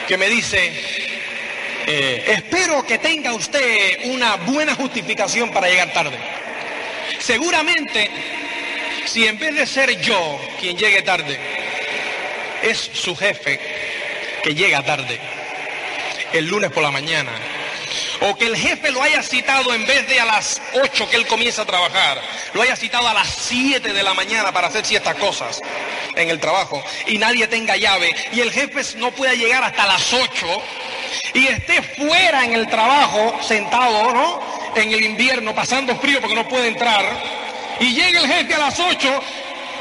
que 0.08 0.18
me 0.18 0.30
dice, 0.30 0.72
eh, 1.88 2.24
espero 2.28 2.86
que 2.86 2.98
tenga 2.98 3.34
usted 3.34 4.06
una 4.06 4.36
buena 4.38 4.76
justificación 4.76 5.52
para 5.52 5.68
llegar 5.68 5.92
tarde. 5.94 6.18
Seguramente, 7.20 8.10
si 9.06 9.26
en 9.26 9.40
vez 9.40 9.56
de 9.56 9.66
ser 9.66 10.00
yo 10.02 10.40
quien 10.60 10.78
llegue 10.78 11.02
tarde, 11.02 11.40
es 12.62 12.78
su 12.94 13.16
jefe 13.16 13.60
que 14.44 14.54
llega 14.54 14.84
tarde, 14.84 15.20
el 16.34 16.46
lunes 16.46 16.72
por 16.72 16.84
la 16.84 16.92
mañana, 16.92 17.32
o 18.26 18.36
que 18.36 18.48
el 18.48 18.58
jefe 18.58 18.92
lo 18.92 19.02
haya 19.04 19.22
citado 19.22 19.74
en 19.74 19.86
vez 19.86 20.08
de 20.08 20.20
a 20.20 20.26
las 20.26 20.60
8 20.74 21.10
que 21.10 21.16
él 21.16 21.28
comienza 21.28 21.62
a 21.62 21.66
trabajar, 21.66 22.20
lo 22.54 22.62
haya 22.62 22.76
citado 22.76 23.08
a 23.08 23.14
las 23.14 23.28
7 23.30 23.94
de 23.94 24.04
la 24.04 24.14
mañana 24.16 24.52
para 24.52 24.68
hacer 24.68 24.84
ciertas 24.84 25.16
cosas 25.16 25.62
en 26.16 26.30
el 26.30 26.40
trabajo 26.40 26.84
y 27.06 27.20
nadie 27.20 27.48
tenga 27.48 27.78
llave 27.78 28.16
y 28.34 28.40
el 28.40 28.52
jefe 28.52 28.98
no 28.98 29.12
pueda 29.12 29.34
llegar 29.34 29.64
hasta 29.64 29.86
las 29.86 30.12
8 30.12 30.62
y 31.36 31.48
esté 31.48 31.84
fuera 31.84 32.44
en 32.46 32.54
el 32.54 32.68
trabajo, 32.68 33.38
sentado, 33.44 34.12
¿no? 34.12 34.42
En 34.76 34.92
el 34.92 35.04
invierno, 35.04 35.54
pasando 35.54 35.96
frío 35.98 36.20
porque 36.20 36.36
no 36.36 36.48
puede 36.48 36.70
entrar, 36.70 37.06
y 37.80 37.94
llega 37.94 38.22
el 38.22 38.28
jefe 38.28 38.54
a 38.54 38.60
las 38.60 38.80
8, 38.80 39.24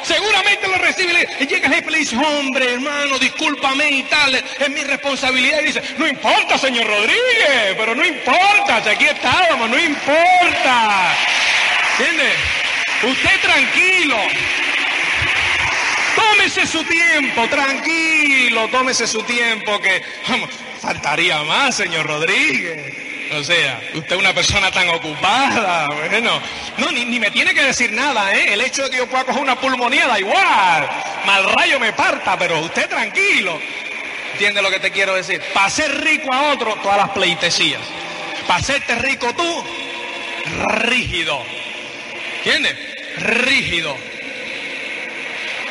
seguramente 0.04 0.68
lo 0.68 0.78
recibe 0.78 1.28
y 1.40 1.46
llega 1.46 1.68
el 1.68 1.74
jefe 1.74 1.88
y 1.88 1.92
le 1.92 1.98
dice, 1.98 2.16
hombre, 2.16 2.74
hermano, 2.74 3.18
discúlpame 3.18 3.90
y 3.90 4.02
tal, 4.04 4.34
es 4.34 4.70
mi 4.70 4.82
responsabilidad. 4.82 5.60
Y 5.62 5.66
dice, 5.66 5.82
no 5.98 6.06
importa, 6.06 6.58
señor 6.58 6.86
Rodríguez, 6.86 7.74
pero 7.76 7.94
no 7.94 8.04
importa, 8.04 8.82
si 8.82 8.88
aquí 8.90 9.04
estábamos, 9.06 9.68
no 9.70 9.78
importa. 9.78 11.16
¿Entiende? 11.98 12.32
Usted 13.02 13.40
tranquilo. 13.40 14.16
Tómese 16.14 16.66
su 16.66 16.84
tiempo, 16.84 17.48
tranquilo, 17.48 18.68
tómese 18.68 19.06
su 19.06 19.22
tiempo, 19.22 19.80
que 19.80 20.02
vamos, 20.28 20.50
faltaría 20.80 21.42
más, 21.42 21.76
señor 21.76 22.06
Rodríguez. 22.06 23.13
O 23.34 23.42
sea, 23.42 23.80
usted 23.94 24.12
es 24.12 24.18
una 24.18 24.32
persona 24.32 24.70
tan 24.70 24.88
ocupada, 24.90 25.88
bueno, 25.88 26.40
no, 26.78 26.92
ni, 26.92 27.18
me 27.18 27.30
tiene 27.32 27.52
que 27.52 27.62
decir 27.62 27.92
nada, 27.92 28.32
¿eh? 28.34 28.52
El 28.52 28.60
hecho 28.60 28.84
de 28.84 28.90
que 28.90 28.96
yo 28.98 29.08
pueda 29.08 29.24
coger 29.24 29.42
una 29.42 29.60
pulmonía 29.60 30.06
da 30.06 30.20
igual, 30.20 30.88
mal 31.26 31.44
rayo 31.52 31.80
me 31.80 31.92
parta, 31.92 32.38
pero 32.38 32.60
usted 32.60 32.88
tranquilo. 32.88 33.58
¿Entiende 34.32 34.62
lo 34.62 34.70
que 34.70 34.80
te 34.80 34.90
quiero 34.90 35.14
decir? 35.14 35.40
Para 35.52 35.70
ser 35.70 36.02
rico 36.02 36.32
a 36.32 36.52
otro, 36.52 36.76
todas 36.82 36.96
las 36.96 37.10
pleitesías. 37.10 37.80
Para 38.46 38.60
hacerte 38.60 38.94
rico 38.96 39.32
tú, 39.34 39.64
rígido. 40.68 41.42
¿Entiendes? 42.38 42.76
Rígido. 43.16 43.96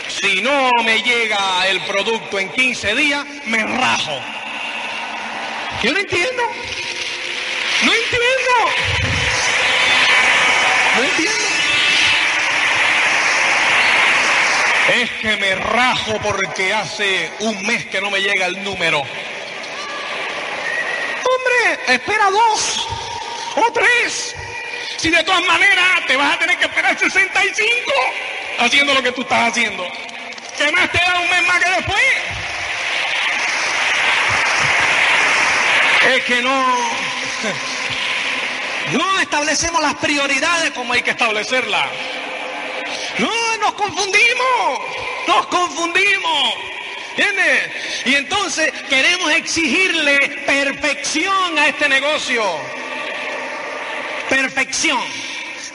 Si 0.07 0.41
no 0.41 0.69
me 0.83 1.01
llega 1.01 1.67
el 1.67 1.81
producto 1.81 2.39
en 2.39 2.49
15 2.49 2.95
días, 2.95 3.25
me 3.45 3.63
rajo. 3.63 4.19
Yo 5.81 5.91
no 5.91 5.99
entiendo. 5.99 6.43
No 7.85 7.93
entiendo. 7.93 8.53
No 10.95 11.03
entiendo. 11.03 11.33
Es 14.95 15.11
que 15.11 15.37
me 15.37 15.55
rajo 15.55 16.19
porque 16.21 16.73
hace 16.73 17.31
un 17.39 17.65
mes 17.65 17.85
que 17.85 18.01
no 18.01 18.11
me 18.11 18.21
llega 18.21 18.45
el 18.47 18.63
número. 18.63 18.99
Hombre, 21.29 21.79
espera 21.87 22.29
dos 22.29 22.87
o 23.55 23.71
tres. 23.71 24.35
Si 24.97 25.09
de 25.09 25.23
todas 25.23 25.43
maneras 25.45 26.05
te 26.07 26.15
vas 26.15 26.35
a 26.35 26.39
tener 26.39 26.57
que 26.57 26.65
esperar 26.65 26.97
65 26.97 27.91
haciendo 28.59 28.93
lo 28.93 29.01
que 29.01 29.11
tú 29.11 29.21
estás 29.21 29.49
haciendo. 29.49 29.85
¿Qué 30.57 30.71
más 30.71 30.91
te 30.91 30.97
da 30.99 31.19
un 31.19 31.29
mes 31.29 31.47
más 31.47 31.63
que 31.63 31.71
después? 31.71 32.03
Es 36.15 36.23
que 36.25 36.41
no, 36.41 36.65
no 38.91 39.19
establecemos 39.19 39.81
las 39.81 39.95
prioridades 39.95 40.71
como 40.71 40.93
hay 40.93 41.01
que 41.01 41.11
establecerlas. 41.11 41.87
No, 43.19 43.57
nos 43.57 43.73
confundimos, 43.73 44.79
nos 45.27 45.47
confundimos. 45.47 46.53
¿Entiendes? 47.15 47.71
Y 48.05 48.15
entonces 48.15 48.71
queremos 48.89 49.31
exigirle 49.33 50.17
perfección 50.45 51.57
a 51.59 51.67
este 51.67 51.87
negocio. 51.87 52.43
Perfección. 54.29 54.99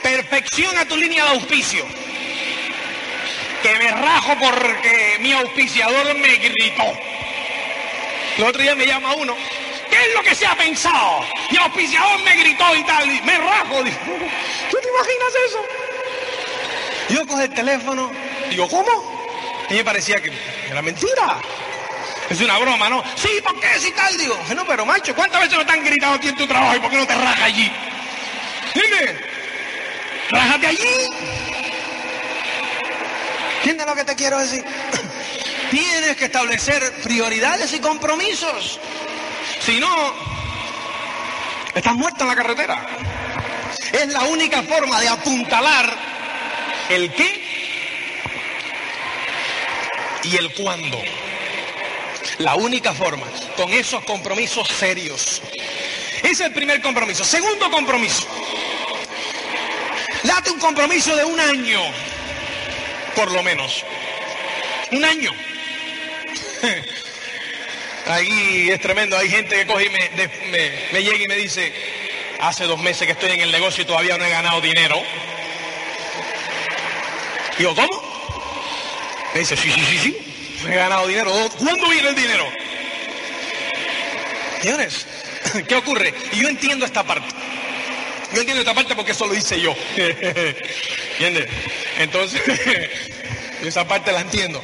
Perfección 0.03 0.77
a 0.79 0.85
tu 0.85 0.97
línea 0.97 1.25
de 1.25 1.31
auspicio. 1.31 1.85
Que 3.63 3.75
me 3.77 3.91
rajo 3.91 4.37
porque 4.41 5.17
mi 5.21 5.33
auspiciador 5.33 6.15
me 6.15 6.37
gritó. 6.37 6.99
El 8.37 8.45
otro 8.45 8.63
día 8.63 8.75
me 8.75 8.87
llama 8.87 9.15
uno 9.15 9.37
¿Qué 9.99 10.05
es 10.05 10.15
lo 10.15 10.23
que 10.23 10.35
se 10.35 10.47
ha 10.47 10.55
pensado? 10.55 11.25
Mi 11.51 11.57
auspiciador 11.59 12.23
me 12.23 12.37
gritó 12.37 12.77
y 12.77 12.85
tal, 12.85 13.11
y 13.11 13.21
me 13.23 13.37
rajo. 13.37 13.79
¿Tú 13.79 14.79
te 14.81 14.89
imaginas 14.89 15.33
eso? 15.49 15.65
Yo 17.09 17.27
cojo 17.27 17.41
el 17.41 17.51
teléfono, 17.51 18.13
digo, 18.49 18.69
¿cómo? 18.69 19.67
Y 19.69 19.75
me 19.75 19.85
parecía 19.85 20.21
que 20.21 20.33
era 20.71 20.83
mentira. 20.83 21.41
Es 22.31 22.41
una 22.41 22.59
broma, 22.59 22.89
¿no? 22.89 23.03
Sí, 23.17 23.29
¿por 23.43 23.59
qué? 23.59 23.77
Si 23.81 23.91
tal, 23.91 24.17
digo. 24.17 24.39
No, 24.55 24.65
pero 24.67 24.87
macho, 24.87 25.17
¿cuántas 25.17 25.41
veces 25.41 25.59
no 25.59 25.67
te 25.67 25.73
han 25.73 25.85
gritado 25.85 26.15
aquí 26.15 26.29
en 26.29 26.37
tu 26.37 26.47
trabajo 26.47 26.77
y 26.77 26.79
por 26.79 26.91
qué 26.91 26.97
no 26.97 27.07
te 27.07 27.15
rajas 27.17 27.43
allí? 27.43 27.73
Dime, 28.75 29.21
rájate 30.31 30.67
allí. 30.69 31.11
¿Entiendes 33.57 33.87
lo 33.87 33.95
que 33.97 34.05
te 34.05 34.15
quiero 34.15 34.39
decir? 34.39 34.65
Tienes 35.73 36.17
que 36.17 36.27
establecer 36.27 36.93
prioridades 37.03 37.73
y 37.73 37.81
compromisos. 37.81 38.79
Si 39.69 39.79
no, 39.81 40.15
estás 41.75 41.95
muerto 41.95 42.23
en 42.23 42.29
la 42.29 42.37
carretera. 42.37 42.87
Es 43.93 44.09
la 44.09 44.23
única 44.23 44.63
forma 44.63 44.99
de 44.99 45.09
apuntalar 45.09 45.95
el 46.89 47.13
qué 47.13 47.45
y 50.23 50.37
el 50.39 50.55
cuándo. 50.55 50.99
La 52.39 52.55
única 52.55 52.95
forma, 52.95 53.27
con 53.59 53.71
esos 53.75 54.03
compromisos 54.05 54.67
serios. 54.69 55.43
Ese 56.17 56.31
es 56.31 56.41
el 56.41 56.53
primer 56.53 56.81
compromiso. 56.81 57.23
Segundo 57.23 57.71
compromiso. 57.71 58.27
Date 60.23 60.51
un 60.51 60.61
compromiso 60.61 61.15
de 61.15 61.27
un 61.27 61.39
año. 61.39 61.83
por 63.15 63.31
lo 63.31 63.43
menos. 63.43 63.85
Un 64.93 65.05
año. 65.05 65.31
Ahí 68.09 68.71
es 68.71 68.81
tremendo, 68.81 69.19
hay 69.19 69.29
gente 69.29 69.55
que 69.55 69.67
coge 69.67 69.85
y 69.85 69.91
me, 69.91 71.03
llega 71.03 71.23
y 71.23 71.29
me 71.29 71.37
dice, 71.37 71.71
hace 72.41 72.65
dos 72.65 72.81
meses 72.81 73.07
que 73.07 73.13
estoy 73.13 73.33
en 73.33 73.41
el 73.41 73.53
negocio 73.53 73.83
y 73.83 73.87
todavía 73.87 74.17
no 74.17 74.25
he 74.25 74.31
ganado 74.31 74.63
dinero. 74.63 74.97
Y 77.59 77.63
yo, 77.65 77.75
¿cómo? 77.75 77.89
Me 79.35 79.41
dice, 79.41 79.57
sí, 79.59 79.71
sí, 79.71 79.81
sí, 79.85 79.99
sí, 79.99 80.17
he 80.67 80.75
ganado 80.75 81.07
dinero. 81.07 81.31
¿Cuándo 81.59 81.87
viene 81.91 82.09
el 82.09 82.15
dinero? 82.15 82.47
Señores, 84.63 85.07
¿qué 85.69 85.75
ocurre? 85.75 86.15
Y 86.33 86.41
yo 86.41 86.49
entiendo 86.49 86.87
esta 86.87 87.05
parte. 87.05 87.29
Yo 88.33 88.41
entiendo 88.41 88.61
esta 88.61 88.75
parte 88.75 88.95
porque 88.95 89.13
eso 89.13 89.27
lo 89.27 89.35
hice 89.35 89.61
yo. 89.61 89.75
¿Entiendes? 89.97 91.47
Entonces, 91.99 92.41
esa 93.63 93.87
parte 93.87 94.13
la 94.13 94.21
entiendo. 94.21 94.63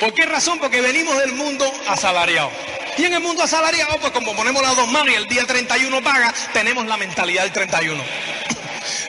¿Por 0.00 0.12
qué 0.14 0.26
razón? 0.26 0.58
Porque 0.58 0.80
venimos 0.80 1.16
del 1.18 1.32
mundo 1.32 1.70
asalariado. 1.86 2.50
Y 2.98 3.04
en 3.04 3.14
el 3.14 3.20
mundo 3.20 3.42
asalariado, 3.42 3.98
pues 3.98 4.12
como 4.12 4.34
ponemos 4.34 4.62
las 4.62 4.76
dos 4.76 4.88
manos 4.88 5.08
y 5.12 5.14
el 5.14 5.26
día 5.26 5.46
31 5.46 6.02
paga, 6.02 6.32
tenemos 6.52 6.86
la 6.86 6.96
mentalidad 6.96 7.42
del 7.42 7.52
31. 7.52 8.02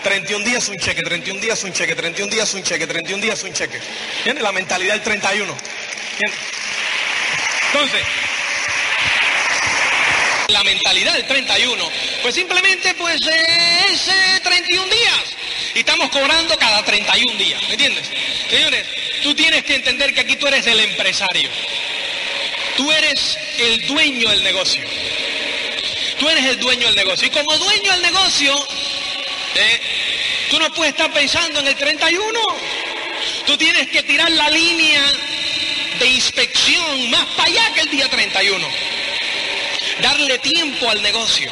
31 0.03 0.45
días 0.45 0.67
un 0.67 0.77
cheque, 0.77 1.03
31 1.03 1.39
días 1.39 1.63
un 1.63 1.71
cheque, 1.73 1.95
31 1.95 2.31
días 2.31 2.53
un 2.53 2.63
cheque, 2.63 2.87
31 2.87 3.21
días 3.21 3.43
un 3.43 3.53
cheque. 3.53 3.79
¿Entiendes? 4.19 4.43
La 4.43 4.51
mentalidad 4.51 4.93
del 4.93 5.03
31. 5.03 5.55
Entonces, 7.73 8.01
la 10.47 10.63
mentalidad 10.63 11.13
del 11.13 11.27
31, 11.27 11.89
pues 12.21 12.35
simplemente 12.35 12.93
pues 12.95 13.21
es 13.21 14.11
31 14.41 14.85
días. 14.85 15.35
Y 15.75 15.79
estamos 15.79 16.09
cobrando 16.09 16.57
cada 16.57 16.83
31 16.83 17.37
días, 17.37 17.61
¿me 17.67 17.73
entiendes? 17.73 18.09
Señores, 18.49 18.87
tú 19.27 19.35
tienes 19.35 19.65
que 19.65 19.75
entender 19.75 20.13
que 20.13 20.21
aquí 20.21 20.37
tú 20.37 20.47
eres 20.47 20.65
el 20.67 20.79
empresario. 20.79 21.49
Tú 22.77 22.89
eres 22.89 23.37
el 23.57 23.85
dueño 23.85 24.29
del 24.29 24.41
negocio. 24.41 24.81
Tú 26.17 26.29
eres 26.29 26.45
el 26.45 26.59
dueño 26.61 26.87
del 26.87 26.95
negocio. 26.95 27.27
Y 27.27 27.31
como 27.31 27.57
dueño 27.57 27.91
del 27.91 28.03
negocio, 28.03 28.55
¿eh? 29.55 29.81
tú 30.49 30.57
no 30.59 30.71
puedes 30.73 30.93
estar 30.93 31.11
pensando 31.11 31.59
en 31.59 31.67
el 31.67 31.75
31. 31.75 32.39
Tú 33.45 33.57
tienes 33.57 33.89
que 33.89 34.01
tirar 34.03 34.31
la 34.31 34.49
línea 34.49 35.03
de 35.99 36.07
inspección 36.07 37.09
más 37.09 37.25
para 37.35 37.49
allá 37.49 37.73
que 37.73 37.81
el 37.81 37.89
día 37.89 38.07
31. 38.07 38.65
Darle 40.03 40.39
tiempo 40.39 40.89
al 40.89 41.01
negocio. 41.01 41.51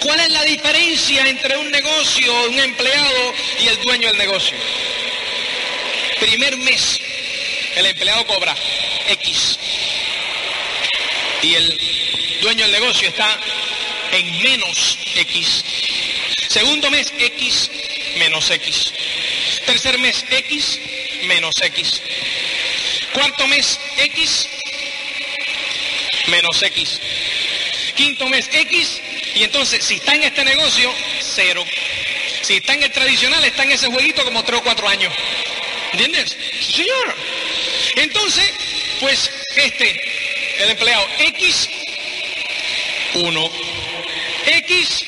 ¿Cuál 0.00 0.20
es 0.20 0.28
la 0.28 0.42
diferencia 0.44 1.26
entre 1.26 1.56
un 1.56 1.70
negocio, 1.70 2.48
un 2.50 2.58
empleado 2.58 3.34
y 3.60 3.68
el 3.68 3.80
dueño 3.80 4.08
del 4.08 4.18
negocio? 4.18 4.58
Primer 6.20 6.56
mes, 6.58 7.00
el 7.76 7.86
empleado 7.86 8.26
cobra 8.26 8.54
X. 9.08 9.58
Y 11.42 11.54
el 11.54 11.80
dueño 12.42 12.62
del 12.64 12.72
negocio 12.72 13.08
está 13.08 13.40
en 14.12 14.42
menos 14.42 14.98
X. 15.16 15.64
Segundo 16.48 16.90
mes, 16.90 17.12
X 17.18 17.70
menos 18.18 18.50
X. 18.50 18.92
Tercer 19.66 19.98
mes, 19.98 20.24
X 20.30 20.78
menos 21.24 21.54
X. 21.62 22.02
Cuarto 23.12 23.46
mes, 23.48 23.80
X 23.96 24.48
menos 26.26 26.62
X. 26.62 27.00
Quinto 27.96 28.28
mes, 28.28 28.48
X 28.52 29.00
y 29.34 29.44
entonces, 29.44 29.84
si 29.84 29.94
está 29.94 30.14
en 30.14 30.24
este 30.24 30.44
negocio, 30.44 30.92
cero. 31.20 31.64
Si 32.42 32.56
está 32.56 32.74
en 32.74 32.82
el 32.82 32.90
tradicional, 32.90 33.44
está 33.44 33.62
en 33.62 33.72
ese 33.72 33.86
jueguito 33.86 34.24
como 34.24 34.42
tres 34.44 34.60
o 34.60 34.62
cuatro 34.62 34.88
años. 34.88 35.12
¿Entiendes? 35.92 36.36
señor. 36.60 37.16
Entonces, 37.96 38.52
pues 39.00 39.30
este, 39.56 40.00
el 40.62 40.70
empleado 40.70 41.06
X, 41.18 41.68
1. 43.14 43.50
X, 44.46 45.06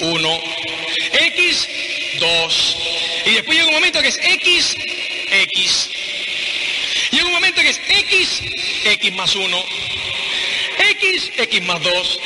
1. 0.00 0.42
X, 1.12 1.68
2. 2.18 2.76
Y 3.26 3.30
después 3.32 3.56
llega 3.56 3.68
un 3.68 3.74
momento 3.74 4.02
que 4.02 4.08
es 4.08 4.18
X, 4.22 4.76
X. 5.30 5.90
Llega 7.12 7.26
un 7.26 7.32
momento 7.32 7.60
que 7.62 7.68
es 7.70 7.80
X, 7.88 8.42
X 8.84 9.12
más 9.12 9.34
1. 9.34 9.64
X, 10.90 11.32
X 11.36 11.62
más 11.62 11.82
2. 11.82 12.20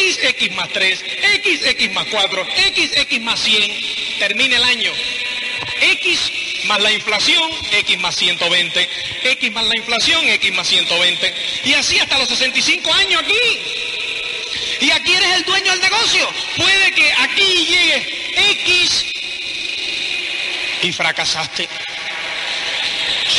X, 0.00 0.18
X 0.22 0.52
más 0.52 0.68
3, 0.70 1.04
X, 1.34 1.66
X 1.66 1.92
más 1.92 2.06
4, 2.10 2.46
X, 2.68 2.90
X 2.96 3.20
más 3.20 3.40
100, 3.40 4.18
termina 4.18 4.56
el 4.56 4.64
año. 4.64 4.92
X 5.80 6.39
más 6.70 6.80
la 6.82 6.92
inflación, 6.92 7.50
X 7.72 7.98
más 7.98 8.14
120, 8.14 8.88
X 9.24 9.52
más 9.52 9.64
la 9.64 9.76
inflación, 9.76 10.24
X 10.28 10.52
más 10.54 10.68
120. 10.68 11.34
Y 11.64 11.74
así 11.74 11.98
hasta 11.98 12.16
los 12.16 12.28
65 12.28 12.94
años 12.94 13.20
aquí. 13.24 13.58
Y 14.80 14.90
aquí 14.92 15.12
eres 15.12 15.32
el 15.34 15.42
dueño 15.42 15.72
del 15.72 15.80
negocio. 15.80 16.28
Puede 16.56 16.92
que 16.92 17.12
aquí 17.12 17.66
llegue 17.66 18.32
X 18.52 19.06
y 20.82 20.92
fracasaste. 20.92 21.68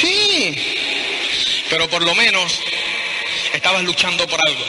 Sí, 0.02 0.54
pero 1.70 1.90
por 1.90 2.04
lo 2.04 2.14
menos 2.14 2.60
estabas 3.54 3.84
luchando 3.84 4.28
por 4.28 4.42
algo. 4.46 4.66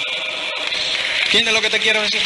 ¿Entiendes 1.25 1.53
lo 1.53 1.61
que 1.61 1.71
te 1.71 1.81
quiero 1.81 2.01
decir? 2.01 2.23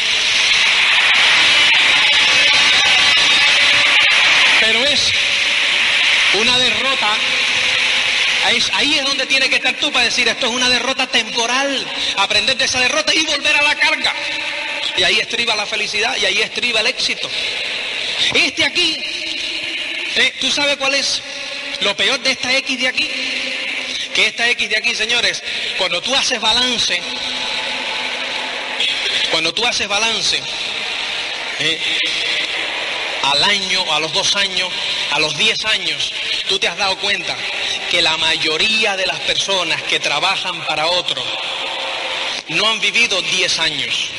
Pero 4.60 4.84
es 4.84 5.15
una 6.34 6.58
derrota. 6.58 7.08
Ahí 8.74 8.94
es 8.94 9.04
donde 9.04 9.26
tiene 9.26 9.48
que 9.48 9.56
estar 9.56 9.74
tú 9.74 9.90
para 9.90 10.04
decir 10.04 10.28
esto 10.28 10.46
es 10.46 10.52
una 10.52 10.68
derrota 10.68 11.06
temporal. 11.06 11.86
Aprender 12.16 12.56
de 12.56 12.64
esa 12.64 12.80
derrota 12.80 13.12
y 13.14 13.24
volver 13.24 13.56
a 13.56 13.62
la 13.62 13.74
carga. 13.74 14.14
Y 14.96 15.02
ahí 15.02 15.18
estriba 15.18 15.54
la 15.56 15.66
felicidad 15.66 16.16
y 16.16 16.26
ahí 16.26 16.40
estriba 16.42 16.80
el 16.80 16.86
éxito. 16.86 17.28
Este 18.34 18.64
aquí, 18.64 18.98
eh, 20.16 20.34
¿tú 20.40 20.50
sabes 20.50 20.76
cuál 20.76 20.94
es 20.94 21.22
lo 21.80 21.96
peor 21.96 22.20
de 22.20 22.30
esta 22.30 22.54
X 22.56 22.78
de 22.78 22.88
aquí? 22.88 23.10
Que 24.14 24.26
esta 24.28 24.48
X 24.50 24.68
de 24.70 24.76
aquí, 24.76 24.94
señores, 24.94 25.42
cuando 25.76 26.00
tú 26.00 26.14
haces 26.14 26.40
balance, 26.40 27.00
cuando 29.30 29.52
tú 29.52 29.66
haces 29.66 29.86
balance, 29.86 30.40
eh, 31.58 31.80
al 33.22 33.44
año, 33.44 33.92
a 33.92 34.00
los 34.00 34.12
dos 34.12 34.36
años, 34.36 34.70
a 35.12 35.18
los 35.18 35.36
diez 35.36 35.64
años, 35.64 36.12
tú 36.48 36.58
te 36.58 36.68
has 36.68 36.76
dado 36.76 36.96
cuenta 36.98 37.36
que 37.90 38.02
la 38.02 38.16
mayoría 38.16 38.96
de 38.96 39.06
las 39.06 39.20
personas 39.20 39.82
que 39.82 40.00
trabajan 40.00 40.64
para 40.66 40.86
otros 40.86 41.24
no 42.48 42.68
han 42.68 42.80
vivido 42.80 43.20
diez 43.22 43.58
años, 43.58 44.10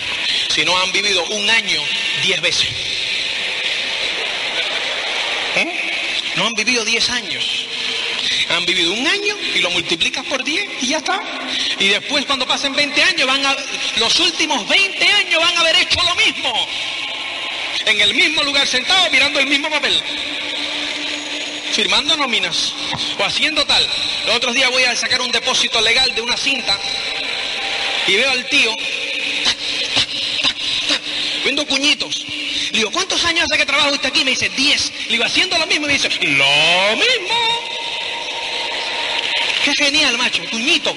sino 0.50 0.78
han 0.78 0.92
vivido 0.92 1.24
un 1.26 1.50
año 1.50 1.82
diez 2.24 2.42
veces. 2.42 2.70
¿Eh? 5.56 6.34
No 6.36 6.48
han 6.48 6.54
vivido 6.54 6.86
diez 6.86 7.10
años 7.10 7.68
han 8.50 8.66
vivido 8.66 8.94
un 8.94 9.06
año 9.06 9.36
y 9.56 9.60
lo 9.60 9.70
multiplicas 9.72 10.26
por 10.26 10.44
10 10.44 10.84
y 10.84 10.88
ya 10.88 10.98
está. 10.98 11.22
Y 11.80 11.88
después 11.88 12.26
cuando 12.26 12.48
pasen 12.48 12.74
20 12.74 13.04
años, 13.04 13.28
van 13.28 13.46
a, 13.46 13.56
los 13.98 14.20
últimos 14.20 14.68
20 14.68 15.12
años 15.12 15.42
van 15.42 15.58
a 15.58 15.62
haber 15.62 15.76
hecho 15.78 16.00
lo 16.04 16.16
mismo. 16.16 16.68
En 17.86 18.02
el 18.02 18.14
mismo 18.14 18.44
lugar 18.44 18.68
sentado 18.68 19.10
mirando 19.12 19.40
el 19.40 19.48
mismo 19.48 19.70
papel. 19.70 20.02
Firmando 21.78 22.18
nóminas 22.18 22.74
o 23.20 23.24
haciendo 23.24 23.64
tal. 23.64 23.88
Los 24.26 24.38
otros 24.38 24.56
días 24.56 24.72
voy 24.72 24.82
a 24.82 24.96
sacar 24.96 25.22
un 25.22 25.32
depósito 25.32 25.80
legal 25.80 26.16
de 26.16 26.22
una 26.22 26.36
cinta 26.36 26.76
y 28.08 28.16
veo 28.16 28.32
al 28.32 28.50
tío 28.50 28.76
viendo 31.44 31.68
cuñitos. 31.68 32.26
Le 32.72 32.80
digo, 32.80 32.90
¿cuántos 32.90 33.24
años 33.26 33.46
hace 33.48 33.60
que 33.60 33.68
trabaja 33.68 33.92
usted 33.92 34.08
aquí? 34.08 34.26
Me 34.26 34.32
dice, 34.32 34.50
10. 34.50 34.92
Le 35.04 35.08
digo, 35.08 35.24
haciendo 35.24 35.56
lo 35.60 35.68
mismo. 35.68 35.86
Y 35.86 35.90
me 35.90 35.94
dice, 35.94 36.10
lo 36.10 36.96
mismo. 36.96 37.38
Qué 39.64 39.76
genial, 39.76 40.18
macho, 40.18 40.42
cuñito. 40.50 40.96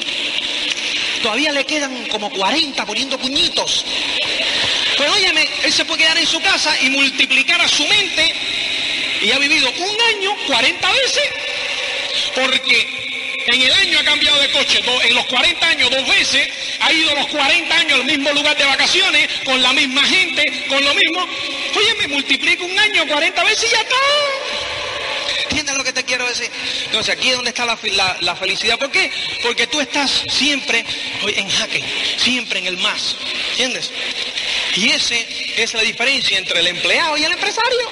Todavía 1.22 1.52
le 1.52 1.66
quedan 1.66 2.06
como 2.06 2.30
40 2.30 2.86
poniendo 2.86 3.18
cuñitos. 3.18 3.84
Pues 4.96 5.10
óyeme, 5.10 5.46
él 5.62 5.72
se 5.74 5.84
puede 5.84 6.04
quedar 6.04 6.16
en 6.16 6.26
su 6.26 6.40
casa 6.40 6.74
y 6.80 6.88
multiplicar 6.88 7.60
a 7.60 7.68
su 7.68 7.86
mente 7.86 8.49
y 9.20 9.30
ha 9.32 9.38
vivido 9.38 9.70
un 9.70 10.00
año 10.16 10.36
40 10.46 10.92
veces. 10.92 11.24
Porque 12.34 13.00
en 13.46 13.62
el 13.62 13.72
año 13.72 13.98
ha 13.98 14.04
cambiado 14.04 14.40
de 14.40 14.50
coche, 14.50 14.82
en 15.04 15.14
los 15.14 15.26
40 15.26 15.66
años 15.66 15.90
dos 15.90 16.08
veces, 16.08 16.48
ha 16.80 16.92
ido 16.92 17.14
los 17.14 17.26
40 17.28 17.74
años 17.74 18.00
al 18.00 18.04
mismo 18.04 18.32
lugar 18.32 18.56
de 18.56 18.64
vacaciones, 18.64 19.28
con 19.44 19.60
la 19.62 19.72
misma 19.72 20.04
gente, 20.04 20.66
con 20.68 20.84
lo 20.84 20.94
mismo. 20.94 21.28
Óyeme, 21.74 22.08
multiplica 22.08 22.64
un 22.64 22.78
año 22.78 23.06
40 23.08 23.44
veces 23.44 23.70
y 23.70 23.72
ya 23.72 23.80
está. 23.80 23.96
¿Entiendes 25.50 25.76
lo 25.76 25.84
que 25.84 25.92
te 25.92 26.04
quiero 26.04 26.28
decir? 26.28 26.48
Entonces 26.86 27.16
aquí 27.16 27.30
es 27.30 27.36
donde 27.36 27.50
está 27.50 27.66
la, 27.66 28.36
felicidad. 28.36 28.78
¿Por 28.78 28.90
qué? 28.90 29.10
Porque 29.42 29.66
tú 29.66 29.80
estás 29.80 30.22
siempre 30.28 30.84
en 31.26 31.48
jaque, 31.48 31.82
siempre 32.18 32.60
en 32.60 32.66
el 32.66 32.76
más. 32.78 33.16
¿Entiendes? 33.50 33.90
Y 34.76 34.90
esa 34.90 35.16
es 35.56 35.74
la 35.74 35.82
diferencia 35.82 36.38
entre 36.38 36.60
el 36.60 36.68
empleado 36.68 37.16
y 37.16 37.24
el 37.24 37.32
empresario. 37.32 37.90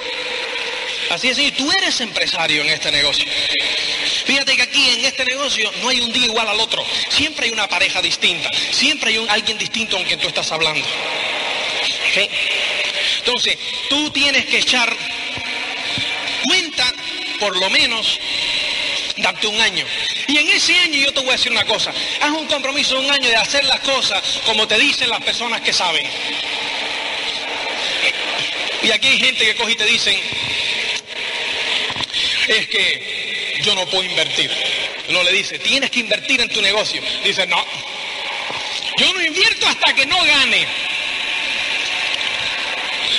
Así 1.09 1.29
es, 1.29 1.53
tú 1.55 1.71
eres 1.71 1.99
empresario 2.01 2.61
en 2.61 2.69
este 2.69 2.91
negocio. 2.91 3.25
Fíjate 4.25 4.55
que 4.55 4.61
aquí 4.61 4.89
en 4.89 5.05
este 5.05 5.25
negocio 5.25 5.71
no 5.81 5.89
hay 5.89 6.01
un 6.01 6.13
día 6.13 6.25
igual 6.25 6.47
al 6.47 6.59
otro. 6.59 6.85
Siempre 7.09 7.47
hay 7.47 7.51
una 7.51 7.67
pareja 7.67 8.01
distinta. 8.01 8.49
Siempre 8.71 9.09
hay 9.09 9.17
un, 9.17 9.29
alguien 9.29 9.57
distinto 9.57 9.97
con 9.97 10.05
quien 10.05 10.19
tú 10.19 10.27
estás 10.27 10.51
hablando. 10.51 10.85
Entonces, 13.17 13.57
tú 13.89 14.09
tienes 14.11 14.45
que 14.45 14.59
echar 14.59 14.95
cuenta, 16.45 16.93
por 17.39 17.57
lo 17.57 17.69
menos, 17.69 18.19
darte 19.17 19.47
un 19.47 19.59
año. 19.59 19.85
Y 20.27 20.37
en 20.37 20.49
ese 20.49 20.77
año 20.77 20.99
yo 20.99 21.13
te 21.13 21.21
voy 21.21 21.29
a 21.29 21.33
decir 21.33 21.51
una 21.51 21.65
cosa. 21.65 21.91
Haz 22.21 22.31
un 22.31 22.45
compromiso 22.47 22.99
de 22.99 23.07
un 23.07 23.11
año 23.11 23.29
de 23.29 23.35
hacer 23.35 23.63
las 23.65 23.79
cosas 23.79 24.21
como 24.45 24.67
te 24.67 24.77
dicen 24.77 25.09
las 25.09 25.23
personas 25.23 25.61
que 25.61 25.73
saben. 25.73 26.05
Y 28.81 28.91
aquí 28.91 29.07
hay 29.07 29.19
gente 29.19 29.45
que 29.45 29.55
coge 29.55 29.73
y 29.73 29.75
te 29.75 29.85
dicen, 29.85 30.19
es 32.49 32.67
que 32.67 33.59
yo 33.63 33.75
no 33.75 33.85
puedo 33.87 34.03
invertir. 34.03 34.51
No 35.09 35.23
le 35.23 35.31
dice, 35.31 35.59
tienes 35.59 35.89
que 35.89 35.99
invertir 35.99 36.41
en 36.41 36.49
tu 36.49 36.61
negocio. 36.61 37.01
Dice, 37.23 37.45
no, 37.47 37.63
yo 38.97 39.13
no 39.13 39.21
invierto 39.23 39.67
hasta 39.67 39.93
que 39.93 40.05
no 40.05 40.17
gane. 40.23 40.67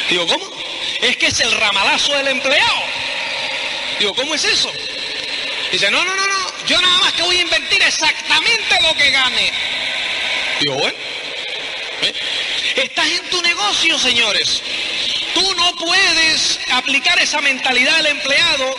Digo, 0.09 0.27
¿cómo? 0.27 0.51
Es 1.03 1.17
que 1.17 1.27
es 1.27 1.41
el 1.41 1.53
ramalazo 1.53 2.13
del 2.17 2.29
empleado. 2.29 2.83
Digo, 3.99 4.15
¿cómo 4.15 4.35
es 4.35 4.45
eso? 4.45 4.71
Dice, 5.71 5.91
no, 5.91 6.05
no, 6.05 6.17
no, 6.17 6.27
no, 6.27 6.67
yo 6.67 6.81
nada 6.81 6.99
más 6.99 7.13
que 7.13 7.23
voy 7.23 7.37
a 7.37 7.43
invertir 7.43 7.83
exactamente 7.83 8.77
lo 8.83 8.95
que 8.95 9.11
gane. 9.11 9.53
Digo, 10.61 10.75
bueno, 10.75 10.99
¿eh? 12.03 12.15
estás 12.77 13.07
en 13.07 13.29
tu 13.31 13.41
negocio, 13.43 13.99
señores. 13.99 14.63
Tú 15.35 15.55
no 15.55 15.75
puedes 15.77 16.59
aplicar 16.73 17.19
esa 17.21 17.41
mentalidad 17.41 17.97
del 17.99 18.07
empleado 18.07 18.77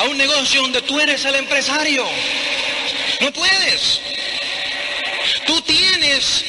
a 0.00 0.04
un 0.04 0.16
negocio 0.16 0.62
donde 0.62 0.80
tú 0.82 0.98
eres 0.98 1.24
el 1.26 1.34
empresario. 1.34 2.06
No 3.20 3.30
puedes. 3.32 4.00
Tú 5.46 5.60
tienes 5.60 6.42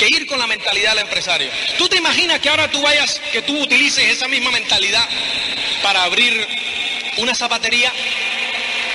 que 0.00 0.08
ir 0.08 0.26
con 0.26 0.40
la 0.40 0.48
mentalidad 0.48 0.90
del 0.90 1.04
empresario. 1.04 1.48
¿Tú 1.78 1.88
te 1.88 1.96
imaginas 1.96 2.40
que 2.40 2.48
ahora 2.48 2.68
tú 2.68 2.82
vayas, 2.82 3.20
que 3.30 3.42
tú 3.42 3.56
utilices 3.62 4.10
esa 4.10 4.26
misma 4.26 4.50
mentalidad 4.50 5.08
para 5.80 6.02
abrir 6.02 6.46
una 7.18 7.36
zapatería? 7.36 7.92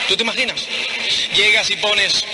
¿Tú 0.10 0.18
te 0.18 0.24
imaginas? 0.24 0.68
Llegas 1.34 1.70
y 1.70 1.78
pones, 1.78 2.26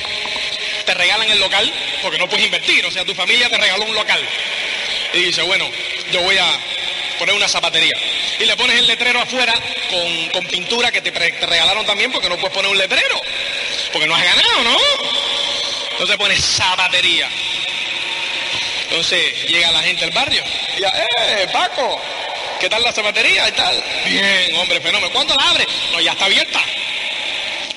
te 0.88 0.94
regalan 0.96 1.30
el 1.30 1.40
local, 1.40 1.72
porque 2.02 2.18
no 2.18 2.28
puedes 2.28 2.46
invertir, 2.46 2.84
o 2.84 2.90
sea, 2.90 3.06
tu 3.06 3.14
familia 3.14 3.48
te 3.48 3.58
regaló 3.58 3.86
un 3.86 3.94
local. 3.94 4.28
Y 5.14 5.20
dice, 5.20 5.44
bueno, 5.44 5.70
yo 6.12 6.22
voy 6.22 6.38
a 6.38 6.75
poner 7.18 7.36
una 7.36 7.48
zapatería. 7.48 7.96
Y 8.40 8.46
le 8.46 8.56
pones 8.56 8.78
el 8.78 8.88
letrero 8.88 9.20
afuera 9.20 9.54
con, 10.32 10.46
pintura 10.48 10.92
que 10.92 11.02
te, 11.02 11.12
regalaron 11.12 11.86
también 11.86 12.12
porque 12.12 12.30
no 12.30 12.38
puedes 12.38 12.54
poner 12.54 12.72
un 12.72 12.78
letrero. 12.78 13.22
Porque 13.92 14.08
no 14.08 14.16
has 14.16 14.24
ganado, 14.24 14.64
¿no? 14.64 14.78
Entonces 15.92 16.18
pones 16.18 16.44
zapatería. 16.44 17.30
Entonces 18.84 19.46
llega 19.48 19.72
la 19.72 19.82
gente 19.82 20.06
del 20.06 20.14
barrio. 20.14 20.44
Y 20.78 20.82
ya, 20.82 20.90
¡eh, 20.90 21.48
Paco! 21.52 22.02
¿Qué 22.60 22.70
tal 22.70 22.84
la 22.84 22.94
zapatería 22.94 23.48
y 23.48 23.52
tal? 23.52 23.84
Bien, 24.06 24.56
hombre, 24.56 24.80
fenómeno. 24.82 25.12
¿Cuándo 25.12 25.36
la 25.36 25.50
abre? 25.50 25.66
No, 25.92 26.00
ya 26.00 26.12
está 26.12 26.26
abierta. 26.26 26.60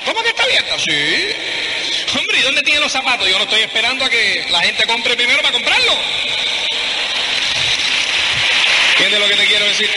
¿Cómo 0.05 0.23
que 0.23 0.29
está 0.31 0.45
abierta? 0.45 0.79
Sí. 0.79 1.29
Hombre, 2.19 2.39
¿y 2.39 2.43
dónde 2.43 2.63
tiene 2.63 2.81
los 2.81 2.93
zapatos? 2.93 3.29
Yo 3.29 3.37
no 3.37 3.45
estoy 3.45 3.61
esperando 3.61 4.05
a 4.05 4.11
que 4.11 4.47
la 4.51 4.61
gente 4.61 4.87
compre 4.87 5.17
primero 5.17 5.43
para 5.43 5.53
comprarlo. 5.53 5.93
¿Entiendes 8.99 9.21
lo 9.21 9.29
que 9.29 9.37
te 9.37 9.47
quiero 9.47 9.65
decir? 9.65 9.89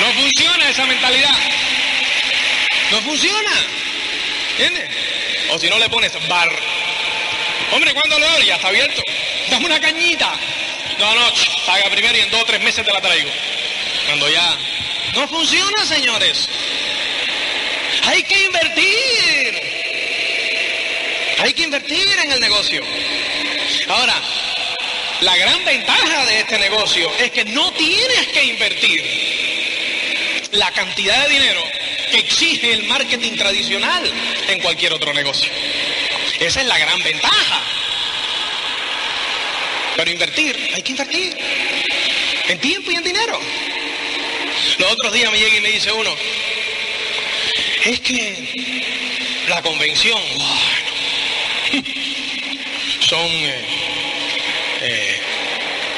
No 0.00 0.12
funciona 0.12 0.68
esa 0.68 0.84
mentalidad. 0.84 1.34
No 2.90 3.00
funciona. 3.00 3.52
¿Entiendes? 4.58 4.90
O 5.48 5.58
si 5.58 5.70
no 5.70 5.78
le 5.78 5.88
pones 5.88 6.12
bar. 6.28 6.50
Hombre, 7.72 7.94
¿cuándo 7.94 8.18
lo 8.18 8.28
abres? 8.28 8.46
Ya 8.46 8.56
está 8.56 8.68
abierto. 8.68 9.02
Dame 9.50 9.64
una 9.64 9.80
cañita. 9.80 10.30
No, 10.98 11.14
no, 11.14 11.32
paga 11.64 11.88
primero 11.88 12.18
y 12.18 12.20
en 12.20 12.30
dos 12.30 12.42
o 12.42 12.44
tres 12.44 12.60
meses 12.60 12.84
te 12.84 12.92
la 12.92 13.00
traigo. 13.00 13.30
Cuando 14.04 14.28
ya... 14.28 14.58
No 15.14 15.26
funciona, 15.26 15.86
señores. 15.86 16.50
Hay 18.04 18.22
que 18.24 18.44
invertir. 18.44 19.62
Hay 21.38 21.54
que 21.54 21.62
invertir 21.62 22.18
en 22.24 22.32
el 22.32 22.40
negocio. 22.40 22.82
Ahora, 23.88 24.22
la 25.20 25.36
gran 25.36 25.64
ventaja 25.64 26.26
de 26.26 26.40
este 26.40 26.58
negocio 26.58 27.10
es 27.18 27.30
que 27.32 27.44
no 27.46 27.72
tienes 27.72 28.28
que 28.28 28.44
invertir 28.44 29.04
la 30.52 30.70
cantidad 30.72 31.26
de 31.26 31.34
dinero 31.34 31.60
que 32.10 32.18
exige 32.18 32.72
el 32.72 32.84
marketing 32.84 33.36
tradicional 33.36 34.12
en 34.48 34.60
cualquier 34.60 34.92
otro 34.92 35.12
negocio. 35.12 35.50
Esa 36.38 36.60
es 36.60 36.66
la 36.66 36.78
gran 36.78 37.02
ventaja. 37.02 37.62
Pero 39.96 40.10
invertir, 40.10 40.70
hay 40.74 40.82
que 40.82 40.92
invertir. 40.92 41.36
En 42.48 42.58
tiempo 42.60 42.90
y 42.90 42.94
en 42.94 43.02
dinero. 43.02 43.40
Los 44.78 44.92
otros 44.92 45.12
días 45.12 45.30
me 45.32 45.38
llega 45.38 45.56
y 45.56 45.60
me 45.60 45.70
dice 45.70 45.92
uno, 45.92 46.14
es 47.84 48.00
que 48.00 49.44
la 49.48 49.60
convención, 49.62 50.20
son 53.00 53.26
eh, 53.26 53.77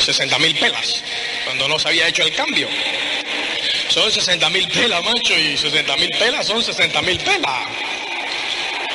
60 0.01 0.39
mil 0.39 0.55
pelas, 0.57 1.03
cuando 1.45 1.69
no 1.69 1.79
se 1.79 1.89
había 1.89 2.09
hecho 2.09 2.23
el 2.23 2.35
cambio. 2.35 2.69
Son 3.89 4.11
60 4.11 4.49
mil 4.51 4.69
pelas, 4.69 5.05
macho, 5.05 5.37
y 5.39 5.57
60 5.57 5.97
mil 5.97 6.11
pelas 6.11 6.47
son 6.47 6.63
60 6.63 7.03
mil 7.03 7.19
pelas. 7.19 7.69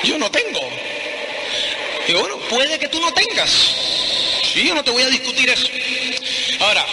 Yo 0.03 0.17
no 0.17 0.29
tengo. 0.31 0.61
Digo, 2.07 2.19
bueno, 2.19 2.37
puede 2.49 2.79
que 2.79 2.87
tú 2.87 2.99
no 2.99 3.11
tengas. 3.13 3.49
Sí, 4.53 4.67
yo 4.67 4.75
no 4.75 4.83
te 4.83 4.91
voy 4.91 5.03
a 5.03 5.09
discutir 5.09 5.49
eso. 5.49 5.67
Ahora, 6.59 6.85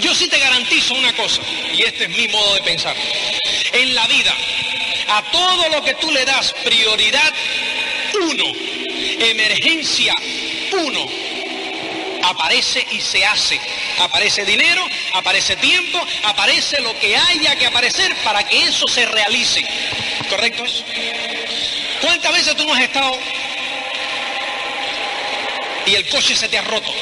yo 0.00 0.14
sí 0.14 0.28
te 0.28 0.38
garantizo 0.38 0.94
una 0.94 1.14
cosa, 1.14 1.42
y 1.72 1.82
este 1.82 2.04
es 2.04 2.10
mi 2.10 2.28
modo 2.28 2.54
de 2.54 2.62
pensar. 2.62 2.96
En 3.72 3.94
la 3.94 4.06
vida, 4.06 4.34
a 5.08 5.22
todo 5.30 5.68
lo 5.68 5.84
que 5.84 5.94
tú 5.94 6.10
le 6.10 6.24
das 6.24 6.52
prioridad, 6.64 7.32
uno, 8.20 8.44
emergencia, 9.20 10.14
uno, 10.72 11.06
aparece 12.26 12.86
y 12.90 13.00
se 13.00 13.24
hace. 13.24 13.60
Aparece 13.98 14.44
dinero, 14.44 14.84
aparece 15.14 15.56
tiempo, 15.56 15.98
aparece 16.24 16.80
lo 16.80 16.98
que 16.98 17.16
haya 17.16 17.56
que 17.56 17.66
aparecer 17.66 18.14
para 18.24 18.46
que 18.46 18.64
eso 18.64 18.86
se 18.88 19.06
realice. 19.06 19.66
¿Correcto 20.28 20.64
¿Cuántas 22.00 22.32
veces 22.32 22.56
tú 22.56 22.66
no 22.66 22.74
has 22.74 22.82
estado 22.82 23.18
y 25.86 25.94
el 25.94 26.08
coche 26.08 26.36
se 26.36 26.48
te 26.48 26.58
ha 26.58 26.62
roto? 26.62 26.92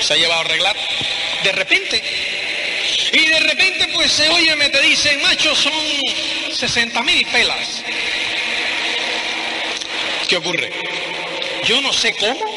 Se 0.00 0.14
ha 0.14 0.16
llevado 0.16 0.40
a 0.40 0.44
arreglar. 0.44 0.76
De 1.42 1.52
repente. 1.52 2.02
Y 3.12 3.26
de 3.26 3.40
repente 3.40 3.88
pues 3.94 4.12
se 4.12 4.28
oye, 4.28 4.54
me 4.56 4.68
te 4.68 4.80
dicen, 4.82 5.20
macho, 5.22 5.54
son 5.54 5.72
60 6.52 7.02
mil 7.02 7.26
pelas. 7.26 7.82
¿Qué 10.28 10.36
ocurre? 10.36 10.72
Yo 11.64 11.80
no 11.80 11.92
sé 11.92 12.14
cómo, 12.14 12.55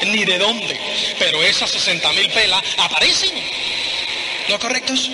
ni 0.06 0.24
de 0.24 0.38
dónde, 0.38 0.80
pero 1.18 1.42
esas 1.42 1.70
60 1.70 2.12
mil 2.12 2.30
pelas 2.30 2.62
aparecen. 2.78 3.32
¿No 4.48 4.58
correctos? 4.58 5.10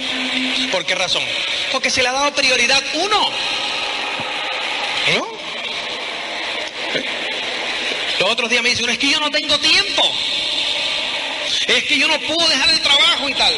¿Por 0.70 0.84
qué 0.86 0.94
razón? 0.94 1.22
Porque 1.70 1.90
se 1.90 2.02
le 2.02 2.08
ha 2.08 2.12
dado 2.12 2.32
prioridad 2.34 2.82
uno. 2.94 3.30
¿No? 5.14 5.36
Los 8.20 8.30
otros 8.30 8.48
días 8.48 8.62
me 8.62 8.70
dicen, 8.70 8.88
es 8.88 8.98
que 8.98 9.10
yo 9.10 9.20
no 9.20 9.30
tengo 9.30 9.58
tiempo. 9.58 10.02
Es 11.66 11.84
que 11.84 11.98
yo 11.98 12.08
no 12.08 12.18
puedo 12.20 12.48
dejar 12.48 12.70
el 12.70 12.80
trabajo 12.80 13.28
y 13.28 13.34
tal. 13.34 13.54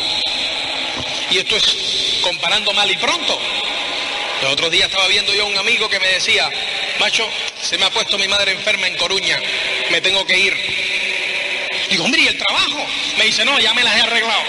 Y 1.30 1.38
esto 1.38 1.56
es 1.56 2.20
comparando 2.22 2.72
mal 2.72 2.90
y 2.90 2.96
pronto. 2.96 3.38
Los 4.42 4.52
otros 4.52 4.70
días 4.70 4.88
estaba 4.88 5.06
viendo 5.08 5.32
yo 5.34 5.44
a 5.44 5.46
un 5.46 5.58
amigo 5.58 5.88
que 5.88 6.00
me 6.00 6.08
decía, 6.08 6.50
macho, 6.98 7.28
se 7.60 7.76
me 7.76 7.86
ha 7.86 7.90
puesto 7.90 8.18
mi 8.18 8.28
madre 8.28 8.52
enferma 8.52 8.86
en 8.86 8.96
Coruña, 8.96 9.38
me 9.90 10.00
tengo 10.00 10.24
que 10.26 10.38
ir. 10.38 10.54
Digo, 11.90 12.04
hombre, 12.04 12.20
¿y 12.22 12.26
el 12.26 12.36
trabajo? 12.36 12.86
Me 13.16 13.24
dice, 13.24 13.44
no, 13.44 13.58
ya 13.58 13.72
me 13.72 13.82
las 13.82 13.96
he 13.96 14.00
arreglado. 14.02 14.42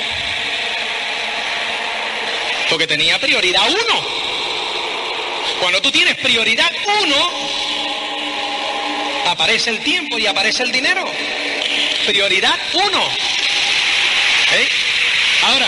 Porque 2.70 2.86
tenía 2.86 3.18
prioridad 3.20 3.68
uno. 3.70 4.02
Cuando 5.60 5.82
tú 5.82 5.92
tienes 5.92 6.16
prioridad 6.16 6.72
uno, 7.02 7.32
aparece 9.28 9.70
el 9.70 9.80
tiempo 9.80 10.18
y 10.18 10.28
aparece 10.28 10.64
el 10.64 10.72
dinero. 10.72 11.06
Prioridad 12.06 12.58
uno. 12.74 13.04
¿Eh? 14.54 14.70
Ahora, 15.44 15.68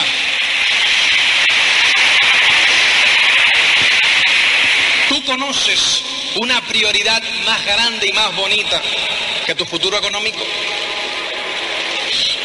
tú 5.10 5.24
conoces 5.24 6.04
una 6.36 6.62
prioridad 6.62 7.22
más 7.46 7.66
grande 7.66 8.08
y 8.08 8.12
más 8.14 8.36
bonita 8.36 8.82
que 9.46 9.56
tu 9.56 9.66
futuro 9.66 9.98
económico. 9.98 10.40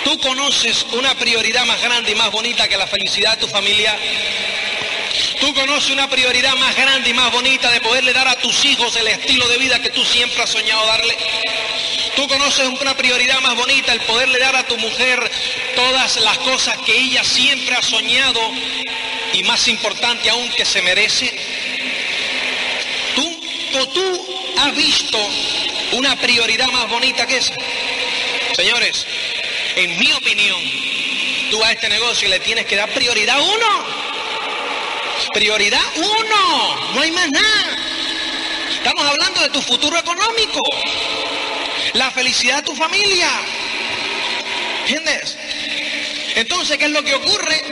¿Tú 0.07 0.17
conoces 0.21 0.87
una 0.93 1.17
prioridad 1.17 1.67
más 1.67 1.83
grande 1.83 2.13
y 2.13 2.15
más 2.15 2.31
bonita 2.31 2.69
que 2.69 2.77
la 2.77 2.87
felicidad 2.87 3.33
de 3.33 3.45
tu 3.45 3.49
familia? 3.49 3.93
Tú 5.41 5.53
conoces 5.53 5.91
una 5.91 6.09
prioridad 6.09 6.55
más 6.55 6.77
grande 6.77 7.11
y 7.11 7.13
más 7.13 7.33
bonita 7.33 7.73
de 7.73 7.81
poderle 7.81 8.13
dar 8.13 8.29
a 8.29 8.39
tus 8.39 8.65
hijos 8.67 8.95
el 8.95 9.09
estilo 9.09 9.49
de 9.49 9.59
vida 9.59 9.81
que 9.81 9.91
tú 9.91 10.05
siempre 10.05 10.45
has 10.45 10.51
soñado 10.51 10.87
darle. 10.87 11.13
Tú 12.15 12.29
conoces 12.29 12.69
una 12.81 12.97
prioridad 12.97 13.41
más 13.41 13.57
bonita, 13.57 13.93
el 13.93 14.01
poderle 14.03 14.39
dar 14.39 14.55
a 14.55 14.65
tu 14.69 14.79
mujer 14.79 15.29
todas 15.75 16.21
las 16.21 16.39
cosas 16.39 16.79
que 16.87 16.97
ella 16.97 17.25
siempre 17.25 17.75
ha 17.75 17.83
soñado 17.83 18.41
y 19.33 19.43
más 19.43 19.67
importante 19.67 20.31
aún 20.31 20.49
que 20.51 20.65
se 20.65 20.83
merece. 20.83 21.37
Tú, 23.17 23.41
tú 23.93 24.55
has 24.59 24.77
visto 24.77 25.19
una 25.95 26.15
prioridad 26.15 26.69
más 26.69 26.89
bonita 26.91 27.27
que 27.27 27.39
esa. 27.39 27.57
Señores, 28.57 29.05
en 29.77 29.99
mi 29.99 30.11
opinión, 30.13 30.59
tú 31.51 31.63
a 31.63 31.71
este 31.71 31.89
negocio 31.89 32.29
le 32.29 32.41
tienes 32.41 32.65
que 32.67 32.77
dar 32.77 32.89
prioridad 32.91 33.39
uno. 33.41 33.87
Prioridad 35.33 35.83
uno, 35.97 36.93
no 36.95 37.01
hay 37.03 37.11
más 37.11 37.31
nada. 37.31 37.79
Estamos 38.73 39.05
hablando 39.05 39.41
de 39.43 39.51
tu 39.51 39.61
futuro 39.61 39.99
económico, 39.99 40.61
la 41.93 42.11
felicidad 42.11 42.57
de 42.57 42.63
tu 42.63 42.75
familia. 42.75 43.29
¿Entiendes? 44.81 45.37
Entonces, 46.37 46.79
¿qué 46.79 46.87
es 46.87 46.91
lo 46.91 47.05
que 47.05 47.15
ocurre? 47.15 47.63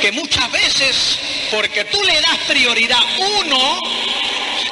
Que 0.00 0.12
muchas 0.12 0.50
veces, 0.52 1.18
porque 1.50 1.84
tú 1.86 2.02
le 2.04 2.20
das 2.20 2.38
prioridad 2.46 3.00
uno, 3.18 3.80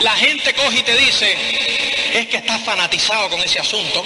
la 0.01 0.15
gente 0.17 0.55
coge 0.55 0.79
y 0.79 0.83
te 0.83 0.97
dice, 0.97 1.37
es 2.15 2.29
que 2.29 2.37
estás 2.37 2.63
fanatizado 2.63 3.29
con 3.31 3.41
ese 3.41 3.59
asunto. 3.59 4.05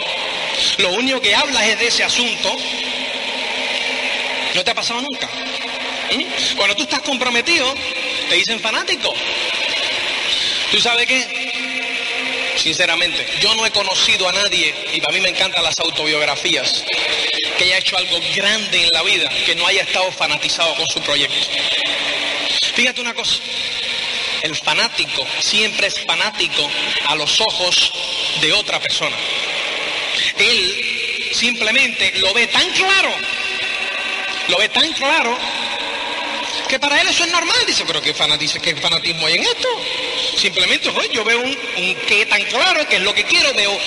Lo 0.78 0.90
único 0.90 1.20
que 1.20 1.34
hablas 1.34 1.64
es 1.64 1.78
de 1.78 1.86
ese 1.88 2.04
asunto. 2.04 2.56
¿No 4.54 4.64
te 4.64 4.70
ha 4.70 4.74
pasado 4.74 5.00
nunca? 5.02 5.28
¿Mm? 6.12 6.56
Cuando 6.56 6.76
tú 6.76 6.82
estás 6.84 7.00
comprometido, 7.00 7.74
te 8.28 8.36
dicen 8.36 8.60
fanático. 8.60 9.12
¿Tú 10.70 10.80
sabes 10.80 11.06
qué? 11.06 11.46
Sinceramente, 12.56 13.26
yo 13.40 13.54
no 13.54 13.64
he 13.66 13.70
conocido 13.70 14.28
a 14.28 14.32
nadie, 14.32 14.74
y 14.92 15.00
para 15.00 15.14
mí 15.14 15.20
me 15.20 15.28
encantan 15.28 15.62
las 15.62 15.78
autobiografías, 15.78 16.82
que 17.58 17.64
haya 17.64 17.78
hecho 17.78 17.96
algo 17.96 18.18
grande 18.34 18.82
en 18.82 18.90
la 18.92 19.02
vida, 19.02 19.28
que 19.44 19.54
no 19.54 19.66
haya 19.66 19.82
estado 19.82 20.10
fanatizado 20.10 20.74
con 20.74 20.88
su 20.88 21.00
proyecto. 21.02 21.46
Fíjate 22.74 23.00
una 23.00 23.14
cosa, 23.14 23.38
el 24.42 24.56
fanático 24.56 25.26
siempre 25.40 25.86
es 25.86 26.04
fanático 26.04 26.68
a 27.06 27.14
los 27.14 27.40
ojos 27.40 27.92
de 28.40 28.52
otra 28.52 28.80
persona. 28.80 29.16
Él 30.38 31.30
simplemente 31.32 32.12
lo 32.18 32.32
ve 32.34 32.46
tan 32.46 32.68
claro, 32.70 33.14
lo 34.48 34.58
ve 34.58 34.68
tan 34.68 34.92
claro, 34.92 35.36
que 36.68 36.78
para 36.78 37.00
él 37.00 37.08
eso 37.08 37.24
es 37.24 37.30
normal. 37.30 37.56
Dice, 37.66 37.84
pero 37.86 38.02
¿qué 38.02 38.12
fanatismo, 38.12 38.60
qué 38.60 38.74
hay 39.26 39.34
en 39.34 39.42
esto? 39.42 39.68
Simplemente, 40.36 40.90
yo 41.12 41.24
veo 41.24 41.40
un, 41.40 41.58
un 41.78 41.94
qué 42.06 42.26
tan 42.26 42.42
claro, 42.44 42.86
que 42.88 42.96
es 42.96 43.02
lo 43.02 43.14
que 43.14 43.24
quiero, 43.24 43.52
veo, 43.54 43.78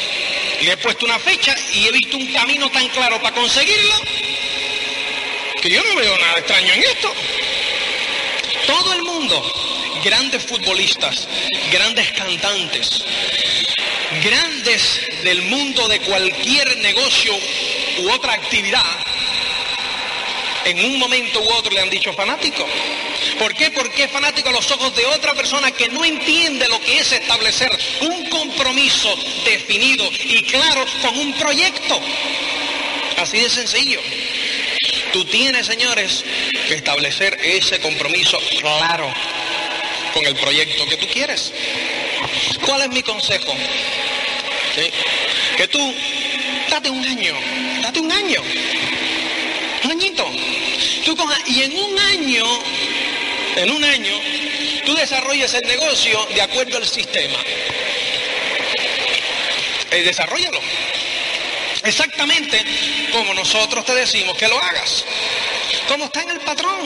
le 0.61 0.71
he 0.71 0.77
puesto 0.77 1.05
una 1.05 1.19
fecha 1.19 1.55
y 1.73 1.87
he 1.87 1.91
visto 1.91 2.17
un 2.17 2.31
camino 2.31 2.69
tan 2.71 2.87
claro 2.89 3.21
para 3.21 3.35
conseguirlo, 3.35 3.95
que 5.61 5.69
yo 5.69 5.83
no 5.83 5.95
veo 5.95 6.17
nada 6.17 6.39
extraño 6.39 6.73
en 6.73 6.83
esto. 6.83 7.13
Todo 8.65 8.93
el 8.93 9.01
mundo, 9.03 9.99
grandes 10.03 10.43
futbolistas, 10.43 11.27
grandes 11.71 12.11
cantantes, 12.11 13.03
grandes 14.23 15.01
del 15.23 15.41
mundo 15.43 15.87
de 15.87 15.99
cualquier 16.01 16.77
negocio 16.77 17.33
u 17.99 18.11
otra 18.11 18.33
actividad, 18.33 18.83
en 20.65 20.85
un 20.85 20.99
momento 20.99 21.41
u 21.41 21.49
otro 21.53 21.71
le 21.71 21.81
han 21.81 21.89
dicho 21.89 22.13
fanático. 22.13 22.67
¿Por 23.37 23.55
qué? 23.55 23.71
Porque 23.71 24.03
es 24.03 24.11
fanático 24.11 24.49
a 24.49 24.53
los 24.53 24.69
ojos 24.71 24.95
de 24.95 25.05
otra 25.05 25.33
persona 25.33 25.71
que 25.71 25.87
no 25.89 26.03
entiende 26.03 26.67
lo 26.67 26.79
que 26.81 26.99
es 26.99 27.11
establecer 27.11 27.71
un 28.01 28.29
compromiso 28.29 29.15
definido 29.45 30.09
y 30.11 30.43
claro 30.43 30.85
con 31.01 31.17
un 31.17 31.33
proyecto. 31.33 31.99
Así 33.17 33.39
de 33.39 33.49
sencillo. 33.49 34.01
Tú 35.11 35.25
tienes, 35.25 35.65
señores, 35.65 36.23
que 36.67 36.75
establecer 36.75 37.37
ese 37.41 37.79
compromiso 37.79 38.39
claro 38.59 39.11
con 40.13 40.25
el 40.25 40.35
proyecto 40.35 40.85
que 40.87 40.97
tú 40.97 41.07
quieres. 41.07 41.51
¿Cuál 42.65 42.81
es 42.83 42.89
mi 42.89 43.03
consejo? 43.03 43.53
Que 45.57 45.67
tú, 45.67 45.93
date 46.69 46.89
un 46.89 47.03
año, 47.05 47.33
date 47.81 47.99
un 47.99 48.11
año, 48.11 48.41
un 49.83 49.91
añito. 49.91 50.25
Tú 51.05 51.17
y 51.47 51.63
en 51.63 51.77
un 51.77 51.99
año, 51.99 52.45
en 53.55 53.71
un 53.71 53.83
año, 53.83 54.13
tú 54.85 54.95
desarrolles 54.95 55.53
el 55.53 55.65
negocio 55.65 56.25
de 56.33 56.41
acuerdo 56.41 56.77
al 56.77 56.85
sistema. 56.85 57.37
Eh, 59.91 60.03
desarrollalo. 60.03 60.59
Exactamente 61.83 62.63
como 63.11 63.33
nosotros 63.33 63.85
te 63.85 63.95
decimos 63.95 64.37
que 64.37 64.47
lo 64.47 64.59
hagas. 64.59 65.03
Como 65.87 66.05
está 66.05 66.21
en 66.21 66.29
el 66.29 66.39
patrón. 66.41 66.79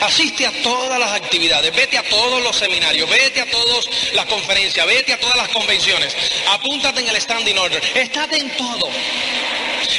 Asiste 0.00 0.46
a 0.46 0.52
todas 0.62 0.98
las 0.98 1.12
actividades, 1.12 1.74
vete 1.74 1.98
a 1.98 2.02
todos 2.04 2.42
los 2.42 2.56
seminarios, 2.56 3.08
vete 3.10 3.40
a 3.40 3.46
todas 3.46 3.88
las 4.14 4.26
conferencias, 4.26 4.86
vete 4.86 5.12
a 5.12 5.18
todas 5.18 5.36
las 5.36 5.48
convenciones, 5.48 6.16
apúntate 6.48 7.00
en 7.00 7.08
el 7.08 7.20
standing 7.20 7.58
order, 7.58 7.82
estate 7.94 8.38
en 8.38 8.50
todo. 8.56 8.88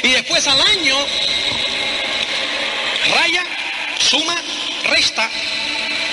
Y 0.02 0.08
después 0.08 0.46
al 0.46 0.60
año, 0.60 0.96
raya, 3.14 3.44
suma, 3.98 4.36
resta, 4.84 5.28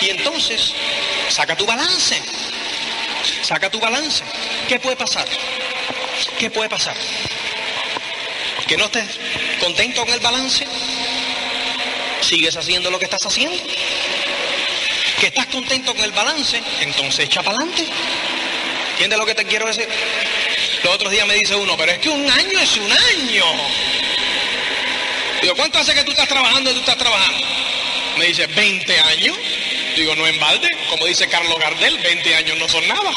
y 0.01 0.09
entonces 0.09 0.73
saca 1.29 1.55
tu 1.55 1.65
balance. 1.65 2.21
Saca 3.41 3.69
tu 3.69 3.79
balance. 3.79 4.23
¿Qué 4.67 4.79
puede 4.79 4.95
pasar? 4.95 5.25
¿Qué 6.37 6.49
puede 6.49 6.69
pasar? 6.69 6.95
¿Que 8.67 8.77
no 8.77 8.85
estés 8.85 9.07
contento 9.59 10.05
con 10.05 10.13
el 10.13 10.19
balance? 10.19 10.65
¿Sigues 12.27 12.57
haciendo 12.57 12.91
lo 12.91 12.99
que 12.99 13.05
estás 13.05 13.25
haciendo? 13.25 13.57
¿Que 15.17 15.27
estás 15.27 15.45
contento 15.45 15.95
con 15.95 16.03
el 16.03 16.11
balance? 16.11 16.61
Entonces 16.81 17.25
echa 17.25 17.41
para 17.41 17.55
adelante. 17.55 17.87
¿Entiendes 18.91 19.17
lo 19.17 19.25
que 19.25 19.33
te 19.33 19.45
quiero 19.45 19.65
decir? 19.65 19.87
Los 20.83 20.93
otros 20.93 21.09
días 21.09 21.25
me 21.25 21.35
dice 21.35 21.55
uno, 21.55 21.77
pero 21.77 21.93
es 21.93 21.99
que 21.99 22.09
un 22.09 22.29
año 22.29 22.59
es 22.59 22.75
un 22.75 22.91
año. 22.91 23.45
Digo, 25.41 25.55
¿cuánto 25.55 25.79
hace 25.79 25.93
que 25.93 26.03
tú 26.03 26.11
estás 26.11 26.27
trabajando 26.27 26.69
y 26.69 26.73
tú 26.73 26.81
estás 26.81 26.97
trabajando? 26.97 27.47
Me 28.17 28.25
dice, 28.25 28.45
20 28.45 28.99
años. 28.99 29.37
Digo, 29.95 30.13
no 30.17 30.27
en 30.27 30.37
balde, 30.37 30.69
como 30.89 31.05
dice 31.05 31.29
Carlos 31.29 31.57
Gardel, 31.57 31.97
20 31.97 32.35
años 32.35 32.57
no 32.57 32.67
son 32.67 32.85
nada. 32.89 33.09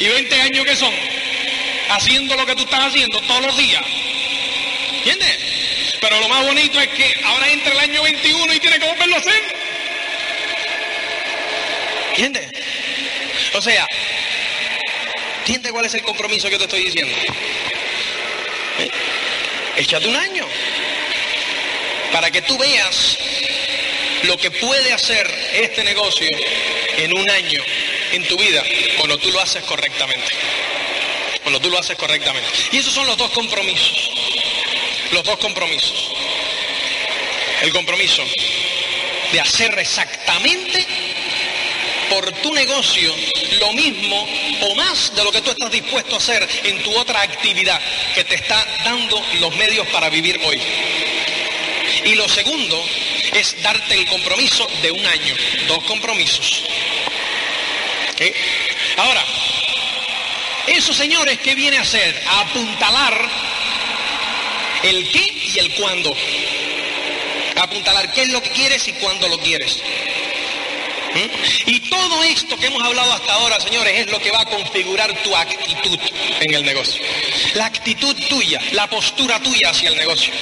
¿Y 0.00 0.06
20 0.06 0.40
años 0.40 0.64
qué 0.64 0.76
son? 0.76 0.94
Haciendo 1.90 2.34
lo 2.36 2.46
que 2.46 2.56
tú 2.56 2.62
estás 2.62 2.86
haciendo 2.86 3.20
todos 3.20 3.44
los 3.44 3.56
días. 3.58 3.84
¿Entiendes? 4.94 5.43
Pero 6.04 6.20
lo 6.20 6.28
más 6.28 6.44
bonito 6.44 6.78
es 6.78 6.88
que 6.88 7.14
ahora 7.24 7.48
entra 7.50 7.72
el 7.72 7.78
año 7.78 8.02
21 8.02 8.52
y 8.52 8.60
tiene 8.60 8.78
que 8.78 8.86
volverlo 8.86 9.16
a 9.16 9.18
hacer. 9.20 9.42
¿Entiendes? 12.10 12.50
O 13.54 13.62
sea, 13.62 13.86
¿entiendes 15.38 15.72
cuál 15.72 15.86
es 15.86 15.94
el 15.94 16.02
compromiso 16.02 16.50
que 16.50 16.58
te 16.58 16.64
estoy 16.64 16.84
diciendo? 16.84 17.16
¿Eh? 18.80 18.90
Échate 19.76 20.06
un 20.06 20.16
año 20.16 20.46
para 22.12 22.30
que 22.30 22.42
tú 22.42 22.58
veas 22.58 23.16
lo 24.24 24.36
que 24.36 24.50
puede 24.50 24.92
hacer 24.92 25.26
este 25.54 25.84
negocio 25.84 26.28
en 26.98 27.16
un 27.16 27.30
año 27.30 27.62
en 28.12 28.28
tu 28.28 28.36
vida 28.36 28.62
cuando 28.98 29.16
tú 29.16 29.30
lo 29.30 29.40
haces 29.40 29.64
correctamente. 29.64 30.28
Cuando 31.40 31.60
tú 31.60 31.70
lo 31.70 31.78
haces 31.78 31.96
correctamente. 31.96 32.46
Y 32.72 32.76
esos 32.76 32.92
son 32.92 33.06
los 33.06 33.16
dos 33.16 33.30
compromisos 33.30 34.13
los 35.12 35.24
dos 35.24 35.38
compromisos. 35.38 36.10
El 37.62 37.72
compromiso 37.72 38.22
de 39.32 39.40
hacer 39.40 39.78
exactamente 39.78 40.86
por 42.10 42.30
tu 42.32 42.52
negocio 42.52 43.14
lo 43.58 43.72
mismo 43.72 44.28
o 44.62 44.74
más 44.74 45.14
de 45.14 45.24
lo 45.24 45.32
que 45.32 45.40
tú 45.40 45.50
estás 45.50 45.70
dispuesto 45.70 46.14
a 46.14 46.18
hacer 46.18 46.46
en 46.64 46.82
tu 46.82 46.96
otra 46.96 47.22
actividad 47.22 47.80
que 48.14 48.24
te 48.24 48.34
está 48.34 48.64
dando 48.84 49.20
los 49.40 49.56
medios 49.56 49.86
para 49.88 50.10
vivir 50.10 50.40
hoy. 50.44 50.60
Y 52.04 52.14
lo 52.14 52.28
segundo 52.28 52.84
es 53.32 53.60
darte 53.62 53.94
el 53.94 54.06
compromiso 54.06 54.68
de 54.82 54.90
un 54.90 55.04
año, 55.06 55.34
dos 55.66 55.82
compromisos. 55.84 56.62
Ahora, 58.96 59.24
eso 60.66 60.94
señores, 60.94 61.38
¿qué 61.40 61.54
viene 61.54 61.78
a 61.78 61.82
hacer? 61.82 62.22
A 62.26 62.40
apuntalar 62.40 63.28
el 64.84 65.10
qué 65.10 65.32
y 65.54 65.58
el 65.58 65.74
cuándo. 65.74 66.14
Apuntalar 67.56 68.12
qué 68.12 68.22
es 68.22 68.32
lo 68.32 68.42
que 68.42 68.50
quieres 68.50 68.86
y 68.88 68.92
cuándo 68.94 69.28
lo 69.28 69.38
quieres. 69.38 69.80
¿Mm? 71.14 71.70
Y 71.70 71.80
todo 71.80 72.24
esto 72.24 72.56
que 72.58 72.66
hemos 72.66 72.82
hablado 72.82 73.12
hasta 73.12 73.32
ahora, 73.34 73.60
señores, 73.60 74.00
es 74.00 74.10
lo 74.10 74.18
que 74.18 74.30
va 74.30 74.40
a 74.40 74.46
configurar 74.46 75.14
tu 75.22 75.34
actitud 75.34 75.98
en 76.40 76.54
el 76.54 76.64
negocio. 76.64 77.00
La 77.54 77.66
actitud 77.66 78.16
tuya, 78.28 78.60
la 78.72 78.88
postura 78.88 79.40
tuya 79.40 79.70
hacia 79.70 79.90
el 79.90 79.96
negocio. 79.96 80.32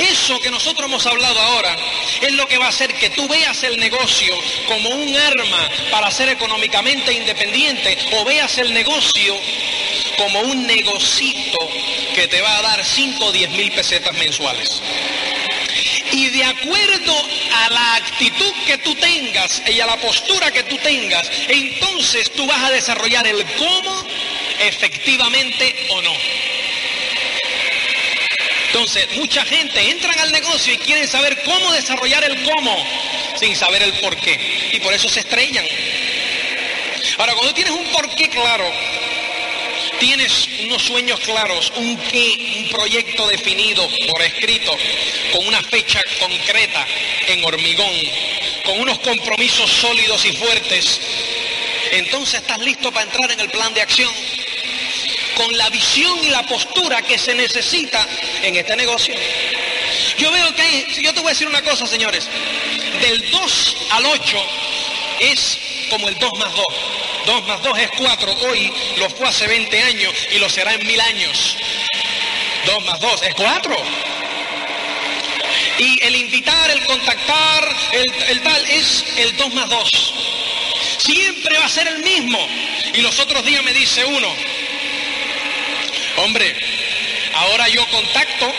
Eso 0.00 0.40
que 0.40 0.50
nosotros 0.50 0.86
hemos 0.86 1.04
hablado 1.04 1.38
ahora 1.38 1.76
es 2.22 2.32
lo 2.32 2.46
que 2.46 2.56
va 2.56 2.66
a 2.66 2.70
hacer 2.70 2.94
que 2.94 3.10
tú 3.10 3.28
veas 3.28 3.62
el 3.64 3.78
negocio 3.78 4.34
como 4.66 4.88
un 4.88 5.14
arma 5.14 5.68
para 5.90 6.10
ser 6.10 6.30
económicamente 6.30 7.12
independiente 7.12 7.98
o 8.12 8.24
veas 8.24 8.56
el 8.58 8.72
negocio 8.72 9.36
como 10.16 10.40
un 10.40 10.66
negocito 10.66 11.58
que 12.14 12.28
te 12.28 12.40
va 12.40 12.58
a 12.58 12.62
dar 12.62 12.84
5 12.84 13.24
o 13.24 13.32
10 13.32 13.50
mil 13.50 13.72
pesetas 13.72 14.16
mensuales. 14.16 14.82
Y 16.12 16.26
de 16.30 16.44
acuerdo 16.44 17.14
a 17.52 17.70
la 17.70 17.94
actitud 17.96 18.52
que 18.66 18.78
tú 18.78 18.94
tengas 18.94 19.62
y 19.66 19.80
a 19.80 19.86
la 19.86 19.96
postura 19.96 20.50
que 20.50 20.62
tú 20.64 20.76
tengas, 20.78 21.30
entonces 21.48 22.32
tú 22.32 22.46
vas 22.46 22.62
a 22.64 22.70
desarrollar 22.70 23.26
el 23.26 23.44
cómo 23.56 24.06
efectivamente 24.60 25.86
o 25.90 26.02
no. 26.02 26.12
Entonces, 28.72 29.08
mucha 29.16 29.44
gente 29.44 29.90
entran 29.90 30.16
al 30.20 30.30
negocio 30.30 30.72
y 30.72 30.78
quieren 30.78 31.08
saber 31.08 31.42
cómo 31.42 31.72
desarrollar 31.72 32.22
el 32.22 32.40
cómo 32.44 32.76
sin 33.36 33.56
saber 33.56 33.82
el 33.82 33.94
por 33.94 34.16
qué. 34.16 34.70
Y 34.72 34.78
por 34.78 34.94
eso 34.94 35.08
se 35.08 35.20
estrellan. 35.20 35.66
Ahora, 37.18 37.34
cuando 37.34 37.52
tienes 37.52 37.72
un 37.72 37.84
por 37.86 38.08
qué 38.14 38.28
claro, 38.28 38.70
tienes 39.98 40.48
unos 40.62 40.82
sueños 40.82 41.18
claros, 41.18 41.72
un 41.74 41.96
qué, 41.96 42.58
un 42.58 42.68
proyecto 42.68 43.26
definido 43.26 43.88
por 44.08 44.22
escrito, 44.22 44.76
con 45.32 45.48
una 45.48 45.62
fecha 45.64 46.00
concreta 46.20 46.86
en 47.26 47.44
hormigón, 47.44 47.92
con 48.64 48.78
unos 48.78 49.00
compromisos 49.00 49.68
sólidos 49.68 50.24
y 50.26 50.32
fuertes, 50.36 51.00
entonces 51.90 52.40
estás 52.40 52.58
listo 52.60 52.92
para 52.92 53.04
entrar 53.04 53.32
en 53.32 53.40
el 53.40 53.50
plan 53.50 53.74
de 53.74 53.82
acción 53.82 54.14
con 55.40 55.56
la 55.56 55.70
visión 55.70 56.22
y 56.22 56.28
la 56.28 56.42
postura 56.42 57.00
que 57.02 57.16
se 57.16 57.34
necesita 57.34 58.06
en 58.42 58.56
este 58.56 58.76
negocio. 58.76 59.14
Yo 60.18 60.30
veo 60.30 60.54
que 60.54 60.62
hay, 60.62 60.86
yo 61.02 61.14
te 61.14 61.20
voy 61.20 61.28
a 61.28 61.30
decir 61.30 61.48
una 61.48 61.62
cosa, 61.62 61.86
señores, 61.86 62.28
del 63.00 63.30
2 63.30 63.76
al 63.92 64.06
8 64.06 64.46
es 65.20 65.58
como 65.88 66.08
el 66.08 66.18
2 66.18 66.38
más 66.38 66.54
2. 66.54 66.66
2 67.26 67.46
más 67.46 67.62
2 67.62 67.78
es 67.78 67.90
4. 67.96 68.36
Hoy 68.48 68.72
lo 68.98 69.08
fue 69.10 69.28
hace 69.28 69.46
20 69.46 69.82
años 69.82 70.12
y 70.32 70.38
lo 70.38 70.48
será 70.50 70.74
en 70.74 70.86
mil 70.86 71.00
años. 71.00 71.56
2 72.66 72.84
más 72.84 73.00
2 73.00 73.22
es 73.22 73.34
4. 73.34 73.76
Y 75.78 76.04
el 76.04 76.16
invitar, 76.16 76.70
el 76.70 76.84
contactar, 76.84 77.76
el, 77.92 78.12
el, 78.28 78.42
tal, 78.42 78.64
es 78.66 79.04
el 79.16 79.36
2 79.38 79.54
más 79.54 79.70
2. 79.70 80.14
Siempre 80.98 81.58
va 81.58 81.64
a 81.64 81.68
ser 81.70 81.88
el 81.88 82.00
mismo. 82.00 82.46
Y 82.92 83.00
los 83.00 83.18
otros 83.20 83.44
días 83.44 83.62
me 83.62 83.72
dice 83.72 84.04
uno, 84.04 84.28
Hombre, 86.22 86.54
ahora 87.34 87.66
yo 87.68 87.86
contacto 87.88 88.52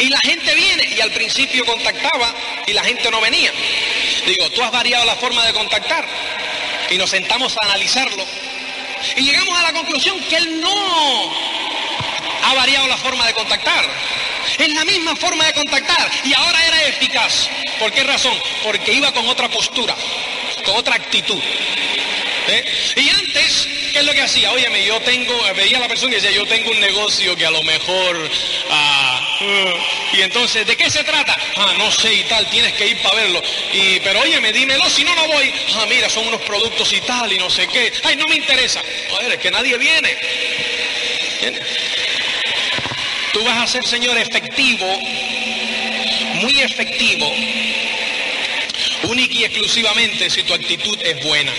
y 0.00 0.08
la 0.10 0.18
gente 0.20 0.54
viene 0.54 0.84
y 0.94 1.00
al 1.00 1.10
principio 1.12 1.64
contactaba 1.64 2.34
y 2.66 2.74
la 2.74 2.84
gente 2.84 3.10
no 3.10 3.22
venía. 3.22 3.50
Digo, 4.26 4.50
tú 4.50 4.62
has 4.62 4.70
variado 4.70 5.04
la 5.06 5.16
forma 5.16 5.46
de 5.46 5.54
contactar 5.54 6.06
y 6.90 6.98
nos 6.98 7.08
sentamos 7.08 7.56
a 7.56 7.64
analizarlo 7.64 8.22
y 9.16 9.22
llegamos 9.22 9.58
a 9.58 9.62
la 9.62 9.72
conclusión 9.72 10.20
que 10.24 10.36
él 10.36 10.60
no 10.60 11.32
ha 12.44 12.54
variado 12.54 12.86
la 12.86 12.98
forma 12.98 13.26
de 13.26 13.32
contactar. 13.32 13.84
Es 14.58 14.74
la 14.74 14.84
misma 14.84 15.16
forma 15.16 15.46
de 15.46 15.54
contactar 15.54 16.10
y 16.22 16.34
ahora 16.34 16.66
era 16.66 16.84
eficaz. 16.88 17.48
¿Por 17.78 17.92
qué 17.92 18.04
razón? 18.04 18.38
Porque 18.62 18.92
iba 18.92 19.10
con 19.12 19.26
otra 19.26 19.48
postura, 19.48 19.96
con 20.66 20.76
otra 20.76 20.96
actitud. 20.96 21.40
¿Eh? 22.48 22.64
Y 22.96 23.08
antes, 23.10 23.68
¿qué 23.92 23.98
es 24.00 24.04
lo 24.04 24.12
que 24.12 24.22
hacía? 24.22 24.50
Óyeme, 24.52 24.84
yo 24.84 25.00
tengo, 25.00 25.34
veía 25.54 25.76
a 25.76 25.80
la 25.80 25.88
persona 25.88 26.12
y 26.12 26.14
decía, 26.16 26.30
yo 26.30 26.46
tengo 26.46 26.70
un 26.70 26.80
negocio 26.80 27.36
que 27.36 27.46
a 27.46 27.50
lo 27.50 27.62
mejor... 27.62 28.30
Ah, 28.70 29.38
uh, 29.40 30.16
y 30.16 30.22
entonces, 30.22 30.66
¿de 30.66 30.76
qué 30.76 30.90
se 30.90 31.04
trata? 31.04 31.36
Ah, 31.56 31.74
no 31.78 31.90
sé 31.90 32.12
y 32.12 32.24
tal, 32.24 32.48
tienes 32.50 32.72
que 32.74 32.88
ir 32.88 33.02
para 33.02 33.16
verlo. 33.16 33.42
Y, 33.72 34.00
pero 34.00 34.20
óyeme, 34.20 34.52
dímelo, 34.52 34.88
si 34.90 35.04
no, 35.04 35.14
no 35.14 35.28
voy. 35.28 35.52
Ah, 35.74 35.86
mira, 35.88 36.08
son 36.08 36.26
unos 36.26 36.40
productos 36.42 36.92
y 36.92 37.00
tal, 37.02 37.32
y 37.32 37.38
no 37.38 37.48
sé 37.50 37.66
qué. 37.68 37.92
Ay, 38.02 38.16
no 38.16 38.26
me 38.26 38.36
interesa. 38.36 38.82
Joder, 39.10 39.32
es 39.32 39.38
que 39.38 39.50
nadie 39.50 39.76
viene. 39.78 40.16
¿Entiendes? 41.34 41.66
Tú 43.32 43.44
vas 43.44 43.62
a 43.62 43.66
ser, 43.66 43.86
Señor, 43.86 44.18
efectivo, 44.18 44.86
muy 46.34 46.60
efectivo, 46.60 47.32
única 49.04 49.34
y 49.34 49.44
exclusivamente 49.44 50.28
si 50.28 50.42
tu 50.42 50.52
actitud 50.52 50.98
es 51.02 51.22
buena. 51.22 51.52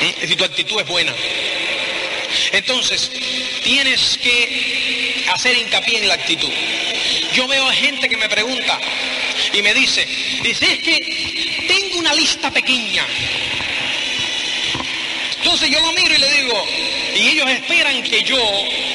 Si 0.00 0.36
tu 0.36 0.44
actitud 0.44 0.80
es 0.80 0.86
buena. 0.86 1.14
Entonces, 2.52 3.10
tienes 3.62 4.18
que 4.18 5.24
hacer 5.32 5.56
hincapié 5.56 5.98
en 5.98 6.08
la 6.08 6.14
actitud. 6.14 6.50
Yo 7.32 7.46
veo 7.48 7.66
a 7.66 7.72
gente 7.72 8.08
que 8.08 8.16
me 8.16 8.28
pregunta 8.28 8.78
y 9.52 9.62
me 9.62 9.74
dice, 9.74 10.06
dice, 10.42 10.72
es 10.72 10.78
que 10.82 11.64
tengo 11.66 11.98
una 11.98 12.14
lista 12.14 12.50
pequeña. 12.50 13.06
Entonces 15.38 15.70
yo 15.70 15.80
lo 15.80 15.92
miro 15.92 16.14
y 16.14 16.18
le 16.18 16.30
digo, 16.32 16.66
y 17.14 17.28
ellos 17.28 17.50
esperan 17.50 18.02
que 18.02 18.22
yo 18.22 18.38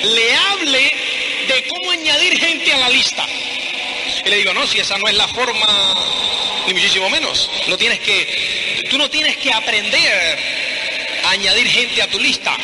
le 0.03 0.35
hable 0.35 0.93
de 1.47 1.67
cómo 1.67 1.91
añadir 1.91 2.37
gente 2.39 2.73
a 2.73 2.77
la 2.77 2.89
lista. 2.89 3.25
Y 4.25 4.29
le 4.29 4.37
digo, 4.37 4.53
no, 4.53 4.67
si 4.67 4.79
esa 4.79 4.97
no 4.97 5.07
es 5.07 5.15
la 5.15 5.27
forma, 5.27 5.95
ni 6.67 6.73
muchísimo 6.73 7.09
menos. 7.09 7.49
No 7.67 7.77
tienes 7.77 7.99
que, 7.99 8.87
tú 8.89 8.97
no 8.97 9.09
tienes 9.09 9.37
que 9.37 9.51
aprender 9.51 10.60
añadir 11.31 11.67
gente 11.67 12.01
a 12.01 12.07
tu 12.07 12.19
lista. 12.19 12.55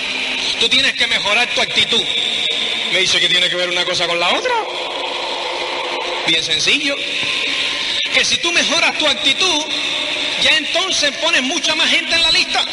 Tú 0.60 0.70
tienes 0.70 0.94
que 0.94 1.08
mejorar 1.08 1.48
tu 1.54 1.62
actitud. 1.62 2.02
Me 2.92 3.00
dice 3.00 3.20
que 3.20 3.28
tiene 3.28 3.50
que 3.50 3.56
ver 3.56 3.70
una 3.70 3.86
cosa 3.86 4.08
con 4.08 4.20
la 4.20 4.34
otra. 4.34 4.54
Bien 6.28 6.44
sencillo. 6.44 6.96
Que 8.14 8.26
si 8.26 8.38
tú 8.38 8.52
mejoras 8.52 8.98
tu 8.98 9.08
actitud, 9.08 9.66
ya 10.42 10.58
entonces 10.58 11.12
pones 11.18 11.42
mucha 11.44 11.76
más 11.76 11.90
gente 11.90 12.16
en 12.16 12.22
la 12.22 12.32
lista. 12.32 12.66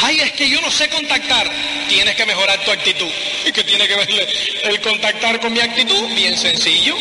Ay, 0.00 0.20
es 0.20 0.32
que 0.32 0.48
yo 0.48 0.60
no 0.60 0.70
sé 0.70 0.88
contactar. 0.88 1.50
Tienes 1.88 2.14
que 2.16 2.26
mejorar 2.26 2.62
tu 2.64 2.70
actitud. 2.70 3.10
¿Y 3.46 3.52
qué 3.52 3.64
tiene 3.64 3.86
que 3.86 3.94
ver 3.96 4.28
el 4.64 4.80
contactar 4.80 5.40
con 5.40 5.52
mi 5.52 5.60
actitud? 5.60 6.08
Bien 6.14 6.36
sencillo. 6.36 6.96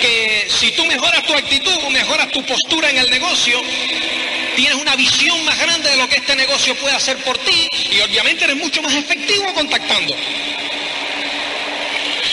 Que 0.00 0.48
si 0.48 0.72
tú 0.72 0.84
mejoras 0.86 1.22
tu 1.24 1.34
actitud, 1.34 1.78
mejoras 1.90 2.30
tu 2.30 2.44
postura 2.44 2.90
en 2.90 2.98
el 2.98 3.10
negocio, 3.10 3.60
tienes 4.56 4.74
una 4.74 4.96
visión 4.96 5.44
más 5.44 5.58
grande 5.58 5.90
de 5.90 5.96
lo 5.96 6.08
que 6.08 6.16
este 6.16 6.36
negocio 6.36 6.74
puede 6.76 6.94
hacer 6.94 7.16
por 7.18 7.38
ti 7.38 7.68
y 7.90 8.00
obviamente 8.00 8.44
eres 8.44 8.56
mucho 8.56 8.82
más 8.82 8.94
efectivo 8.94 9.52
contactando. 9.54 10.14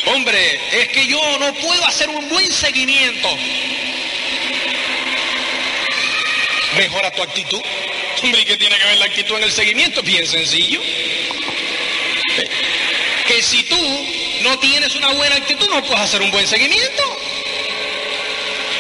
Hombre, 0.07 0.59
es 0.71 0.87
que 0.89 1.07
yo 1.07 1.19
no 1.39 1.53
puedo 1.55 1.85
hacer 1.85 2.09
un 2.09 2.27
buen 2.29 2.51
seguimiento. 2.51 3.29
Mejora 6.75 7.11
tu 7.11 7.21
actitud. 7.21 7.61
Hombre, 8.23 8.41
¿y 8.41 8.45
qué 8.45 8.57
tiene 8.57 8.77
que 8.77 8.85
ver 8.85 8.97
la 8.97 9.05
actitud 9.05 9.35
en 9.37 9.43
el 9.43 9.51
seguimiento? 9.51 10.01
Bien 10.01 10.25
sencillo. 10.25 10.81
Que 13.27 13.41
si 13.41 13.63
tú 13.63 13.77
no 14.41 14.57
tienes 14.59 14.95
una 14.95 15.09
buena 15.09 15.35
actitud, 15.35 15.69
no 15.69 15.83
puedes 15.83 15.99
hacer 15.99 16.21
un 16.21 16.31
buen 16.31 16.47
seguimiento 16.47 17.19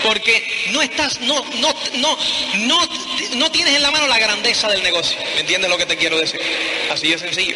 porque 0.03 0.69
no 0.71 0.81
estás, 0.81 1.19
no, 1.21 1.43
no, 1.59 1.75
no, 1.97 2.17
no, 2.59 2.89
no 3.35 3.51
tienes 3.51 3.75
en 3.75 3.81
la 3.81 3.91
mano 3.91 4.07
la 4.07 4.19
grandeza 4.19 4.67
del 4.69 4.83
negocio. 4.83 5.17
¿Me 5.35 5.41
entiendes 5.41 5.69
lo 5.69 5.77
que 5.77 5.85
te 5.85 5.97
quiero 5.97 6.19
decir? 6.19 6.39
Así 6.91 7.09
de 7.09 7.17
sencillo. 7.17 7.55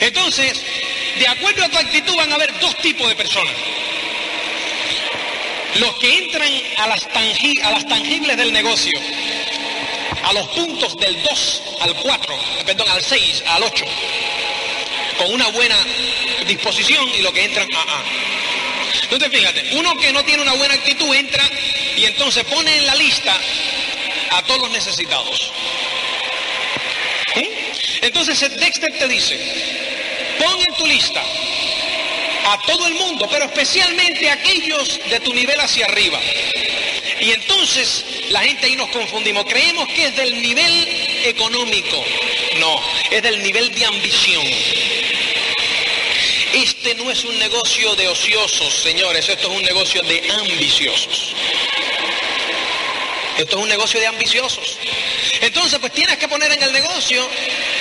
Entonces, 0.00 0.60
de 1.18 1.28
acuerdo 1.28 1.64
a 1.64 1.68
tu 1.68 1.78
actitud 1.78 2.16
van 2.16 2.32
a 2.32 2.34
haber 2.34 2.58
dos 2.60 2.76
tipos 2.78 3.08
de 3.08 3.14
personas. 3.14 3.54
Los 5.76 5.94
que 5.96 6.18
entran 6.18 6.50
a 6.78 6.86
las, 6.88 7.06
a 7.06 7.70
las 7.70 7.88
tangibles 7.88 8.36
del 8.36 8.52
negocio, 8.52 8.92
a 10.22 10.32
los 10.32 10.48
puntos 10.48 10.96
del 10.98 11.22
2 11.22 11.62
al 11.80 11.94
4, 11.94 12.38
perdón, 12.66 12.88
al 12.90 13.02
6, 13.02 13.44
al 13.46 13.62
8, 13.62 13.84
con 15.18 15.32
una 15.32 15.48
buena 15.48 15.76
disposición 16.46 17.08
y 17.14 17.22
los 17.22 17.32
que 17.32 17.44
entran 17.44 17.68
a 17.74 17.80
A. 17.80 18.04
Entonces 19.02 19.30
fíjate, 19.30 19.70
uno 19.72 19.96
que 19.96 20.12
no 20.12 20.24
tiene 20.24 20.42
una 20.42 20.54
buena 20.54 20.74
actitud 20.74 21.14
entra 21.14 21.48
y 21.96 22.04
entonces 22.04 22.44
pone 22.44 22.76
en 22.76 22.86
la 22.86 22.94
lista 22.94 23.36
a 24.34 24.42
todos 24.42 24.60
los 24.62 24.70
necesitados. 24.70 25.52
Entonces 28.02 28.40
Dexter 28.58 28.98
te 28.98 29.08
dice, 29.08 29.38
pon 30.38 30.60
en 30.60 30.74
tu 30.74 30.86
lista 30.86 31.22
a 32.44 32.60
todo 32.66 32.86
el 32.88 32.94
mundo, 32.94 33.28
pero 33.30 33.44
especialmente 33.44 34.28
a 34.28 34.34
aquellos 34.34 35.00
de 35.08 35.20
tu 35.20 35.32
nivel 35.32 35.58
hacia 35.60 35.86
arriba. 35.86 36.20
Y 37.20 37.30
entonces 37.30 38.04
la 38.30 38.40
gente 38.40 38.66
ahí 38.66 38.74
nos 38.74 38.88
confundimos. 38.90 39.44
Creemos 39.44 39.86
que 39.88 40.06
es 40.06 40.16
del 40.16 40.42
nivel 40.42 40.88
económico. 41.24 42.04
No, 42.58 42.80
es 43.10 43.22
del 43.22 43.40
nivel 43.42 43.72
de 43.72 43.84
ambición. 43.84 44.44
Este 46.52 46.94
no 46.96 47.10
es 47.10 47.24
un 47.24 47.38
negocio 47.38 47.94
de 47.94 48.08
ociosos, 48.08 48.74
señores, 48.74 49.26
esto 49.28 49.50
es 49.50 49.56
un 49.56 49.62
negocio 49.62 50.02
de 50.02 50.30
ambiciosos. 50.32 51.34
Esto 53.38 53.56
es 53.56 53.62
un 53.62 53.68
negocio 53.68 53.98
de 54.00 54.06
ambiciosos. 54.06 54.78
Entonces, 55.40 55.78
pues 55.78 55.92
tienes 55.92 56.16
que 56.18 56.28
poner 56.28 56.52
en 56.52 56.62
el 56.62 56.72
negocio 56.72 57.28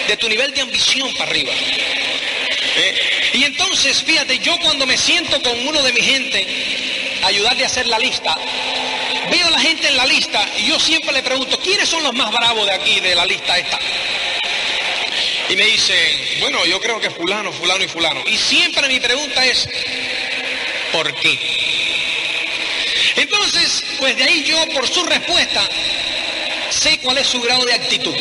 de 0.08 0.18
tu 0.18 0.28
nivel 0.30 0.54
de 0.54 0.62
ambición 0.62 1.14
para 1.16 1.30
arriba. 1.30 1.52
¿Eh? 1.54 3.32
Y 3.34 3.43
entonces, 3.43 4.04
fíjate, 4.04 4.39
yo 4.39 4.58
cuando 4.60 4.86
me 4.86 4.97
siento 4.97 5.41
con 5.41 5.68
uno 5.68 5.82
de 5.84 5.93
mi 5.93 6.02
gente, 6.02 6.47
ayudarle 7.24 7.64
a 7.64 7.68
hacer 7.68 7.88
la 7.88 7.99
lista, 7.99 8.38
veo 9.30 9.47
a 9.47 9.52
la 9.52 9.60
gente 9.60 9.88
en 9.88 9.97
la 9.97 10.06
lista 10.06 10.47
y 10.58 10.68
yo 10.68 10.80
siempre 10.80 11.12
le 11.12 11.24
pregunto, 11.24 11.60
¿quiénes 11.60 11.88
son 11.88 12.04
los 12.04 12.14
más 12.14 12.32
bravos 12.32 12.66
de 12.66 12.74
aquí, 12.74 12.99
de 12.99 13.16
la 13.16 13.26
lista 13.26 13.58
esta? 13.58 13.80
Y 15.49 15.56
me 15.56 15.66
dice, 15.66 16.38
bueno, 16.39 16.66
yo 16.66 16.80
creo 16.80 16.99
que 16.99 17.10
fulano, 17.10 17.52
fulano 17.52 17.84
y 17.84 17.88
fulano. 17.88 18.24
Y 18.26 18.38
siempre 18.38 18.88
mi 18.88 18.99
pregunta 18.99 19.45
es, 19.45 19.68
¿por 20.93 21.14
qué? 21.16 21.38
Entonces, 23.18 23.81
pues 24.02 24.18
de 24.18 24.24
ahí 24.24 24.43
yo, 24.43 24.58
por 24.74 24.88
su 24.88 25.04
respuesta, 25.04 25.62
sé 26.72 26.97
cuál 27.04 27.20
es 27.20 27.28
su 27.28 27.39
grado 27.39 27.64
de 27.66 27.74
actitud. 27.76 28.16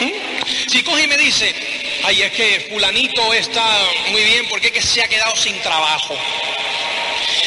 ¿Mm? 0.00 0.68
Si 0.68 0.82
coge 0.82 1.04
y 1.04 1.06
me 1.06 1.16
dice, 1.16 1.54
ay, 2.02 2.22
es 2.22 2.32
que 2.32 2.66
fulanito 2.68 3.32
está 3.34 3.64
muy 4.10 4.20
bien 4.24 4.46
porque 4.48 4.66
es 4.66 4.72
que 4.72 4.82
se 4.82 5.00
ha 5.00 5.06
quedado 5.06 5.36
sin 5.36 5.56
trabajo. 5.60 6.18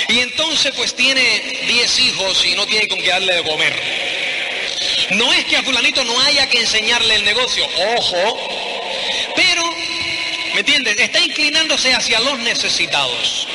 Y 0.07 0.19
entonces 0.19 0.71
pues 0.73 0.95
tiene 0.95 1.21
10 1.67 1.99
hijos 1.99 2.45
y 2.45 2.55
no 2.55 2.65
tiene 2.65 2.87
con 2.87 2.97
qué 2.99 3.09
darle 3.09 3.35
de 3.35 3.43
comer. 3.43 3.73
No 5.11 5.33
es 5.33 5.43
que 5.43 5.57
a 5.57 5.63
fulanito 5.63 6.05
no 6.05 6.17
haya 6.21 6.47
que 6.47 6.59
enseñarle 6.59 7.15
el 7.15 7.25
negocio, 7.25 7.67
ojo, 7.97 8.39
pero, 9.35 9.63
¿me 10.53 10.61
entiendes? 10.61 10.97
Está 10.97 11.19
inclinándose 11.19 11.93
hacia 11.93 12.21
los 12.21 12.39
necesitados. 12.39 13.47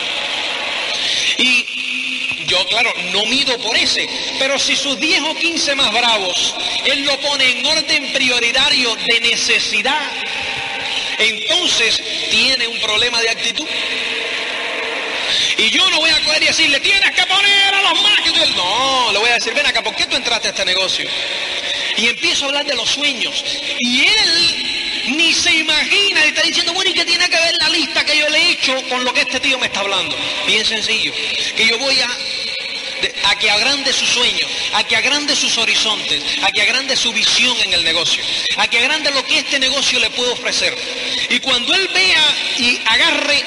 Y 1.39 1.77
yo, 2.47 2.65
claro, 2.69 2.93
no 3.17 3.27
mido 3.27 3.57
por 3.59 3.77
ese, 3.77 4.09
pero 4.39 4.59
si 4.59 4.77
sus 4.77 5.01
10 5.01 5.23
o 5.23 5.35
15 5.35 5.75
más 5.75 5.93
bravos, 5.93 6.55
él 6.85 7.03
lo 7.05 7.19
pone 7.21 7.59
en 7.59 7.67
orden 7.67 8.13
prioritario 8.13 8.95
de 8.95 9.21
necesidad, 9.21 10.11
entonces 11.19 12.03
tiene 12.31 12.69
un 12.69 12.79
problema 12.81 13.21
de 13.23 13.31
actitud. 13.31 13.67
Y 15.57 15.71
yo 15.71 15.89
no 15.91 16.01
voy 16.01 16.11
a 16.11 16.21
coger 16.25 16.43
y 16.43 16.47
decirle, 16.47 16.81
tienes 16.81 17.11
que 17.13 17.25
poner 17.27 17.75
a 17.75 17.83
los 17.83 18.03
más 18.03 18.13
No, 18.55 19.13
le 19.13 19.19
voy 19.19 19.31
a 19.31 19.35
decir, 19.35 19.55
ven 19.55 19.67
acá, 19.67 19.83
¿por 19.83 19.95
qué 19.97 20.05
tú 20.05 20.17
entraste 20.17 20.49
a 20.49 20.51
este 20.51 20.65
negocio? 20.67 21.09
Y 21.97 22.09
empiezo 22.09 22.45
a 22.45 22.49
hablar 22.49 22.67
de 22.67 22.75
los 22.75 22.91
sueños. 22.91 23.43
Y 23.81 24.05
él 24.05 25.17
ni 25.17 25.33
se 25.33 25.55
imagina 25.55 26.27
y 26.27 26.29
está 26.29 26.43
diciendo, 26.43 26.75
bueno, 26.75 26.91
¿y 26.91 26.95
qué 26.95 27.05
tiene 27.07 27.29
que 27.29 27.37
ver 27.37 27.55
la 27.57 27.69
lista 27.71 28.05
que 28.05 28.19
yo 28.19 28.29
le 28.29 28.39
he 28.39 28.51
hecho 28.53 28.75
con 28.89 29.03
lo 29.05 29.13
que 29.15 29.23
este 29.23 29.41
tío 29.41 29.59
me 29.59 29.67
está 29.67 29.81
hablando? 29.81 30.15
Bien 30.47 30.65
sencillo. 30.65 31.13
Que 31.57 31.67
yo 31.67 31.79
voy 31.79 31.99
a 32.01 32.09
a 33.25 33.37
que 33.37 33.51
agrande 33.51 33.93
sus 33.93 34.09
sueños, 34.09 34.51
a 34.75 34.85
que 34.85 34.97
agrande 34.97 35.35
sus 35.37 35.57
horizontes, 35.59 36.23
a 36.43 36.51
que 36.51 36.63
agrande 36.63 36.97
su 36.97 37.13
visión 37.13 37.57
en 37.65 37.75
el 37.75 37.85
negocio, 37.85 38.23
a 38.57 38.67
que 38.69 38.79
agrande 38.79 39.11
lo 39.11 39.25
que 39.25 39.39
este 39.39 39.59
negocio 39.59 39.99
le 40.01 40.11
puede 40.11 40.33
ofrecer. 40.33 40.77
Y 41.31 41.39
cuando 41.41 41.75
él 41.75 41.89
vea 41.93 42.35
y 42.59 42.81
agarre 42.87 43.45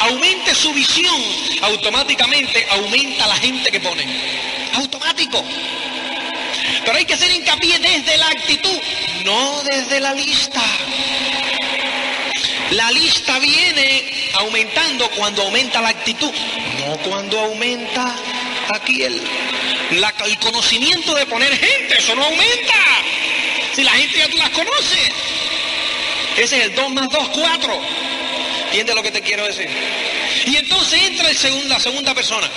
aumente 0.00 0.54
su 0.54 0.72
visión, 0.72 1.22
automáticamente 1.62 2.66
aumenta 2.70 3.26
la 3.26 3.36
gente 3.36 3.70
que 3.70 3.80
pone. 3.80 4.04
Automático. 4.74 5.44
Pero 6.84 6.98
hay 6.98 7.04
que 7.04 7.14
hacer 7.14 7.30
hincapié 7.30 7.78
desde 7.78 8.16
la 8.18 8.28
actitud, 8.28 8.78
no 9.24 9.62
desde 9.64 10.00
la 10.00 10.12
lista. 10.12 10.62
La 12.70 12.90
lista 12.90 13.38
viene 13.38 14.30
aumentando 14.34 15.08
cuando 15.10 15.42
aumenta 15.42 15.80
la 15.80 15.90
actitud, 15.90 16.32
no 16.86 16.96
cuando 17.08 17.38
aumenta 17.38 18.14
aquí 18.70 19.02
el, 19.02 19.20
el 19.90 20.38
conocimiento 20.38 21.14
de 21.14 21.26
poner 21.26 21.50
gente, 21.56 21.98
eso 21.98 22.14
no 22.14 22.24
aumenta. 22.24 22.74
Si 23.74 23.82
la 23.82 23.92
gente 23.92 24.18
ya 24.18 24.28
tú 24.28 24.36
las 24.36 24.50
conoces. 24.50 25.10
Ese 26.36 26.58
es 26.58 26.64
el 26.64 26.74
2 26.74 26.90
más 26.90 27.08
2, 27.10 27.28
4. 27.28 27.80
¿Entiendes 28.66 28.94
lo 28.96 29.02
que 29.02 29.10
te 29.12 29.20
quiero 29.20 29.44
decir? 29.46 29.68
Y 30.46 30.56
entonces 30.56 31.02
entra 31.02 31.28
el 31.28 31.36
segundo, 31.36 31.68
la 31.68 31.80
segunda 31.80 32.14
persona 32.14 32.50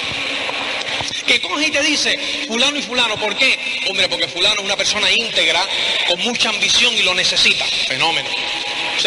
que 1.27 1.41
coge 1.41 1.67
y 1.67 1.71
te 1.71 1.81
dice, 1.81 2.17
fulano 2.47 2.77
y 2.77 2.81
fulano, 2.81 3.17
¿por 3.17 3.35
qué? 3.35 3.83
Hombre, 3.89 4.07
porque 4.07 4.27
fulano 4.29 4.55
es 4.55 4.65
una 4.65 4.77
persona 4.77 5.11
íntegra, 5.11 5.61
con 6.07 6.19
mucha 6.21 6.49
ambición 6.49 6.93
y 6.93 7.03
lo 7.03 7.13
necesita. 7.13 7.65
Fenómeno. 7.87 8.29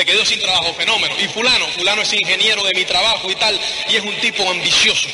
Se 0.01 0.07
quedó 0.07 0.25
sin 0.25 0.41
trabajo, 0.41 0.73
fenómeno. 0.73 1.15
Y 1.21 1.29
fulano, 1.29 1.67
fulano 1.77 2.01
es 2.01 2.11
ingeniero 2.15 2.65
de 2.65 2.73
mi 2.73 2.87
trabajo 2.87 3.31
y 3.31 3.35
tal, 3.35 3.61
y 3.91 3.97
es 3.97 4.03
un 4.03 4.15
tipo 4.15 4.49
ambicioso. 4.49 5.07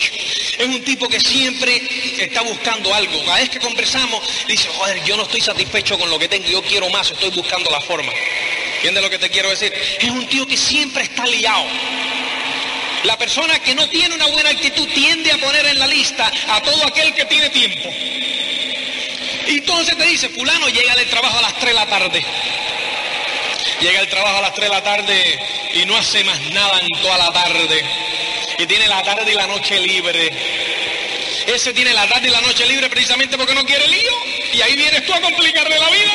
Es 0.57 0.64
un 0.64 0.80
tipo 0.84 1.09
que 1.09 1.18
siempre 1.18 1.82
está 2.20 2.43
buscando 2.43 2.95
algo. 2.95 3.18
Cada 3.24 3.39
vez 3.39 3.51
que 3.51 3.59
conversamos, 3.59 4.22
dice, 4.47 4.68
joder, 4.68 5.03
yo 5.03 5.16
no 5.16 5.24
estoy 5.24 5.41
satisfecho 5.41 5.99
con 5.99 6.09
lo 6.09 6.20
que 6.20 6.28
tengo, 6.28 6.47
yo 6.47 6.62
quiero 6.62 6.89
más, 6.91 7.11
estoy 7.11 7.30
buscando 7.30 7.68
la 7.68 7.80
forma. 7.80 8.12
¿Entiendes 8.76 9.03
lo 9.03 9.11
que 9.11 9.18
te 9.18 9.28
quiero 9.28 9.51
decir? 9.51 9.72
Es 9.99 10.09
un 10.09 10.24
tío 10.28 10.47
que 10.47 10.57
siempre 10.57 11.03
está 11.03 11.26
liado. 11.26 11.66
La 13.03 13.18
persona 13.18 13.59
que 13.59 13.74
no 13.74 13.89
tiene 13.89 14.14
una 14.14 14.26
buena 14.28 14.51
actitud 14.51 14.87
tiende 14.95 15.32
a 15.32 15.39
poner 15.39 15.66
en 15.66 15.80
la 15.80 15.89
lista 15.89 16.30
a 16.49 16.62
todo 16.62 16.87
aquel 16.87 17.12
que 17.12 17.24
tiene 17.24 17.51
tiempo. 17.51 17.89
Y 19.49 19.59
entonces 19.59 19.99
te 19.99 20.07
dice, 20.07 20.28
fulano, 20.28 20.68
llega 20.68 20.95
del 20.95 21.11
trabajo 21.11 21.39
a 21.41 21.43
las 21.43 21.55
3 21.55 21.66
de 21.66 21.74
la 21.74 21.87
tarde. 21.87 22.24
Llega 23.81 24.01
el 24.01 24.09
trabajo 24.09 24.39
a 24.39 24.43
las 24.43 24.55
3 24.55 24.68
de 24.68 24.74
la 24.74 24.83
tarde 24.83 25.39
y 25.74 25.85
no 25.85 25.97
hace 25.97 26.24
más 26.24 26.41
nada 26.53 26.81
en 26.81 26.89
toda 27.03 27.18
la 27.18 27.33
tarde. 27.33 27.85
Y 28.59 28.66
tiene 28.66 28.87
la 28.89 29.03
tarde 29.03 29.31
y 29.31 29.35
la 29.35 29.47
noche 29.47 29.79
libre. 29.81 30.31
Ese 31.47 31.74
tiene 31.74 31.93
la 31.93 32.09
tarde 32.09 32.29
y 32.29 32.31
la 32.31 32.41
noche 32.41 32.66
libre 32.66 32.89
precisamente 32.89 33.37
porque 33.37 33.55
no 33.55 33.64
quiere 33.64 33.87
lío. 33.87 34.12
Y 34.55 34.62
ahí 34.62 34.77
vienes 34.77 35.05
tú 35.05 35.12
a 35.12 35.20
complicarle 35.20 35.79
la 35.79 35.91
vida. 35.91 36.12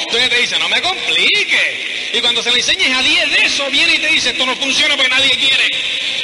Entonces 0.00 0.30
te 0.30 0.38
dice, 0.38 0.58
no 0.58 0.68
me 0.68 0.80
complique. 0.80 2.10
Y 2.14 2.20
cuando 2.20 2.42
se 2.42 2.52
le 2.52 2.58
enseñes 2.58 2.96
a 2.96 3.02
10 3.02 3.30
de 3.30 3.44
eso, 3.46 3.68
viene 3.70 3.94
y 3.94 3.98
te 3.98 4.08
dice, 4.08 4.30
esto 4.30 4.46
no 4.46 4.54
funciona 4.56 4.96
porque 4.96 5.10
nadie 5.10 5.36
quiere. 5.36 5.68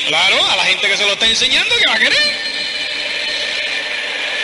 Claro, 0.06 0.46
a 0.50 0.56
la 0.56 0.64
gente 0.66 0.88
que 0.88 0.96
se 0.96 1.04
lo 1.04 1.12
está 1.12 1.26
enseñando, 1.26 1.74
que 1.76 1.86
va 1.86 1.94
a 1.94 1.98
querer? 1.98 2.38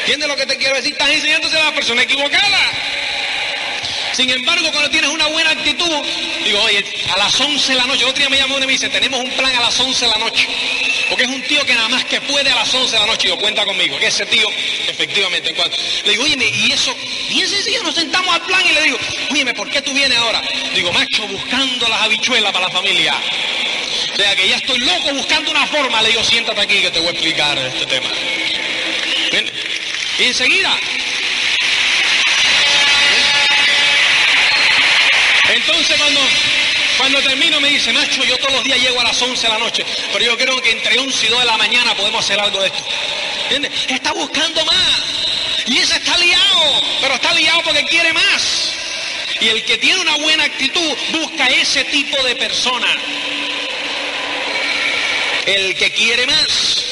¿Entiendes 0.01 0.29
lo 0.29 0.37
que 0.37 0.47
te 0.47 0.57
quiero 0.57 0.75
decir? 0.75 0.93
Estás 0.93 1.11
enseñándose 1.11 1.57
a 1.57 1.65
la 1.65 1.75
persona 1.75 2.03
equivocada. 2.03 2.76
Sin 4.17 4.31
embargo, 4.31 4.73
cuando 4.73 4.89
tienes 4.89 5.11
una 5.11 5.27
buena 5.27 5.51
actitud, 5.51 5.91
digo, 6.43 6.59
oye, 6.63 6.83
a 7.13 7.19
las 7.19 7.39
11 7.39 7.71
de 7.71 7.79
la 7.79 7.85
noche, 7.85 8.03
otro 8.07 8.17
día 8.17 8.31
me 8.31 8.39
llamó 8.39 8.57
y 8.57 8.61
me 8.61 8.73
dice, 8.73 8.89
tenemos 8.89 9.21
un 9.21 9.31
plan 9.33 9.55
a 9.55 9.61
las 9.61 9.79
11 9.79 10.07
de 10.07 10.11
la 10.11 10.17
noche. 10.17 10.49
Porque 11.11 11.25
es 11.25 11.29
un 11.29 11.43
tío 11.43 11.63
que 11.67 11.75
nada 11.75 11.91
más 11.91 12.03
que 12.07 12.23
puede 12.23 12.51
a 12.51 12.55
las 12.55 12.73
11 12.73 12.93
de 12.93 12.99
la 12.99 13.07
noche, 13.07 13.29
y 13.29 13.37
cuenta 13.37 13.67
conmigo, 13.67 13.99
que 13.99 14.07
ese 14.07 14.25
tío, 14.25 14.49
efectivamente, 14.89 15.51
en 15.51 15.57
le 16.07 16.11
digo, 16.13 16.25
oye, 16.25 16.51
y 16.51 16.73
eso, 16.73 16.97
bien 17.29 17.47
sencillo, 17.47 17.83
nos 17.83 17.95
sentamos 17.95 18.35
al 18.35 18.41
plan 18.41 18.63
y 18.67 18.73
le 18.73 18.83
digo, 18.85 18.99
oye, 19.33 19.53
¿por 19.53 19.69
qué 19.69 19.83
tú 19.83 19.93
vienes 19.93 20.17
ahora? 20.17 20.41
Digo, 20.75 20.91
macho, 20.95 21.29
buscando 21.29 21.87
las 21.87 22.01
habichuelas 22.01 22.53
para 22.53 22.69
la 22.69 22.73
familia. 22.73 23.15
O 24.15 24.17
sea, 24.17 24.35
que 24.35 24.49
ya 24.49 24.57
estoy 24.57 24.79
loco 24.79 25.13
buscando 25.13 25.51
una 25.51 25.67
forma. 25.67 26.01
Le 26.01 26.09
digo, 26.09 26.25
siéntate 26.25 26.59
aquí 26.59 26.81
que 26.81 26.91
te 26.91 27.01
voy 27.01 27.09
a 27.09 27.11
explicar 27.11 27.59
este 27.59 27.85
tema. 27.85 28.09
Y 30.19 30.23
enseguida, 30.25 30.75
Entonces 35.67 35.97
cuando, 35.99 36.21
cuando 36.97 37.23
termino 37.23 37.61
me 37.61 37.69
dice, 37.71 37.93
macho, 37.93 38.23
yo 38.25 38.37
todos 38.39 38.53
los 38.53 38.65
días 38.65 38.79
llego 38.79 39.01
a 39.01 39.05
las 39.05 39.21
11 39.21 39.43
de 39.43 39.53
la 39.53 39.59
noche, 39.59 39.85
pero 40.13 40.25
yo 40.25 40.39
creo 40.39 40.63
que 40.63 40.71
entre 40.71 40.99
11 40.99 41.27
y 41.27 41.29
2 41.29 41.41
de 41.41 41.45
la 41.45 41.57
mañana 41.57 41.95
podemos 41.97 42.25
hacer 42.25 42.39
algo 42.39 42.61
de 42.61 42.69
esto. 42.69 42.85
¿Entiendes? 43.43 43.73
Está 43.89 44.13
buscando 44.13 44.65
más. 44.65 45.03
Y 45.67 45.79
ese 45.79 45.97
está 45.97 46.17
liado, 46.19 46.83
pero 47.01 47.15
está 47.15 47.35
liado 47.35 47.63
porque 47.65 47.85
quiere 47.85 48.13
más. 48.13 48.73
Y 49.41 49.49
el 49.49 49.65
que 49.65 49.77
tiene 49.79 50.01
una 50.01 50.17
buena 50.17 50.45
actitud 50.45 50.97
busca 51.13 51.49
ese 51.49 51.85
tipo 51.85 52.23
de 52.23 52.37
persona. 52.37 52.87
El 55.47 55.75
que 55.75 55.91
quiere 55.91 56.27
más. 56.27 56.85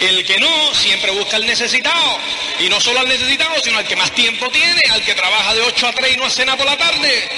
El 0.00 0.24
que 0.24 0.38
no, 0.40 0.74
siempre 0.74 1.12
busca 1.12 1.36
al 1.36 1.46
necesitado. 1.46 2.18
Y 2.60 2.68
no 2.68 2.80
solo 2.80 3.00
al 3.00 3.08
necesitado, 3.08 3.54
sino 3.62 3.78
al 3.78 3.86
que 3.86 3.96
más 3.96 4.12
tiempo 4.12 4.48
tiene, 4.50 4.80
al 4.90 5.04
que 5.04 5.14
trabaja 5.14 5.54
de 5.54 5.62
8 5.62 5.86
a 5.88 5.92
3 5.92 6.14
y 6.14 6.16
no 6.16 6.24
hace 6.24 6.44
nada 6.44 6.56
por 6.56 6.66
la 6.66 6.76
tarde, 6.76 7.28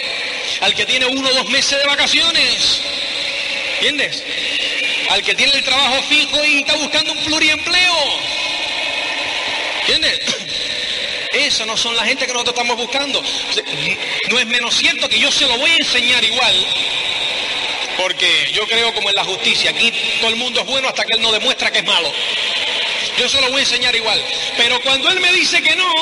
al 0.61 0.75
que 0.75 0.85
tiene 0.85 1.07
uno 1.07 1.29
o 1.29 1.35
dos 1.35 1.49
meses 1.49 1.79
de 1.79 1.87
vacaciones. 1.87 2.83
¿Entiendes? 3.81 4.23
Al 5.11 5.23
que 5.23 5.35
tiene 5.35 5.53
el 5.53 5.65
trabajo 5.65 6.03
fijo 6.03 6.45
y 6.45 6.61
está 6.61 6.75
buscando 6.75 7.13
un 7.13 7.25
pluriempleo. 7.25 8.21
¿Entiendes? 9.89 10.21
Eso 11.33 11.67
no 11.67 11.77
son 11.77 11.97
la 11.97 12.05
gente 12.05 12.27
que 12.27 12.33
nosotros 12.33 12.57
estamos 12.57 12.77
buscando. 12.77 13.23
No 14.31 14.39
es 14.39 14.47
menos 14.47 14.75
cierto 14.75 15.09
que 15.09 15.19
yo 15.19 15.31
se 15.31 15.47
lo 15.47 15.57
voy 15.59 15.71
a 15.71 15.77
enseñar 15.77 16.25
igual, 16.25 16.67
porque 17.99 18.51
yo 18.53 18.67
creo 18.67 18.93
como 18.95 19.09
en 19.09 19.15
la 19.15 19.25
justicia, 19.25 19.71
aquí 19.71 19.93
todo 20.21 20.31
el 20.31 20.37
mundo 20.37 20.61
es 20.61 20.67
bueno 20.67 20.89
hasta 20.89 21.05
que 21.05 21.15
él 21.15 21.23
no 21.23 21.33
demuestra 21.33 21.71
que 21.71 21.79
es 21.79 21.85
malo. 21.85 22.13
Yo 23.19 23.29
se 23.29 23.41
lo 23.41 23.51
voy 23.51 23.61
a 23.61 23.65
enseñar 23.65 23.95
igual. 23.97 24.23
Pero 24.57 24.81
cuando 24.81 25.09
él 25.11 25.21
me 25.21 25.33
dice 25.33 25.63
que 25.63 25.75
no, 25.77 25.93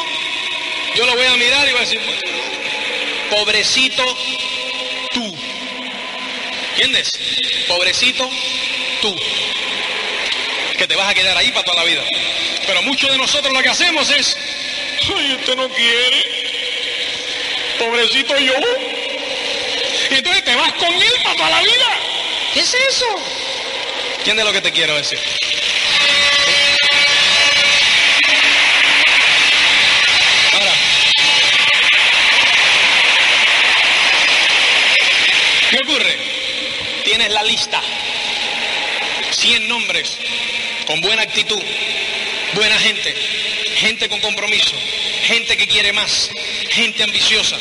yo 0.95 1.07
lo 1.07 1.15
voy 1.15 1.27
a 1.27 1.37
mirar 1.37 1.69
y 1.69 1.73
voy 1.73 1.83
a 1.83 1.85
decir, 1.85 2.01
pobrecito 3.31 4.05
tú. 5.13 5.37
¿Entiendes? 6.73 7.13
Pobrecito 7.69 8.29
tú, 9.01 9.15
que 10.77 10.87
te 10.87 10.97
vas 10.97 11.09
a 11.09 11.15
quedar 11.15 11.37
ahí 11.37 11.51
para 11.53 11.65
toda 11.65 11.83
la 11.83 11.85
vida. 11.85 12.03
Pero 12.67 12.83
muchos 12.83 13.11
de 13.11 13.17
nosotros 13.17 13.53
lo 13.53 13.63
que 13.63 13.69
hacemos 13.69 14.11
es, 14.11 14.37
ay, 15.17 15.37
este 15.39 15.55
no 15.57 15.69
quiere, 15.69 16.25
pobrecito 17.79 18.37
yo. 18.39 18.55
Y 20.11 20.15
entonces 20.15 20.45
te 20.45 20.55
vas 20.55 20.73
con 20.75 20.93
él 20.93 21.13
para 21.23 21.37
toda 21.37 21.51
la 21.51 21.63
vida. 21.63 21.99
¿Qué 22.55 22.61
es 22.61 22.75
eso? 22.75 23.07
¿Entiendes 24.19 24.45
lo 24.45 24.53
que 24.53 24.61
te 24.61 24.73
quiero 24.73 24.97
decir? 24.97 25.19
Tienes 37.25 37.43
la 37.43 37.49
lista, 37.49 37.81
100 39.31 39.67
nombres, 39.67 40.19
con 40.87 41.01
buena 41.01 41.23
actitud, 41.23 41.63
buena 42.53 42.79
gente, 42.79 43.15
gente 43.79 44.11
con 44.11 44.21
compromiso, 44.21 44.77
gente 45.23 45.57
que 45.57 45.67
quiere 45.67 45.95
más, 45.95 46.29
gente 46.69 47.03
ambiciosa. 47.03 47.57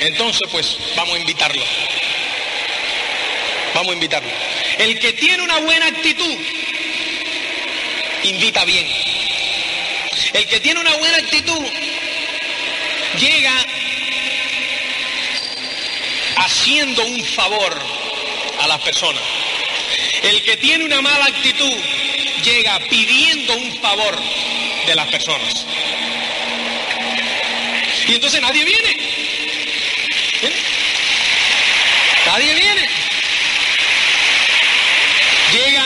Entonces, 0.00 0.42
pues, 0.50 0.76
vamos 0.94 1.16
a 1.16 1.20
invitarlo. 1.20 1.64
Vamos 3.72 3.92
a 3.92 3.94
invitarlo. 3.94 4.30
El 4.76 4.98
que 4.98 5.14
tiene 5.14 5.42
una 5.42 5.60
buena 5.60 5.86
actitud, 5.86 6.36
invita 8.24 8.66
bien. 8.66 8.86
El 10.34 10.46
que 10.48 10.60
tiene 10.60 10.80
una 10.80 10.94
buena 10.96 11.16
actitud, 11.16 11.66
llega 13.18 13.54
haciendo 16.36 17.06
un 17.06 17.24
favor 17.24 17.97
las 18.68 18.80
personas. 18.80 19.22
El 20.22 20.42
que 20.42 20.56
tiene 20.56 20.84
una 20.84 21.00
mala 21.00 21.24
actitud, 21.24 21.74
llega 22.44 22.78
pidiendo 22.90 23.54
un 23.54 23.80
favor 23.80 24.18
de 24.86 24.94
las 24.94 25.08
personas. 25.08 25.66
Y 28.06 28.14
entonces 28.14 28.40
nadie 28.40 28.64
viene. 28.64 28.96
¿Viene? 30.40 30.56
Nadie 32.26 32.54
viene. 32.54 32.88
Llega, 35.52 35.84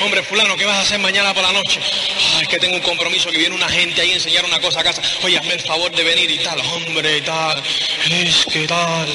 hombre 0.00 0.22
fulano, 0.22 0.56
¿qué 0.56 0.64
vas 0.66 0.76
a 0.76 0.80
hacer 0.82 0.98
mañana 0.98 1.32
por 1.32 1.42
la 1.42 1.52
noche? 1.52 1.80
Ay, 2.36 2.42
es 2.42 2.48
que 2.48 2.58
tengo 2.58 2.76
un 2.76 2.82
compromiso 2.82 3.30
que 3.30 3.38
viene 3.38 3.54
una 3.54 3.68
gente 3.68 4.00
ahí 4.00 4.12
a 4.12 4.14
enseñar 4.14 4.44
una 4.44 4.60
cosa 4.60 4.80
a 4.80 4.84
casa. 4.84 5.02
Oye, 5.22 5.38
hazme 5.38 5.54
el 5.54 5.60
favor 5.60 5.90
de 5.92 6.02
venir 6.02 6.30
y 6.30 6.38
tal, 6.38 6.60
hombre, 6.60 7.18
y 7.18 7.20
tal. 7.22 7.62
Es 8.10 8.44
que 8.46 8.66
tal. 8.66 9.08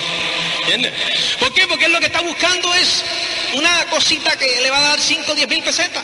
¿Entiendes? 0.62 0.94
¿Por 1.56 1.62
qué? 1.62 1.68
Porque 1.70 1.86
él 1.86 1.94
lo 1.94 2.00
que 2.02 2.08
está 2.08 2.20
buscando 2.20 2.74
es 2.76 3.02
una 3.54 3.86
cosita 3.86 4.38
que 4.38 4.60
le 4.60 4.70
va 4.70 4.78
a 4.78 4.90
dar 4.90 5.00
5 5.00 5.32
o 5.32 5.36
10 5.36 5.48
mil 5.48 5.64
pesetas. 5.64 6.04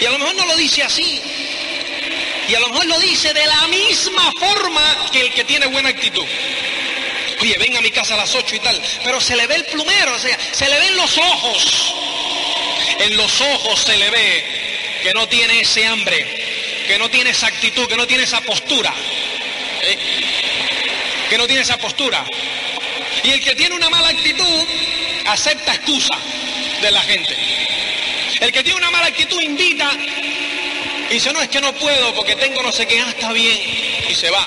Y 0.00 0.06
a 0.06 0.10
lo 0.10 0.18
mejor 0.18 0.34
no 0.36 0.46
lo 0.46 0.56
dice 0.56 0.82
así. 0.82 1.20
Y 2.48 2.54
a 2.54 2.60
lo 2.60 2.70
mejor 2.70 2.86
lo 2.86 2.98
dice 3.00 3.34
de 3.34 3.46
la 3.46 3.66
misma 3.68 4.32
forma 4.40 5.10
que 5.12 5.20
el 5.20 5.34
que 5.34 5.44
tiene 5.44 5.66
buena 5.66 5.90
actitud. 5.90 6.24
Oye, 7.42 7.58
ven 7.58 7.76
a 7.76 7.82
mi 7.82 7.90
casa 7.90 8.14
a 8.14 8.16
las 8.16 8.34
8 8.34 8.56
y 8.56 8.60
tal. 8.60 8.80
Pero 9.04 9.20
se 9.20 9.36
le 9.36 9.46
ve 9.46 9.56
el 9.56 9.64
plumero, 9.66 10.14
o 10.14 10.18
sea, 10.18 10.38
se 10.52 10.66
le 10.66 10.80
ven 10.80 10.96
los 10.96 11.18
ojos. 11.18 11.94
En 13.00 13.18
los 13.18 13.38
ojos 13.42 13.80
se 13.80 13.98
le 13.98 14.08
ve 14.08 15.00
que 15.02 15.12
no 15.12 15.28
tiene 15.28 15.60
ese 15.60 15.84
hambre, 15.84 16.86
que 16.86 16.98
no 16.98 17.10
tiene 17.10 17.30
esa 17.30 17.48
actitud, 17.48 17.86
que 17.86 17.98
no 17.98 18.06
tiene 18.06 18.24
esa 18.24 18.40
postura. 18.40 18.94
¿eh? 19.82 19.98
Que 21.28 21.36
no 21.36 21.46
tiene 21.46 21.60
esa 21.60 21.76
postura. 21.76 22.24
Y 23.24 23.30
el 23.30 23.40
que 23.40 23.54
tiene 23.54 23.74
una 23.74 23.88
mala 23.88 24.08
actitud 24.08 24.66
acepta 25.26 25.74
excusa 25.74 26.14
de 26.82 26.90
la 26.90 27.00
gente. 27.00 27.34
El 28.40 28.52
que 28.52 28.62
tiene 28.62 28.78
una 28.78 28.90
mala 28.90 29.06
actitud 29.06 29.40
invita 29.40 29.90
y 31.08 31.14
dice, 31.14 31.32
no, 31.32 31.40
es 31.40 31.48
que 31.48 31.60
no 31.60 31.72
puedo 31.74 32.14
porque 32.14 32.36
tengo 32.36 32.62
no 32.62 32.70
sé 32.70 32.86
qué, 32.86 33.00
ah, 33.00 33.08
está 33.08 33.32
bien, 33.32 33.58
y 34.08 34.14
se 34.14 34.30
va. 34.30 34.46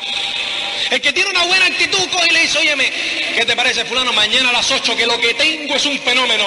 El 0.91 1.01
que 1.01 1.11
tiene 1.11 1.29
una 1.31 1.43
buena 1.45 1.65
actitud 1.65 2.07
coge 2.11 2.27
y 2.29 2.33
le 2.33 2.41
dice, 2.41 2.59
óyeme, 2.59 2.91
¿qué 3.35 3.45
te 3.45 3.55
parece 3.55 3.83
fulano? 3.85 4.13
Mañana 4.13 4.49
a 4.49 4.53
las 4.53 4.69
8 4.69 4.95
que 4.95 5.07
lo 5.07 5.19
que 5.19 5.33
tengo 5.33 5.75
es 5.75 5.85
un 5.85 5.99
fenómeno. 5.99 6.45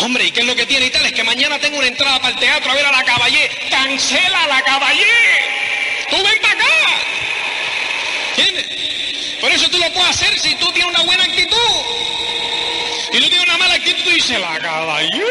Hombre, 0.00 0.24
¿y 0.26 0.30
qué 0.30 0.40
es 0.40 0.46
lo 0.46 0.54
que 0.54 0.66
tiene 0.66 0.86
y 0.86 0.90
tal? 0.90 1.04
Es 1.04 1.12
que 1.12 1.24
mañana 1.24 1.58
tengo 1.58 1.78
una 1.78 1.88
entrada 1.88 2.20
para 2.20 2.32
el 2.32 2.38
teatro 2.38 2.70
a 2.70 2.74
ver 2.74 2.86
a 2.86 2.92
la 2.92 3.02
caballé. 3.02 3.50
Cancela 3.68 4.46
la 4.46 4.62
caballé. 4.62 5.04
Tú 6.08 6.16
ven 6.16 6.38
para 6.40 6.54
acá. 6.54 6.64
¿Entiendes? 8.36 8.67
Por 9.40 9.52
eso 9.52 9.68
tú 9.70 9.78
lo 9.78 9.92
puedes 9.92 10.10
hacer 10.10 10.38
si 10.38 10.54
tú 10.56 10.70
tienes 10.72 10.90
una 10.94 11.02
buena 11.04 11.24
actitud. 11.24 11.56
Y 13.12 13.20
tú 13.20 13.28
tienes 13.28 13.46
una 13.46 13.58
mala 13.58 13.74
actitud, 13.74 14.02
tú 14.02 14.10
dices, 14.10 14.38
la 14.40 14.58
caballé. 14.58 15.24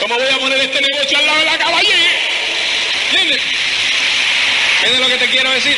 ¿Cómo 0.00 0.14
voy 0.16 0.28
a 0.28 0.38
poner 0.38 0.58
este 0.60 0.80
negocio 0.80 1.18
al 1.18 1.26
lado 1.26 1.38
de 1.38 1.44
la 1.44 1.58
caballé? 1.58 1.94
¿Entiendes? 3.10 3.42
¿Entiendes 4.82 5.00
lo 5.00 5.08
que 5.08 5.24
te 5.24 5.30
quiero 5.30 5.50
decir? 5.52 5.76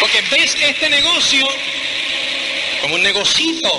Porque 0.00 0.20
ves 0.30 0.56
este 0.60 0.88
negocio 0.90 1.46
como 2.80 2.96
un 2.96 3.02
negocito 3.02 3.70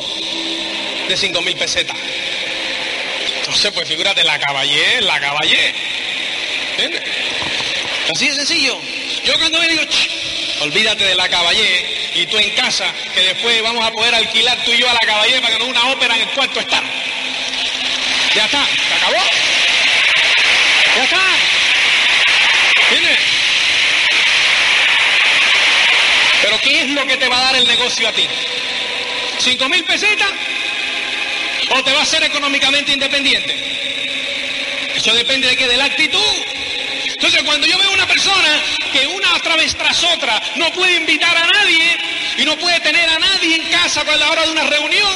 de 1.08 1.18
5 1.18 1.41
mil 1.41 1.56
pesetas. 1.56 1.97
Entonces, 3.38 3.72
pues 3.74 3.88
figúrate, 3.88 4.24
la 4.24 4.39
caballé, 4.39 5.01
la 5.01 5.20
caballé. 5.20 5.74
¿Entiendes? 6.72 7.03
Así 8.12 8.28
de 8.30 8.36
sencillo. 8.36 8.80
Yo 9.26 9.34
cuando 9.39 9.59
me 9.59 9.67
digo, 9.67 9.82
olvídate 10.61 11.03
de 11.03 11.15
la 11.15 11.28
caballé 11.28 12.11
y 12.13 12.28
tú 12.28 12.38
en 12.38 12.51
casa, 12.51 12.86
que 13.13 13.21
después 13.21 13.61
vamos 13.63 13.84
a 13.84 13.91
poder 13.91 14.13
alquilar 14.13 14.63
tú 14.63 14.71
y 14.71 14.78
yo 14.78 14.89
a 14.89 14.93
la 14.93 14.99
caballé 14.99 15.41
para 15.41 15.53
que 15.53 15.59
no 15.59 15.65
una 15.65 15.89
ópera 15.89 16.15
en 16.15 16.21
el 16.21 16.30
cuarto 16.30 16.59
estar. 16.59 16.84
Ya 18.36 18.45
está, 18.45 18.65
se 18.65 18.93
acabó. 18.93 19.23
Ya 20.95 21.03
está. 21.03 21.21
¿Entiendes? 22.91 23.19
Pero 26.43 26.59
¿qué 26.61 26.82
es 26.82 26.89
lo 26.91 27.07
que 27.07 27.17
te 27.17 27.28
va 27.28 27.39
a 27.39 27.43
dar 27.45 27.55
el 27.55 27.67
negocio 27.67 28.07
a 28.07 28.11
ti? 28.11 28.28
¿Cinco 29.39 29.67
mil 29.69 29.84
pesetas? 29.86 30.30
¿O 31.71 31.84
te 31.84 31.93
va 31.93 32.03
a 32.03 32.05
ser 32.05 32.23
económicamente 32.23 32.91
independiente? 32.91 33.55
Eso 34.95 35.11
depende 35.13 35.47
de 35.47 35.57
qué, 35.57 35.67
de 35.67 35.78
la 35.78 35.86
actitud. 35.86 36.19
Entonces, 37.16 37.43
cuando 37.43 37.66
yo 37.66 37.78
veo 37.78 37.91
una 37.93 38.05
persona 38.05 38.61
que 38.91 39.07
una 39.07 39.36
otra 39.36 39.55
vez 39.55 39.74
tras 39.76 40.03
otra 40.03 40.41
no 40.57 40.72
puede 40.74 40.97
invitar 40.97 41.36
a 41.36 41.47
nadie 41.47 41.97
y 42.38 42.43
no 42.43 42.57
puede 42.57 42.80
tener 42.82 43.09
a 43.09 43.20
nadie 43.20 43.55
en 43.55 43.63
casa 43.70 44.01
a 44.01 44.16
la 44.18 44.30
hora 44.30 44.45
de 44.45 44.51
una 44.51 44.63
reunión, 44.63 45.16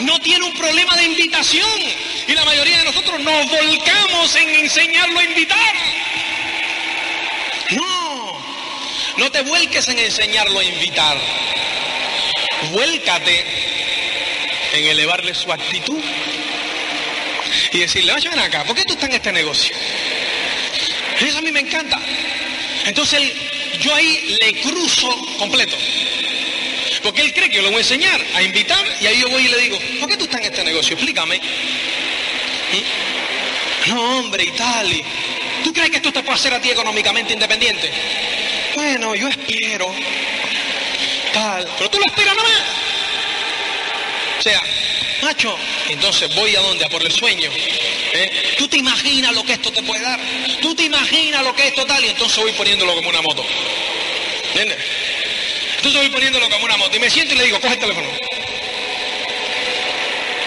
no 0.00 0.18
tiene 0.20 0.44
un 0.44 0.54
problema 0.54 0.96
de 0.96 1.04
invitación. 1.04 1.68
Y 2.26 2.32
la 2.32 2.44
mayoría 2.44 2.78
de 2.78 2.84
nosotros 2.84 3.20
nos 3.20 3.50
volcamos 3.50 4.34
en 4.36 4.48
enseñarlo 4.48 5.18
a 5.18 5.24
invitar. 5.24 5.74
No, 7.70 8.44
no 9.18 9.30
te 9.30 9.42
vuelques 9.42 9.86
en 9.88 9.98
enseñarlo 9.98 10.58
a 10.58 10.64
invitar. 10.64 11.18
Vuélcate 12.70 13.44
en 14.72 14.86
elevarle 14.86 15.34
su 15.34 15.52
actitud 15.52 16.02
y 17.72 17.78
decirle, 17.78 18.12
oye, 18.12 18.28
ven 18.28 18.38
acá, 18.38 18.64
¿por 18.64 18.74
qué 18.74 18.84
tú 18.84 18.94
estás 18.94 19.10
en 19.10 19.16
este 19.16 19.32
negocio? 19.32 19.76
Eso 21.20 21.38
a 21.38 21.42
mí 21.42 21.52
me 21.52 21.60
encanta. 21.60 22.00
Entonces 22.86 23.20
yo 23.80 23.94
ahí 23.94 24.36
le 24.40 24.60
cruzo 24.60 25.08
completo. 25.38 25.76
Porque 27.02 27.22
él 27.22 27.32
cree 27.34 27.50
que 27.50 27.56
yo 27.56 27.62
lo 27.62 27.68
voy 27.68 27.78
a 27.78 27.80
enseñar, 27.80 28.20
a 28.34 28.42
invitar, 28.42 28.84
y 29.00 29.06
ahí 29.06 29.20
yo 29.20 29.28
voy 29.28 29.44
y 29.44 29.48
le 29.48 29.58
digo, 29.58 29.78
¿por 30.00 30.08
qué 30.08 30.16
tú 30.16 30.24
estás 30.24 30.40
en 30.40 30.46
este 30.46 30.64
negocio? 30.64 30.94
Explícame. 30.94 31.36
¿Mm? 31.36 33.90
No, 33.90 34.18
hombre, 34.18 34.44
y 34.44 34.50
tal. 34.52 34.90
Y... 34.90 35.04
¿Tú 35.62 35.72
crees 35.72 35.90
que 35.90 35.96
esto 35.96 36.12
te 36.12 36.22
puede 36.22 36.38
hacer 36.38 36.54
a 36.54 36.60
ti 36.60 36.70
económicamente 36.70 37.34
independiente? 37.34 37.90
Bueno, 38.74 39.14
yo 39.14 39.28
espero. 39.28 39.94
Tal. 41.34 41.68
Pero 41.76 41.90
tú 41.90 41.98
lo 41.98 42.06
esperas 42.06 42.34
nada 42.36 42.48
más. 42.48 42.62
O 44.38 44.42
sea, 44.42 44.62
macho, 45.22 45.56
entonces 45.88 46.34
voy 46.34 46.56
a 46.56 46.60
dónde? 46.60 46.84
A 46.84 46.88
por 46.88 47.02
el 47.02 47.12
sueño. 47.12 47.50
Tú 48.58 48.68
te 48.68 48.78
imaginas 48.78 49.34
lo 49.34 49.44
que 49.44 49.54
esto 49.54 49.72
te 49.72 49.82
puede 49.82 50.02
dar. 50.02 50.20
Tú 50.60 50.74
te 50.74 50.84
imaginas 50.84 51.42
lo 51.42 51.54
que 51.54 51.68
es 51.68 51.74
total 51.74 52.04
y 52.04 52.08
entonces 52.08 52.38
voy 52.38 52.52
poniéndolo 52.52 52.94
como 52.94 53.08
una 53.08 53.22
moto. 53.22 53.44
¿Entiendes? 54.48 54.78
Entonces 55.76 56.00
voy 56.00 56.10
poniéndolo 56.10 56.48
como 56.48 56.64
una 56.64 56.76
moto 56.76 56.96
y 56.96 57.00
me 57.00 57.10
siento 57.10 57.34
y 57.34 57.38
le 57.38 57.44
digo, 57.44 57.60
coge 57.60 57.74
el 57.74 57.80
teléfono. 57.80 58.08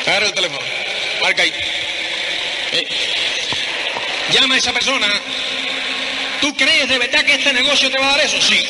Agarra 0.05 0.27
el 0.27 0.33
teléfono. 0.33 0.61
Marca 1.21 1.43
ahí. 1.43 1.53
¿Eh? 2.71 2.87
Llama 4.31 4.55
a 4.55 4.57
esa 4.57 4.71
persona. 4.71 5.07
¿Tú 6.41 6.55
crees 6.55 6.87
de 6.87 6.97
verdad 6.97 7.25
que 7.25 7.33
este 7.33 7.51
negocio 7.53 7.89
te 7.89 7.97
va 7.97 8.07
a 8.07 8.17
dar 8.17 8.25
eso? 8.25 8.41
Sí. 8.41 8.63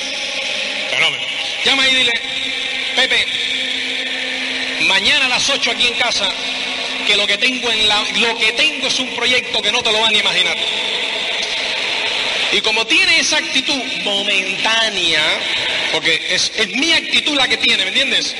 Fenómeno. 0.89 1.23
Llama 1.65 1.87
y 1.87 1.95
dile, 1.95 2.13
Pepe, 2.95 3.27
mañana 4.87 5.25
a 5.25 5.29
las 5.29 5.49
8 5.49 5.71
aquí 5.71 5.87
en 5.87 5.93
casa, 5.95 6.27
que 7.07 7.15
lo 7.15 7.25
que 7.25 7.37
tengo 7.37 7.71
en 7.71 7.87
la, 7.87 8.03
lo 8.17 8.37
que 8.37 8.51
tengo 8.51 8.87
es 8.87 8.99
un 8.99 9.15
proyecto 9.15 9.61
que 9.61 9.71
no 9.71 9.81
te 9.81 9.91
lo 9.91 9.99
van 10.01 10.13
a 10.13 10.17
imaginar. 10.17 10.57
Y 12.51 12.61
como 12.61 12.85
tiene 12.85 13.19
esa 13.19 13.37
actitud 13.37 13.81
momentánea, 14.03 15.23
Porque 15.91 16.21
es, 16.29 16.51
es 16.55 16.67
mi 16.75 16.91
actitud 16.91 17.35
la 17.35 17.47
que 17.47 17.57
tiene, 17.57 17.83
¿me 17.83 17.89
entiendes? 17.89 18.35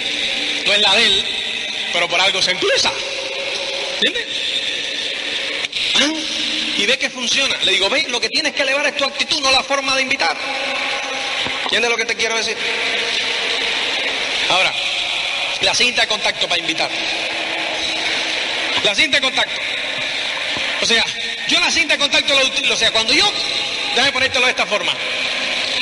No 0.65 0.73
es 0.73 0.81
la 0.81 0.95
de 0.95 1.06
él, 1.06 1.26
pero 1.94 2.10
por 2.10 2.19
algo 2.19 2.41
se 2.41 2.52
empieza. 2.52 2.91
¿Entiendes? 4.02 4.27
Ah, 5.95 6.14
y 6.77 6.85
ve 6.85 6.98
que 6.98 7.10
funciona. 7.10 7.56
Le 7.64 7.72
digo, 7.72 7.89
ve, 7.89 8.06
lo 8.10 8.19
que 8.19 8.30
tienes 8.30 8.53
que 8.53 8.64
elevar 8.64 8.85
es 8.88 8.98
tu 8.98 9.06
actitud, 9.06 9.39
no 9.41 9.52
la 9.52 9.64
forma 9.64 9.95
de 9.95 10.02
invitar. 10.02 10.38
¿Entiendes 11.64 11.89
lo 11.89 11.98
que 11.98 12.06
te 12.06 12.15
quiero 12.15 12.35
decir? 12.35 12.57
Ahora, 14.49 14.73
la 15.61 15.73
cinta 15.73 16.02
de 16.02 16.07
contacto 16.07 16.48
para 16.48 16.60
invitar. 16.60 16.89
La 18.88 18.95
cinta 18.95 19.18
de 19.18 19.22
contacto. 19.22 19.61
O 20.81 20.85
sea, 20.85 21.03
yo 21.49 21.59
la 21.59 21.69
cinta 21.69 21.95
de 21.95 21.99
contacto 21.99 22.34
la 22.34 22.45
utilizo. 22.45 22.73
O 22.73 22.77
sea, 22.77 22.89
cuando 22.89 23.11
yo, 23.11 23.30
déjame 23.89 24.14
ponértelo 24.14 24.45
de 24.45 24.51
esta 24.51 24.65
forma. 24.65 24.93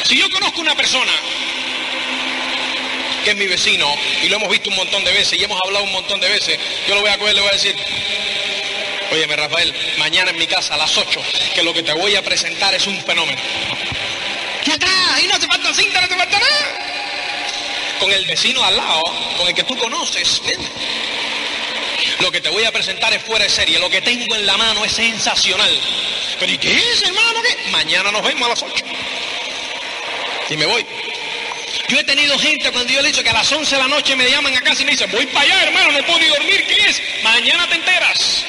Si 0.03 0.17
yo 0.17 0.27
conozco 0.31 0.59
una 0.61 0.73
persona 0.73 1.11
que 3.23 3.29
es 3.29 3.37
mi 3.37 3.45
vecino 3.45 3.95
y 4.23 4.27
lo 4.27 4.37
hemos 4.37 4.49
visto 4.49 4.71
un 4.71 4.77
montón 4.77 5.03
de 5.03 5.11
veces 5.11 5.39
y 5.39 5.43
hemos 5.43 5.61
hablado 5.63 5.85
un 5.85 5.91
montón 5.91 6.19
de 6.19 6.29
veces, 6.29 6.57
yo 6.87 6.95
lo 6.95 7.01
voy 7.01 7.11
a 7.11 7.19
coger 7.19 7.33
y 7.33 7.35
le 7.35 7.41
voy 7.41 7.49
a 7.51 7.53
decir, 7.53 7.75
óyeme 9.11 9.35
Rafael, 9.35 9.71
mañana 9.99 10.31
en 10.31 10.39
mi 10.39 10.47
casa 10.47 10.73
a 10.73 10.77
las 10.77 10.97
8, 10.97 11.21
que 11.53 11.61
lo 11.61 11.75
que 11.75 11.83
te 11.83 11.93
voy 11.93 12.15
a 12.15 12.23
presentar 12.23 12.73
es 12.73 12.87
un 12.87 12.99
fenómeno. 13.03 13.39
¿Qué 14.63 14.71
acá? 14.71 15.13
Ahí 15.13 15.27
no 15.27 15.37
te 15.37 15.45
falta 15.45 15.71
cinta, 15.75 16.01
no 16.01 16.07
te 16.07 16.15
falta 16.15 16.39
nada. 16.39 16.79
Con 17.99 18.11
el 18.11 18.25
vecino 18.25 18.63
al 18.63 18.75
lado, 18.75 19.03
con 19.37 19.47
el 19.47 19.53
que 19.53 19.63
tú 19.63 19.77
conoces. 19.77 20.41
Lo 22.19 22.31
que 22.31 22.41
te 22.41 22.49
voy 22.49 22.63
a 22.63 22.71
presentar 22.71 23.13
es 23.13 23.21
fuera 23.23 23.43
de 23.43 23.49
serie. 23.49 23.79
Lo 23.79 23.89
que 23.89 24.01
tengo 24.01 24.35
en 24.35 24.45
la 24.45 24.57
mano 24.57 24.85
es 24.85 24.93
sensacional. 24.93 25.79
Pero 26.39 26.51
¿y 26.51 26.57
qué 26.57 26.73
es, 26.75 27.01
hermano? 27.03 27.41
¿Qué? 27.41 27.71
Mañana 27.71 28.11
nos 28.11 28.23
vemos 28.23 28.43
a 28.43 28.49
las 28.49 28.63
8. 28.63 28.85
Y 30.49 30.57
me 30.57 30.65
voy. 30.65 30.85
Yo 31.87 31.99
he 31.99 32.03
tenido 32.03 32.37
gente 32.39 32.71
cuando 32.71 32.91
yo 32.91 33.01
le 33.01 33.09
he 33.09 33.11
dicho 33.11 33.23
que 33.23 33.29
a 33.29 33.33
las 33.33 33.51
11 33.51 33.75
de 33.75 33.81
la 33.81 33.87
noche 33.87 34.15
me 34.15 34.29
llaman 34.29 34.55
a 34.55 34.61
casa 34.61 34.81
y 34.81 34.85
me 34.85 34.91
dicen, 34.91 35.09
voy 35.11 35.25
para 35.27 35.41
allá, 35.41 35.63
hermano, 35.63 35.91
no 35.91 36.05
puedo 36.05 36.19
ni 36.19 36.27
dormir. 36.27 36.65
¿Qué 36.67 36.89
es? 36.89 37.01
Mañana 37.23 37.67
te 37.67 37.75
enteras. 37.75 38.45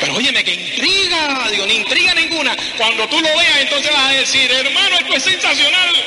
Pero 0.00 0.14
óyeme, 0.14 0.44
que 0.44 0.54
intriga. 0.54 1.48
Digo, 1.50 1.66
ni 1.66 1.74
intriga 1.76 2.14
ninguna. 2.14 2.56
Cuando 2.76 3.08
tú 3.08 3.20
lo 3.20 3.28
veas, 3.28 3.60
entonces 3.60 3.92
vas 3.92 4.10
a 4.10 4.12
decir, 4.12 4.50
hermano, 4.50 4.96
esto 4.98 5.14
es 5.14 5.22
sensacional. 5.22 6.04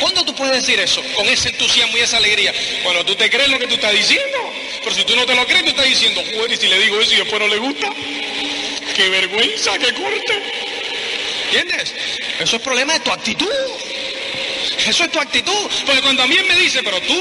¿Cuándo 0.00 0.24
tú 0.24 0.34
puedes 0.34 0.54
decir 0.54 0.78
eso? 0.80 1.02
Con 1.14 1.26
ese 1.26 1.48
entusiasmo 1.48 1.96
y 1.96 2.00
esa 2.00 2.18
alegría. 2.18 2.52
Cuando 2.82 3.04
tú 3.04 3.14
te 3.14 3.30
crees 3.30 3.48
lo 3.48 3.58
que 3.58 3.66
tú 3.66 3.74
estás 3.74 3.92
diciendo. 3.92 4.45
Pero 4.86 4.98
si 4.98 5.04
tú 5.04 5.16
no 5.16 5.26
te 5.26 5.34
lo 5.34 5.44
crees, 5.44 5.64
tú 5.64 5.70
estás 5.70 5.88
diciendo, 5.88 6.22
joder, 6.32 6.52
y 6.52 6.56
si 6.56 6.68
le 6.68 6.78
digo 6.78 7.00
eso 7.00 7.12
y 7.12 7.16
después 7.16 7.40
no 7.40 7.48
le 7.48 7.58
gusta. 7.58 7.90
Qué 8.94 9.08
vergüenza, 9.08 9.76
qué 9.80 9.92
corte. 9.92 10.42
¿Entiendes? 11.46 11.92
Eso 12.38 12.54
es 12.54 12.62
problema 12.62 12.92
de 12.92 13.00
tu 13.00 13.10
actitud. 13.10 13.50
Eso 14.86 15.02
es 15.02 15.10
tu 15.10 15.18
actitud. 15.18 15.70
Porque 15.84 16.00
cuando 16.02 16.22
a 16.22 16.28
mí 16.28 16.36
me 16.48 16.54
dice, 16.54 16.84
pero 16.84 17.00
tú, 17.00 17.20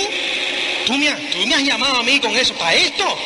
tú 0.85 0.93
me, 0.95 1.09
has, 1.09 1.19
tú 1.31 1.39
me 1.47 1.55
has 1.55 1.63
llamado 1.63 1.95
a 1.95 2.03
mí 2.03 2.19
con 2.19 2.37
eso, 2.37 2.53
para 2.53 2.75
esto. 2.75 3.17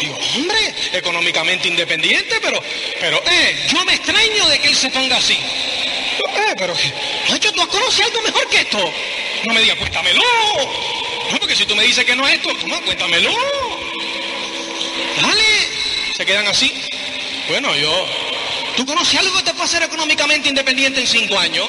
Digo, 0.00 0.18
hombre, 0.36 0.74
económicamente 0.94 1.68
independiente, 1.68 2.40
pero, 2.40 2.62
pero, 2.98 3.22
eh, 3.30 3.66
yo 3.70 3.84
me 3.84 3.92
extraño 3.92 4.48
de 4.48 4.58
que 4.58 4.68
él 4.68 4.74
se 4.74 4.88
ponga 4.88 5.18
así. 5.18 5.34
Eh, 5.34 6.54
pero, 6.56 6.74
hecho 7.36 7.52
¿tú 7.52 7.68
conoces 7.68 8.06
algo 8.06 8.22
mejor 8.22 8.48
que 8.48 8.60
esto? 8.60 8.78
No 9.44 9.52
me 9.52 9.60
digas, 9.60 9.76
cuéntamelo. 9.76 10.22
No, 11.32 11.38
porque 11.38 11.54
si 11.54 11.64
tú 11.64 11.76
me 11.76 11.84
dices 11.84 12.04
que 12.04 12.16
no 12.16 12.26
es 12.26 12.34
esto, 12.34 12.54
toma, 12.56 12.80
cuéntamelo. 12.80 13.30
Dale. 15.20 15.42
Se 16.16 16.26
quedan 16.26 16.46
así. 16.48 16.72
Bueno, 17.48 17.74
yo, 17.76 18.06
¿tú 18.76 18.84
conoces 18.86 19.18
algo 19.18 19.36
que 19.38 19.44
te 19.44 19.52
puede 19.52 19.64
hacer 19.64 19.82
económicamente 19.82 20.48
independiente 20.48 21.00
en 21.00 21.06
cinco 21.06 21.38
años? 21.38 21.68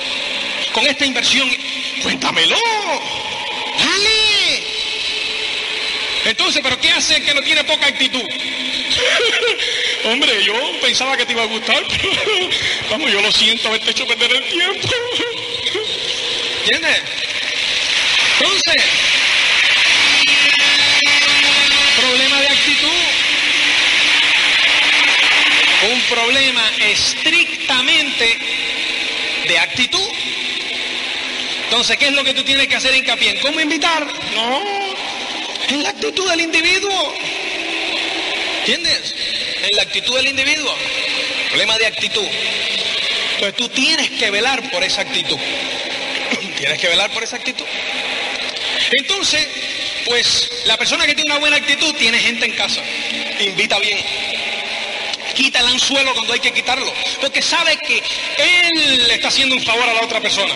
Con 0.73 0.85
esta 0.87 1.05
inversión, 1.05 1.49
cuéntamelo. 2.01 2.57
Dale. 3.77 4.63
Entonces, 6.25 6.61
¿pero 6.63 6.79
qué 6.79 6.89
hace 6.91 7.21
que 7.21 7.33
no 7.33 7.41
tiene 7.41 7.63
poca 7.63 7.87
actitud? 7.87 8.21
Hombre, 10.05 10.43
yo 10.43 10.53
pensaba 10.81 11.15
que 11.17 11.25
te 11.25 11.33
iba 11.33 11.43
a 11.43 11.47
gustar, 11.47 11.83
pero 11.89 12.49
vamos, 12.89 13.11
yo 13.11 13.21
lo 13.21 13.31
siento 13.31 13.67
haberte 13.67 13.91
hecho 13.91 14.07
perder 14.07 14.31
el 14.31 14.49
tiempo. 14.49 14.87
¿Entiendes? 16.63 17.01
Entonces, 18.39 18.83
problema 26.11 26.61
estrictamente 26.79 28.37
de 29.47 29.59
actitud. 29.59 30.09
Entonces, 31.63 31.97
¿qué 31.97 32.07
es 32.07 32.13
lo 32.13 32.23
que 32.23 32.33
tú 32.33 32.43
tienes 32.43 32.67
que 32.67 32.75
hacer 32.75 32.93
hincapié? 32.93 33.39
¿Cómo 33.39 33.59
invitar? 33.59 34.05
No, 34.35 34.61
en 35.69 35.83
la 35.83 35.89
actitud 35.89 36.29
del 36.29 36.41
individuo. 36.41 37.13
¿Entiendes? 38.59 39.15
En 39.63 39.75
la 39.77 39.83
actitud 39.83 40.15
del 40.17 40.27
individuo. 40.27 40.75
Problema 41.49 41.77
de 41.77 41.87
actitud. 41.87 42.27
Entonces 43.35 43.55
tú 43.55 43.69
tienes 43.69 44.09
que 44.11 44.29
velar 44.29 44.69
por 44.69 44.83
esa 44.83 45.01
actitud. 45.01 45.37
Tienes 46.57 46.79
que 46.79 46.87
velar 46.89 47.09
por 47.11 47.23
esa 47.23 47.37
actitud. 47.37 47.65
Entonces, 48.91 49.47
pues 50.05 50.49
la 50.65 50.77
persona 50.77 51.05
que 51.05 51.15
tiene 51.15 51.31
una 51.31 51.39
buena 51.39 51.55
actitud 51.55 51.93
tiene 51.95 52.19
gente 52.19 52.45
en 52.45 52.51
casa. 52.51 52.81
Invita 53.39 53.79
bien. 53.79 53.97
Quita 55.35 55.59
el 55.59 55.67
anzuelo 55.67 56.13
cuando 56.13 56.33
hay 56.33 56.39
que 56.39 56.51
quitarlo. 56.51 56.91
Porque 57.19 57.41
sabe 57.41 57.77
que 57.77 57.97
él 57.97 59.07
le 59.07 59.15
está 59.15 59.29
haciendo 59.29 59.55
un 59.55 59.61
favor 59.63 59.87
a 59.87 59.93
la 59.93 60.01
otra 60.01 60.19
persona 60.19 60.53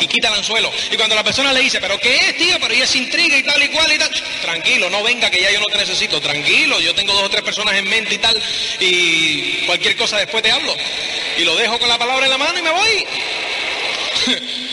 y 0.00 0.06
quita 0.06 0.28
el 0.28 0.34
anzuelo. 0.34 0.70
Y 0.90 0.96
cuando 0.96 1.14
la 1.14 1.24
persona 1.24 1.52
le 1.52 1.60
dice, 1.60 1.80
pero 1.80 1.98
¿qué 1.98 2.16
es, 2.16 2.36
tío? 2.36 2.58
Pero 2.60 2.74
ella 2.74 2.84
es 2.84 2.96
intriga 2.96 3.36
y 3.36 3.42
tal 3.42 3.62
y 3.62 3.68
cual 3.68 3.92
y 3.92 3.98
tal. 3.98 4.10
Tranquilo, 4.42 4.90
no 4.90 5.02
venga 5.02 5.30
que 5.30 5.40
ya 5.40 5.50
yo 5.50 5.60
no 5.60 5.66
te 5.66 5.78
necesito. 5.78 6.20
Tranquilo, 6.20 6.80
yo 6.80 6.94
tengo 6.94 7.12
dos 7.14 7.24
o 7.24 7.30
tres 7.30 7.42
personas 7.42 7.74
en 7.74 7.88
mente 7.88 8.14
y 8.14 8.18
tal. 8.18 8.40
Y 8.80 9.66
cualquier 9.66 9.96
cosa 9.96 10.18
después 10.18 10.42
te 10.42 10.50
hablo. 10.50 10.76
Y 11.38 11.44
lo 11.44 11.56
dejo 11.56 11.78
con 11.78 11.88
la 11.88 11.98
palabra 11.98 12.26
en 12.26 12.30
la 12.30 12.38
mano 12.38 12.58
y 12.58 12.62
me 12.62 12.70
voy. 12.70 13.06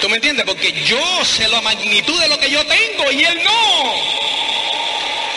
¿Tú 0.00 0.08
me 0.08 0.16
entiendes? 0.16 0.46
Porque 0.46 0.72
yo 0.84 1.24
sé 1.24 1.46
la 1.48 1.60
magnitud 1.60 2.18
de 2.20 2.28
lo 2.28 2.38
que 2.38 2.50
yo 2.50 2.64
tengo 2.66 3.12
y 3.12 3.24
él 3.24 3.40
no. 3.44 4.19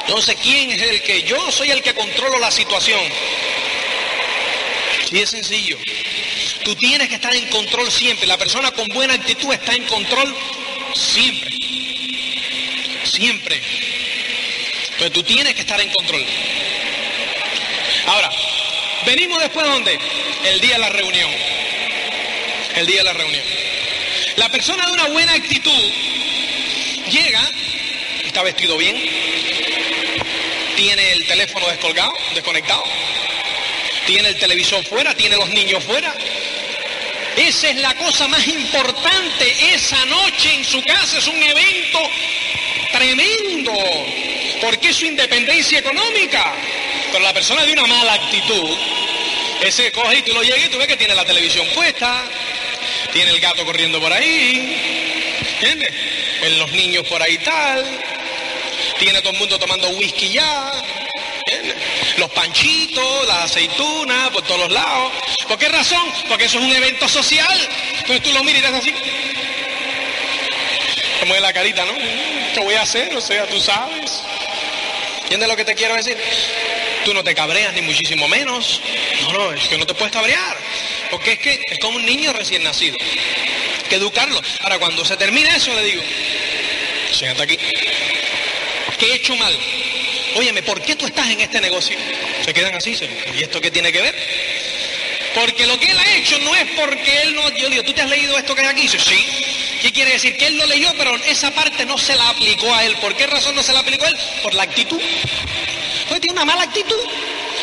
Entonces, 0.06 0.36
¿quién 0.42 0.72
es 0.72 0.82
el 0.82 1.02
que? 1.02 1.24
Yo 1.24 1.52
soy 1.52 1.72
el 1.72 1.82
que 1.82 1.94
controlo 1.94 2.40
la 2.40 2.52
situación. 2.52 3.02
Sí, 5.10 5.20
es 5.20 5.30
sencillo. 5.30 5.78
Tú 6.64 6.76
tienes 6.76 7.08
que 7.08 7.16
estar 7.16 7.34
en 7.36 7.48
control 7.50 7.92
siempre. 7.92 8.28
La 8.28 8.38
persona 8.38 8.72
con 8.72 8.88
buena 8.90 9.14
actitud 9.14 9.54
está 9.54 9.74
en 9.74 9.84
control 9.86 10.36
siempre. 10.94 11.56
Siempre. 13.06 13.62
Entonces 14.92 15.12
tú 15.14 15.24
tienes 15.24 15.54
que 15.56 15.62
estar 15.62 15.80
en 15.80 15.90
control. 15.90 16.26
Ahora, 18.08 18.30
venimos 19.06 19.42
después 19.42 19.66
de 19.66 19.72
dónde? 19.72 20.00
El 20.46 20.60
día 20.60 20.74
de 20.74 20.80
la 20.80 20.90
reunión. 20.90 21.32
El 22.76 22.88
día 22.88 22.98
de 22.98 23.04
la 23.04 23.14
reunión. 23.14 23.44
La 24.36 24.50
persona 24.50 24.86
de 24.86 24.92
una 24.94 25.08
buena 25.08 25.34
actitud 25.34 25.92
llega, 27.12 27.52
está 28.26 28.42
vestido 28.42 28.78
bien, 28.78 28.96
tiene 30.76 31.12
el 31.14 31.26
teléfono 31.26 31.68
descolgado, 31.68 32.14
desconectado, 32.34 32.84
tiene 34.06 34.30
el 34.30 34.38
televisor 34.38 34.84
fuera, 34.86 35.14
tiene 35.16 35.36
los 35.38 35.50
niños 35.50 35.84
fuera, 35.84 36.14
esa 37.36 37.70
es 37.70 37.78
la 37.78 37.96
cosa 37.96 38.28
más 38.28 38.48
importante. 38.48 39.74
Esa 39.74 40.06
noche 40.06 40.54
en 40.54 40.64
su 40.64 40.84
casa 40.84 41.18
es 41.18 41.28
un 41.28 41.42
evento 41.42 42.00
tremendo, 42.92 43.74
porque 44.62 44.90
es 44.90 44.98
su 44.98 45.06
independencia 45.06 45.80
económica. 45.80 46.54
Pero 47.12 47.24
la 47.24 47.34
persona 47.34 47.66
de 47.66 47.74
una 47.74 47.88
mala 47.88 48.14
actitud, 48.14 48.78
ese 49.62 49.92
coge 49.92 50.20
y 50.20 50.22
tú 50.22 50.34
lo 50.34 50.44
llegas 50.44 50.66
y 50.66 50.70
tú 50.70 50.78
ves 50.78 50.88
que 50.88 50.98
tiene 50.98 51.16
la 51.16 51.26
televisión 51.26 51.66
puesta, 51.74 52.24
tiene 53.12 53.32
el 53.32 53.40
gato 53.40 53.66
corriendo 53.66 54.00
por 54.00 54.14
ahí, 54.14 55.36
¿entiendes? 55.56 55.92
En 56.44 56.60
los 56.60 56.72
niños 56.72 57.08
por 57.08 57.22
ahí 57.22 57.38
tal, 57.40 57.86
tiene 59.04 59.20
todo 59.20 59.34
el 59.34 59.40
mundo 59.40 59.60
tomando 59.60 59.90
whisky 59.90 60.30
ya, 60.30 60.72
los 62.16 62.32
panchitos, 62.32 63.28
las 63.28 63.52
aceitunas, 63.52 64.30
por 64.30 64.44
todos 64.44 64.62
los 64.62 64.72
lados. 64.72 65.12
¿Por 65.46 65.58
qué 65.58 65.68
razón? 65.68 66.02
Porque 66.30 66.46
eso 66.46 66.58
es 66.58 66.64
un 66.64 66.74
evento 66.74 67.10
social. 67.10 67.70
Entonces 67.98 68.24
tú 68.24 68.32
lo 68.32 68.44
miras 68.46 68.60
y 68.60 68.64
das 68.64 68.74
así. 68.76 68.94
Como 71.20 71.34
de 71.34 71.42
la 71.42 71.52
carita, 71.52 71.84
¿no? 71.84 71.94
¿Qué 72.54 72.60
voy 72.62 72.76
a 72.76 72.84
hacer? 72.84 73.14
O 73.18 73.20
sea, 73.20 73.46
tú 73.48 73.60
sabes. 73.60 74.24
¿Entiendes 75.24 75.50
lo 75.50 75.58
que 75.58 75.66
te 75.66 75.76
quiero 75.76 75.96
decir? 75.96 76.18
Tú 77.04 77.14
no 77.14 77.26
te 77.26 77.36
cabreas 77.36 77.74
ni 77.74 77.82
muchísimo 77.82 78.30
menos. 78.30 78.80
No, 79.24 79.34
no, 79.34 79.52
es 79.52 79.68
que 79.68 79.78
no 79.78 79.86
te 79.86 79.94
puedes 79.96 80.14
cabrear. 80.14 80.58
Porque 81.12 81.34
es 81.34 81.40
que 81.40 81.62
es 81.68 81.80
como 81.80 81.98
un 81.98 82.06
niño 82.06 82.32
recién 82.32 82.64
nacido. 82.64 82.96
Hay 83.02 83.90
que 83.90 83.96
educarlo. 83.96 84.42
Ahora, 84.62 84.80
cuando 84.80 85.04
se 85.04 85.18
termine 85.18 85.54
eso, 85.54 85.74
le 85.74 85.84
digo, 85.84 86.02
siéntate 87.12 87.44
aquí. 87.44 87.60
¿Qué 89.04 89.12
he 89.12 89.16
hecho 89.16 89.36
mal? 89.36 89.54
Óyeme, 90.38 90.64
¿por 90.64 90.82
qué 90.82 90.96
tú 90.96 91.06
estás 91.06 91.30
en 91.30 91.42
este 91.42 91.60
negocio? 91.60 91.98
Se 92.46 92.54
quedan 92.54 92.74
así, 92.74 92.96
¿y 93.38 93.44
esto 93.44 93.60
qué 93.60 93.70
tiene 93.70 93.92
que 93.92 94.02
ver? 94.02 94.16
Porque 95.36 95.68
lo 95.68 95.78
que 95.78 95.92
él 95.92 96.00
ha 96.00 96.16
hecho 96.16 96.40
no 96.40 96.56
es 96.56 96.66
porque 96.78 97.22
él 97.24 97.36
no... 97.36 97.50
Yo 97.50 97.68
digo, 97.68 97.84
¿tú 97.84 97.92
te 97.92 98.02
has 98.02 98.10
leído 98.10 98.38
esto 98.38 98.56
que 98.56 98.62
hay 98.62 98.68
aquí? 98.68 98.88
Sí. 98.88 99.26
¿Qué 99.82 99.92
quiere 99.92 100.12
decir? 100.12 100.38
Que 100.38 100.48
él 100.48 100.58
lo 100.58 100.66
leyó, 100.68 100.90
pero 100.98 101.18
esa 101.26 101.52
parte 101.52 101.86
no 101.86 101.98
se 101.98 102.16
la 102.16 102.30
aplicó 102.30 102.74
a 102.74 102.86
él. 102.86 102.96
¿Por 103.02 103.14
qué 103.18 103.28
razón 103.28 103.56
no 103.56 103.62
se 103.62 103.74
la 103.74 103.80
aplicó 103.80 104.06
a 104.06 104.08
él? 104.08 104.18
Por 104.42 104.54
la 104.54 104.64
actitud. 104.64 105.02
Pues 106.08 106.22
tiene 106.22 106.36
una 106.36 106.46
mala 106.46 106.64
actitud. 106.64 106.96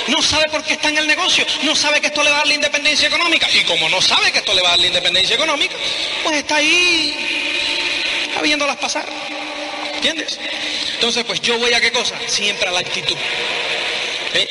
No 0.08 0.20
sabe 0.20 0.44
por 0.50 0.62
qué 0.62 0.74
está 0.74 0.90
en 0.90 0.98
el 0.98 1.06
negocio, 1.06 1.46
no 1.62 1.74
sabe 1.74 2.02
que 2.02 2.08
esto 2.08 2.22
le 2.22 2.30
va 2.30 2.36
a 2.36 2.38
dar 2.40 2.48
la 2.48 2.54
independencia 2.54 3.08
económica. 3.08 3.48
Y 3.50 3.64
como 3.64 3.88
no 3.88 4.02
sabe 4.02 4.30
que 4.30 4.40
esto 4.40 4.52
le 4.52 4.60
va 4.60 4.68
a 4.68 4.70
dar 4.72 4.80
la 4.80 4.86
independencia 4.88 5.36
económica, 5.36 5.74
pues 6.22 6.36
está 6.36 6.56
ahí, 6.56 7.16
está 8.28 8.42
viéndolas 8.42 8.76
pasar. 8.76 9.08
¿Entiendes? 9.94 10.38
Entonces, 11.00 11.24
pues 11.24 11.40
yo 11.40 11.56
voy 11.56 11.72
a 11.72 11.80
qué 11.80 11.90
cosa? 11.92 12.14
Siempre 12.26 12.68
a 12.68 12.72
la 12.72 12.80
actitud. 12.80 13.16
¿Eh? 14.34 14.48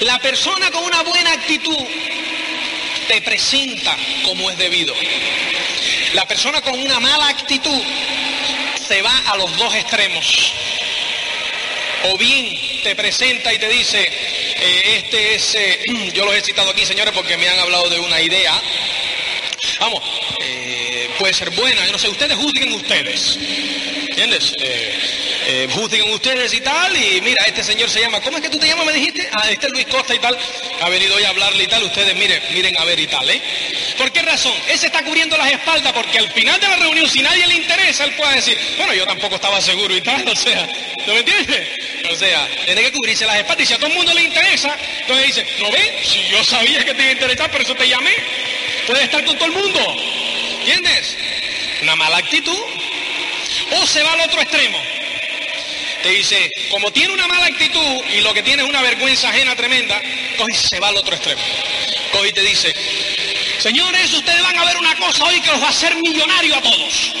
La 0.00 0.18
persona 0.18 0.68
con 0.72 0.82
una 0.82 1.04
buena 1.04 1.30
actitud 1.34 1.78
te 3.06 3.22
presenta 3.22 3.96
como 4.24 4.50
es 4.50 4.58
debido. 4.58 4.92
La 6.14 6.26
persona 6.26 6.60
con 6.62 6.80
una 6.80 6.98
mala 6.98 7.28
actitud 7.28 7.80
se 8.88 9.02
va 9.02 9.16
a 9.28 9.36
los 9.36 9.56
dos 9.56 9.72
extremos. 9.72 10.52
O 12.10 12.18
bien 12.18 12.82
te 12.82 12.96
presenta 12.96 13.54
y 13.54 13.58
te 13.60 13.68
dice, 13.68 14.02
eh, 14.02 14.96
este 14.96 15.36
es, 15.36 15.54
eh, 15.54 15.84
yo 16.12 16.24
los 16.24 16.34
he 16.34 16.40
citado 16.40 16.70
aquí 16.70 16.84
señores 16.84 17.14
porque 17.14 17.36
me 17.36 17.48
han 17.48 17.60
hablado 17.60 17.88
de 17.88 18.00
una 18.00 18.20
idea. 18.20 18.60
Vamos, 19.78 20.02
puede 21.20 21.32
ser 21.32 21.50
buena, 21.50 21.86
yo 21.86 21.92
no 21.92 21.98
sé, 21.98 22.08
ustedes 22.08 22.36
juzguen 22.36 22.72
ustedes. 22.72 23.38
¿Entiendes? 24.08 24.54
Eh, 25.46 25.68
ustedes 26.14 26.54
y 26.54 26.60
tal, 26.60 26.96
y 26.96 27.20
mira, 27.20 27.44
este 27.46 27.62
señor 27.62 27.90
se 27.90 28.00
llama, 28.00 28.20
¿cómo 28.20 28.38
es 28.38 28.42
que 28.42 28.48
tú 28.48 28.58
te 28.58 28.66
llamas, 28.66 28.86
me 28.86 28.92
dijiste? 28.92 29.28
Ah, 29.32 29.50
este 29.50 29.66
es 29.66 29.72
Luis 29.72 29.86
Costa 29.86 30.14
y 30.14 30.18
tal, 30.18 30.38
ha 30.80 30.88
venido 30.88 31.14
hoy 31.16 31.24
a 31.24 31.28
hablarle 31.28 31.64
y 31.64 31.66
tal, 31.66 31.82
ustedes 31.82 32.16
miren, 32.16 32.42
miren 32.52 32.78
a 32.78 32.84
ver 32.84 32.98
y 32.98 33.06
tal, 33.06 33.28
¿eh? 33.28 33.42
¿Por 33.98 34.10
qué 34.10 34.22
razón? 34.22 34.54
Ese 34.68 34.86
está 34.86 35.02
cubriendo 35.04 35.36
las 35.36 35.52
espaldas 35.52 35.92
porque 35.92 36.18
al 36.18 36.30
final 36.30 36.58
de 36.60 36.68
la 36.68 36.76
reunión, 36.76 37.08
si 37.10 37.20
nadie 37.20 37.46
le 37.46 37.56
interesa, 37.56 38.04
él 38.04 38.14
puede 38.14 38.36
decir, 38.36 38.58
bueno, 38.78 38.94
yo 38.94 39.06
tampoco 39.06 39.34
estaba 39.34 39.60
seguro 39.60 39.94
y 39.94 40.00
tal, 40.00 40.26
o 40.28 40.36
sea, 40.36 40.66
¿no 41.06 41.12
me 41.12 41.18
entiendes? 41.18 41.68
O 42.10 42.16
sea, 42.16 42.48
tiene 42.64 42.82
que 42.82 42.92
cubrirse 42.92 43.26
las 43.26 43.36
espaldas 43.36 43.64
y 43.64 43.66
si 43.66 43.74
a 43.74 43.76
todo 43.76 43.88
el 43.88 43.94
mundo 43.96 44.14
le 44.14 44.22
interesa, 44.22 44.74
entonces 45.00 45.26
dice, 45.26 45.46
¿no 45.60 45.70
ve? 45.70 46.00
Si 46.04 46.26
yo 46.30 46.42
sabía 46.42 46.84
que 46.84 46.94
te 46.94 47.02
iba 47.02 47.10
a 47.10 47.12
interesar, 47.12 47.50
por 47.50 47.60
eso 47.60 47.74
te 47.74 47.86
llamé. 47.86 48.14
Puede 48.86 49.04
estar 49.04 49.22
con 49.24 49.36
todo 49.36 49.46
el 49.46 49.52
mundo, 49.52 49.96
¿entiendes? 50.60 51.16
Una 51.82 51.96
mala 51.96 52.16
actitud. 52.18 52.58
O 53.72 53.86
se 53.86 54.02
va 54.02 54.12
al 54.12 54.20
otro 54.20 54.40
extremo 54.40 54.78
te 56.04 56.10
dice, 56.10 56.52
como 56.70 56.92
tiene 56.92 57.14
una 57.14 57.26
mala 57.26 57.46
actitud 57.46 58.02
y 58.14 58.20
lo 58.20 58.34
que 58.34 58.42
tiene 58.42 58.62
es 58.62 58.68
una 58.68 58.82
vergüenza 58.82 59.30
ajena 59.30 59.56
tremenda, 59.56 60.02
coge 60.36 60.52
y 60.52 60.54
se 60.54 60.78
va 60.78 60.88
al 60.88 60.98
otro 60.98 61.16
extremo. 61.16 61.40
Coge 62.12 62.28
y 62.28 62.32
te 62.32 62.42
dice, 62.42 62.74
señores, 63.58 64.12
ustedes 64.12 64.42
van 64.42 64.58
a 64.58 64.66
ver 64.66 64.76
una 64.76 64.94
cosa 64.96 65.24
hoy 65.24 65.40
que 65.40 65.50
los 65.50 65.62
va 65.62 65.68
a 65.68 65.70
hacer 65.70 65.94
millonario 65.96 66.56
a 66.56 66.60
todos. 66.60 67.14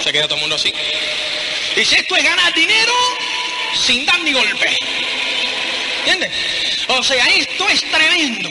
Se 0.00 0.12
queda 0.12 0.28
todo 0.28 0.36
el 0.36 0.42
mundo 0.42 0.54
así. 0.54 0.72
Dice, 1.74 1.98
esto 1.98 2.16
es 2.16 2.22
ganar 2.22 2.54
dinero 2.54 2.92
sin 3.84 4.06
dar 4.06 4.20
ni 4.20 4.32
golpe. 4.32 4.78
¿Entiendes? 6.06 6.30
O 6.86 7.02
sea, 7.02 7.26
esto 7.26 7.68
es 7.68 7.82
tremendo. 7.90 8.48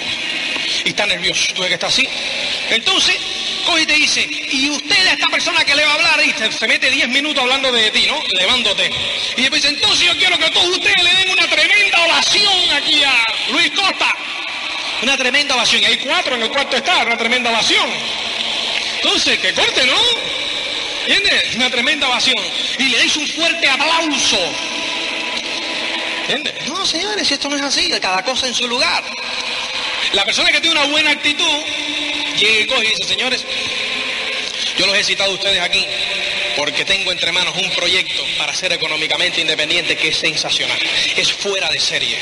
Y 0.84 0.90
está 0.90 1.06
nervioso, 1.06 1.54
tú 1.54 1.62
ves 1.62 1.70
que 1.70 1.76
está 1.76 1.88
así. 1.88 2.06
Entonces, 2.70 3.16
coge 3.62 3.84
y 3.84 3.86
te 3.86 3.94
dice, 3.94 4.28
y 4.52 4.70
usted 4.70 5.08
a 5.08 5.14
esta 5.14 5.28
persona 5.28 5.64
que 5.64 5.76
le 5.76 5.84
va 5.84 5.92
a 5.92 5.96
hablar, 5.96 6.22
y 6.26 6.52
se, 6.52 6.68
mete 6.68 6.90
10 6.90 7.10
minutos 7.10 7.42
hablando 7.42 7.72
de 7.72 7.92
ti, 7.92 8.08
¿no? 8.08 8.22
Levándote. 8.34 8.92
Y 9.38 9.42
después 9.42 9.62
dice, 9.62 9.74
entonces 9.74 10.08
yo 10.08 10.18
quiero 10.18 10.38
que 10.38 10.50
todos 10.52 10.68
ustedes 10.68 11.04
le 11.04 11.14
den 11.16 11.30
una 11.30 11.48
tremenda 11.48 12.04
oración 12.04 12.72
aquí 12.76 13.04
a 13.04 13.26
Luis 13.52 13.72
Costa. 13.72 14.16
Una 15.02 15.18
tremenda 15.18 15.56
ovación. 15.56 15.82
Y 15.82 15.86
hay 15.86 15.98
cuatro 15.98 16.36
en 16.36 16.44
el 16.44 16.50
cuarto 16.50 16.78
está, 16.78 17.04
una 17.04 17.18
tremenda 17.18 17.50
ovación. 17.50 17.90
Entonces, 19.02 19.40
que 19.40 19.54
corte, 19.54 19.86
¿no? 19.86 19.98
¿Entiendes? 21.08 21.56
Una 21.56 21.70
tremenda 21.72 22.08
ovación. 22.08 22.38
Y 22.78 22.84
le 22.90 23.02
dice 23.02 23.20
un 23.20 23.28
fuerte 23.28 23.68
aplauso. 23.68 24.38
¿Entiendes? 26.28 26.68
No, 26.68 26.86
señores, 26.86 27.32
esto 27.32 27.50
no 27.50 27.56
es 27.56 27.62
así, 27.64 27.92
cada 28.00 28.24
cosa 28.24 28.48
en 28.48 28.54
su 28.54 28.68
lugar. 28.68 29.04
La 30.14 30.24
persona 30.24 30.52
que 30.52 30.62
tiene 30.62 30.80
una 30.80 30.92
buena 30.92 31.12
actitud 31.12 31.64
llega 32.42 32.60
y 32.62 32.68
coge 32.68 32.88
dice, 32.90 33.04
señores, 33.04 33.46
yo 34.78 34.86
los 34.86 34.98
he 34.98 35.04
citado 35.04 35.32
a 35.32 35.36
ustedes 35.36 35.60
aquí 35.60 35.86
porque 36.56 36.86
tengo 36.86 37.12
entre 37.12 37.32
manos 37.32 37.56
un 37.56 37.70
proyecto 37.72 38.24
para 38.38 38.54
ser 38.54 38.74
económicamente 38.74 39.42
independiente 39.42 39.96
que 39.96 40.10
es 40.10 40.18
sensacional, 40.18 40.78
es 41.16 41.32
fuera 41.32 41.70
de 41.70 41.80
serie. 41.80 42.18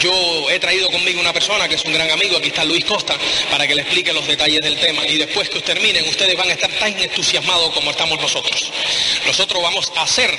Yo 0.00 0.50
he 0.50 0.58
traído 0.58 0.90
conmigo 0.90 1.20
una 1.20 1.32
persona 1.32 1.68
que 1.68 1.76
es 1.76 1.84
un 1.84 1.92
gran 1.92 2.10
amigo, 2.10 2.36
aquí 2.36 2.48
está 2.48 2.64
Luis 2.64 2.84
Costa, 2.84 3.16
para 3.50 3.66
que 3.66 3.74
le 3.74 3.82
explique 3.82 4.12
los 4.12 4.26
detalles 4.26 4.60
del 4.60 4.78
tema. 4.78 5.06
Y 5.06 5.16
después 5.16 5.48
que 5.48 5.60
terminen, 5.60 6.06
ustedes 6.06 6.36
van 6.36 6.50
a 6.50 6.52
estar 6.52 6.70
tan 6.72 6.98
entusiasmados 7.00 7.72
como 7.72 7.90
estamos 7.90 8.20
nosotros. 8.20 8.72
Nosotros 9.24 9.62
vamos 9.62 9.90
a 9.96 10.02
hacer 10.02 10.30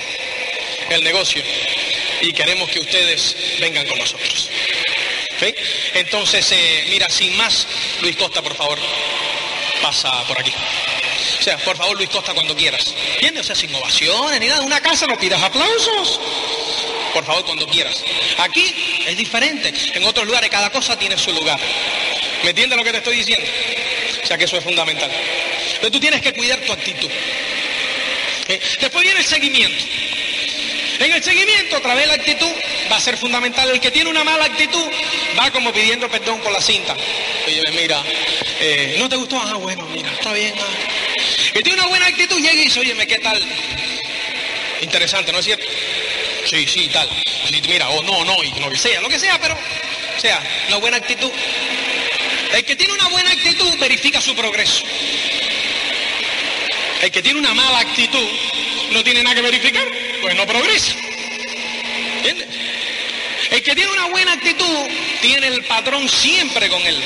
el 0.90 1.04
negocio 1.04 1.44
y 2.22 2.34
queremos 2.34 2.70
que 2.70 2.80
ustedes 2.80 3.36
vengan 3.60 3.86
con 3.88 3.98
nosotros. 3.98 4.50
Entonces, 5.94 6.52
eh, 6.52 6.86
mira, 6.90 7.10
sin 7.10 7.36
más, 7.38 7.68
Luis 8.02 8.16
Costa, 8.16 8.42
por 8.42 8.56
favor, 8.56 8.80
pasa 9.82 10.24
por 10.28 10.40
aquí. 10.40 10.54
O 11.40 11.44
sea, 11.44 11.58
por 11.60 11.78
favor, 11.78 11.96
Luis 11.96 12.10
Costa, 12.10 12.34
cuando 12.34 12.56
quieras. 12.56 12.94
¿Entiendes? 13.16 13.44
O 13.44 13.48
sea, 13.48 13.56
sin 13.56 13.74
ovaciones 13.76 14.40
ni 14.40 14.48
nada. 14.48 14.62
Una 14.62 14.82
casa 14.82 15.08
no 15.08 15.18
pidas 15.18 15.42
aplausos. 15.42 16.20
Por 17.14 17.26
favor, 17.26 17.46
cuando 17.46 17.68
quieras. 17.68 18.04
Aquí 18.40 19.04
es 19.06 19.18
diferente. 19.18 19.74
En 19.94 20.04
otros 20.06 20.26
lugares 20.26 20.50
cada 20.50 20.70
cosa 20.72 20.98
tiene 20.98 21.18
su 21.18 21.32
lugar. 21.32 21.60
¿Me 22.44 22.50
entiendes 22.50 22.78
lo 22.78 22.84
que 22.84 22.92
te 22.92 22.98
estoy 22.98 23.18
diciendo? 23.18 23.46
O 24.24 24.28
sea 24.28 24.38
que 24.38 24.46
eso 24.46 24.58
es 24.58 24.64
fundamental. 24.64 25.10
Pero 25.80 25.92
tú 25.92 26.00
tienes 26.00 26.22
que 26.22 26.34
cuidar 26.34 26.60
tu 26.60 26.72
actitud. 26.72 27.10
Después 28.80 29.04
viene 29.04 29.20
el 29.20 29.26
seguimiento. 29.26 29.84
En 31.00 31.12
el 31.12 31.24
seguimiento, 31.24 31.78
otra 31.78 31.94
vez 31.94 32.08
la 32.08 32.16
actitud 32.16 32.52
va 32.92 32.96
a 32.98 33.00
ser 33.02 33.18
fundamental. 33.18 33.70
El 33.70 33.80
que 33.80 33.92
tiene 33.92 34.10
una 34.10 34.24
mala 34.24 34.46
actitud 34.46 34.84
va 35.38 35.52
como 35.52 35.72
pidiendo 35.72 36.10
perdón 36.10 36.40
con 36.40 36.52
la 36.52 36.62
cinta. 36.62 36.96
Oye, 37.46 37.64
mira, 37.72 38.02
eh, 38.60 38.96
¿no 38.98 39.08
te 39.08 39.16
gustó? 39.16 39.40
Ah, 39.40 39.54
bueno, 39.56 39.86
mira, 39.94 40.12
está 40.12 40.34
bien. 40.34 40.54
Ah. 40.60 40.64
El 41.48 41.54
que 41.54 41.64
tiene 41.64 41.80
una 41.80 41.88
buena 41.88 42.08
actitud 42.08 42.38
llega 42.38 42.54
y 42.54 42.66
dice, 42.66 42.80
oye, 42.80 43.08
¿qué 43.08 43.20
tal? 43.20 43.42
Interesante, 44.82 45.32
¿no 45.32 45.40
es 45.40 45.46
cierto? 45.46 45.66
Sí, 46.46 46.66
sí, 46.68 46.90
tal. 46.92 47.10
mira, 47.68 47.90
o 47.90 48.02
no, 48.04 48.26
no, 48.26 48.44
y 48.44 48.52
lo 48.60 48.70
que 48.70 48.78
sea, 48.78 49.02
lo 49.02 49.10
que 49.10 49.20
sea, 49.20 49.40
pero, 49.40 49.58
sea, 50.18 50.42
una 50.70 50.78
buena 50.78 50.98
actitud. 50.98 51.32
El 52.54 52.64
que 52.64 52.76
tiene 52.76 52.94
una 52.94 53.10
buena 53.10 53.32
actitud 53.32 53.78
verifica 53.80 54.22
su 54.22 54.36
progreso. 54.36 54.84
El 57.02 57.12
que 57.12 57.22
tiene 57.22 57.40
una 57.40 57.54
mala 57.54 57.80
actitud 57.80 58.28
no 58.92 59.04
tiene 59.04 59.22
nada 59.22 59.36
que 59.36 59.42
verificar, 59.42 59.86
pues 60.22 60.36
no 60.36 60.46
progresa. 60.46 60.94
¿Entiendes? 62.18 62.48
El 63.52 63.64
que 63.64 63.76
tiene 63.76 63.92
una 63.92 64.06
buena 64.08 64.34
actitud 64.34 64.88
tiene 65.22 65.48
el 65.48 65.64
patrón 65.66 66.08
siempre 66.10 66.70
con 66.70 66.82
él. 66.82 67.02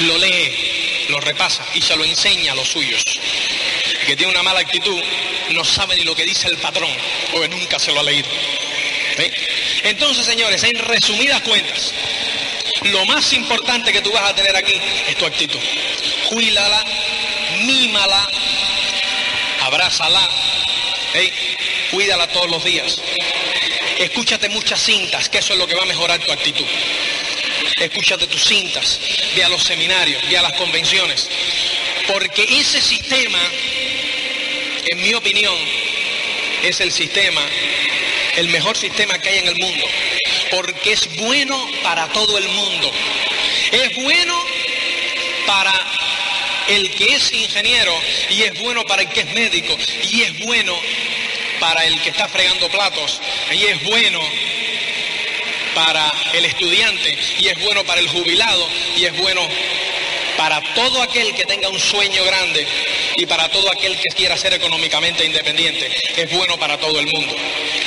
Lo 0.00 0.18
lee, 0.18 1.06
lo 1.08 1.20
repasa 1.20 1.64
y 1.74 1.80
se 1.80 1.96
lo 1.96 2.04
enseña 2.04 2.52
a 2.52 2.54
los 2.56 2.68
suyos. 2.68 3.02
El 4.00 4.06
que 4.06 4.16
tiene 4.16 4.32
una 4.32 4.42
mala 4.42 4.60
actitud 4.60 5.00
no 5.50 5.64
sabe 5.64 5.96
ni 5.96 6.04
lo 6.04 6.14
que 6.14 6.24
dice 6.24 6.48
el 6.48 6.58
patrón, 6.58 6.90
porque 7.32 7.48
nunca 7.48 7.78
se 7.78 7.92
lo 7.92 8.00
ha 8.00 8.02
leído. 8.02 8.28
Entonces, 9.84 10.26
señores, 10.26 10.62
en 10.64 10.78
resumidas 10.78 11.40
cuentas, 11.42 11.92
lo 12.82 13.04
más 13.06 13.32
importante 13.32 13.92
que 13.92 14.02
tú 14.02 14.10
vas 14.12 14.30
a 14.30 14.34
tener 14.34 14.54
aquí 14.56 14.80
es 15.08 15.16
tu 15.16 15.24
actitud. 15.26 15.60
Cuídala, 16.28 16.84
mímala, 17.62 18.28
abrázala, 19.62 20.28
cuídala 21.90 22.26
todos 22.28 22.50
los 22.50 22.64
días. 22.64 23.00
Escúchate 23.98 24.48
muchas 24.48 24.82
cintas, 24.82 25.28
que 25.28 25.38
eso 25.38 25.52
es 25.52 25.58
lo 25.58 25.66
que 25.66 25.74
va 25.74 25.82
a 25.82 25.86
mejorar 25.86 26.18
tu 26.20 26.32
actitud. 26.32 26.66
Escúchate 27.76 28.26
tus 28.26 28.44
cintas, 28.44 28.98
ve 29.36 29.44
a 29.44 29.48
los 29.48 29.62
seminarios, 29.62 30.22
ve 30.28 30.36
a 30.36 30.42
las 30.42 30.54
convenciones. 30.54 31.28
Porque 32.08 32.42
ese 32.42 32.80
sistema, 32.80 33.38
en 34.86 35.02
mi 35.02 35.14
opinión, 35.14 35.54
es 36.62 36.80
el 36.80 36.92
sistema, 36.92 37.42
el 38.36 38.48
mejor 38.48 38.76
sistema 38.76 39.18
que 39.18 39.28
hay 39.28 39.38
en 39.38 39.48
el 39.48 39.56
mundo. 39.56 39.86
Porque 40.50 40.92
es 40.92 41.16
bueno 41.16 41.68
para 41.82 42.08
todo 42.08 42.36
el 42.38 42.48
mundo. 42.48 42.90
Es 43.72 43.94
bueno 43.96 44.44
para 45.46 45.72
el 46.68 46.90
que 46.94 47.14
es 47.14 47.32
ingeniero 47.32 47.92
y 48.30 48.42
es 48.42 48.58
bueno 48.60 48.84
para 48.84 49.02
el 49.02 49.08
que 49.08 49.20
es 49.20 49.34
médico 49.34 49.76
y 50.10 50.22
es 50.22 50.38
bueno 50.40 50.74
para 51.64 51.86
el 51.86 51.98
que 52.02 52.10
está 52.10 52.28
fregando 52.28 52.68
platos 52.68 53.22
y 53.50 53.64
es 53.64 53.82
bueno 53.84 54.20
para 55.74 56.12
el 56.34 56.44
estudiante 56.44 57.18
y 57.38 57.48
es 57.48 57.58
bueno 57.62 57.82
para 57.84 58.02
el 58.02 58.08
jubilado 58.08 58.68
y 58.98 59.06
es 59.06 59.16
bueno 59.16 59.40
para 60.36 60.60
todo 60.74 61.00
aquel 61.00 61.34
que 61.34 61.46
tenga 61.46 61.70
un 61.70 61.80
sueño 61.80 62.22
grande 62.22 62.66
y 63.16 63.24
para 63.24 63.48
todo 63.48 63.70
aquel 63.72 63.96
que 63.96 64.14
quiera 64.14 64.36
ser 64.36 64.52
económicamente 64.52 65.24
independiente. 65.24 65.90
Es 66.14 66.30
bueno 66.36 66.58
para 66.58 66.76
todo 66.78 67.00
el 67.00 67.06
mundo. 67.06 67.34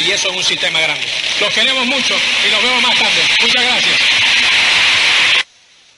Y 0.07 0.09
eso 0.09 0.31
es 0.31 0.37
un 0.37 0.43
sistema 0.43 0.79
grande. 0.79 1.05
Los 1.39 1.53
queremos 1.53 1.85
mucho 1.85 2.15
y 2.47 2.51
nos 2.51 2.63
vemos 2.63 2.81
más 2.81 2.97
tarde. 2.97 3.21
Muchas 3.41 3.63
gracias. 3.63 3.99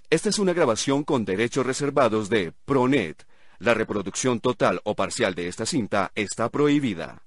Esta 0.10 0.27
es 0.27 0.38
una 0.38 0.51
grabación 0.51 1.06
con 1.06 1.23
derechos 1.23 1.65
reservados 1.65 2.30
de 2.30 2.51
Pronet. 2.65 3.26
La 3.57 3.73
reproducción 3.73 4.41
total 4.41 4.81
o 4.84 4.95
parcial 4.95 5.34
de 5.34 5.47
esta 5.47 5.65
cinta 5.65 6.11
está 6.14 6.49
prohibida. 6.49 7.23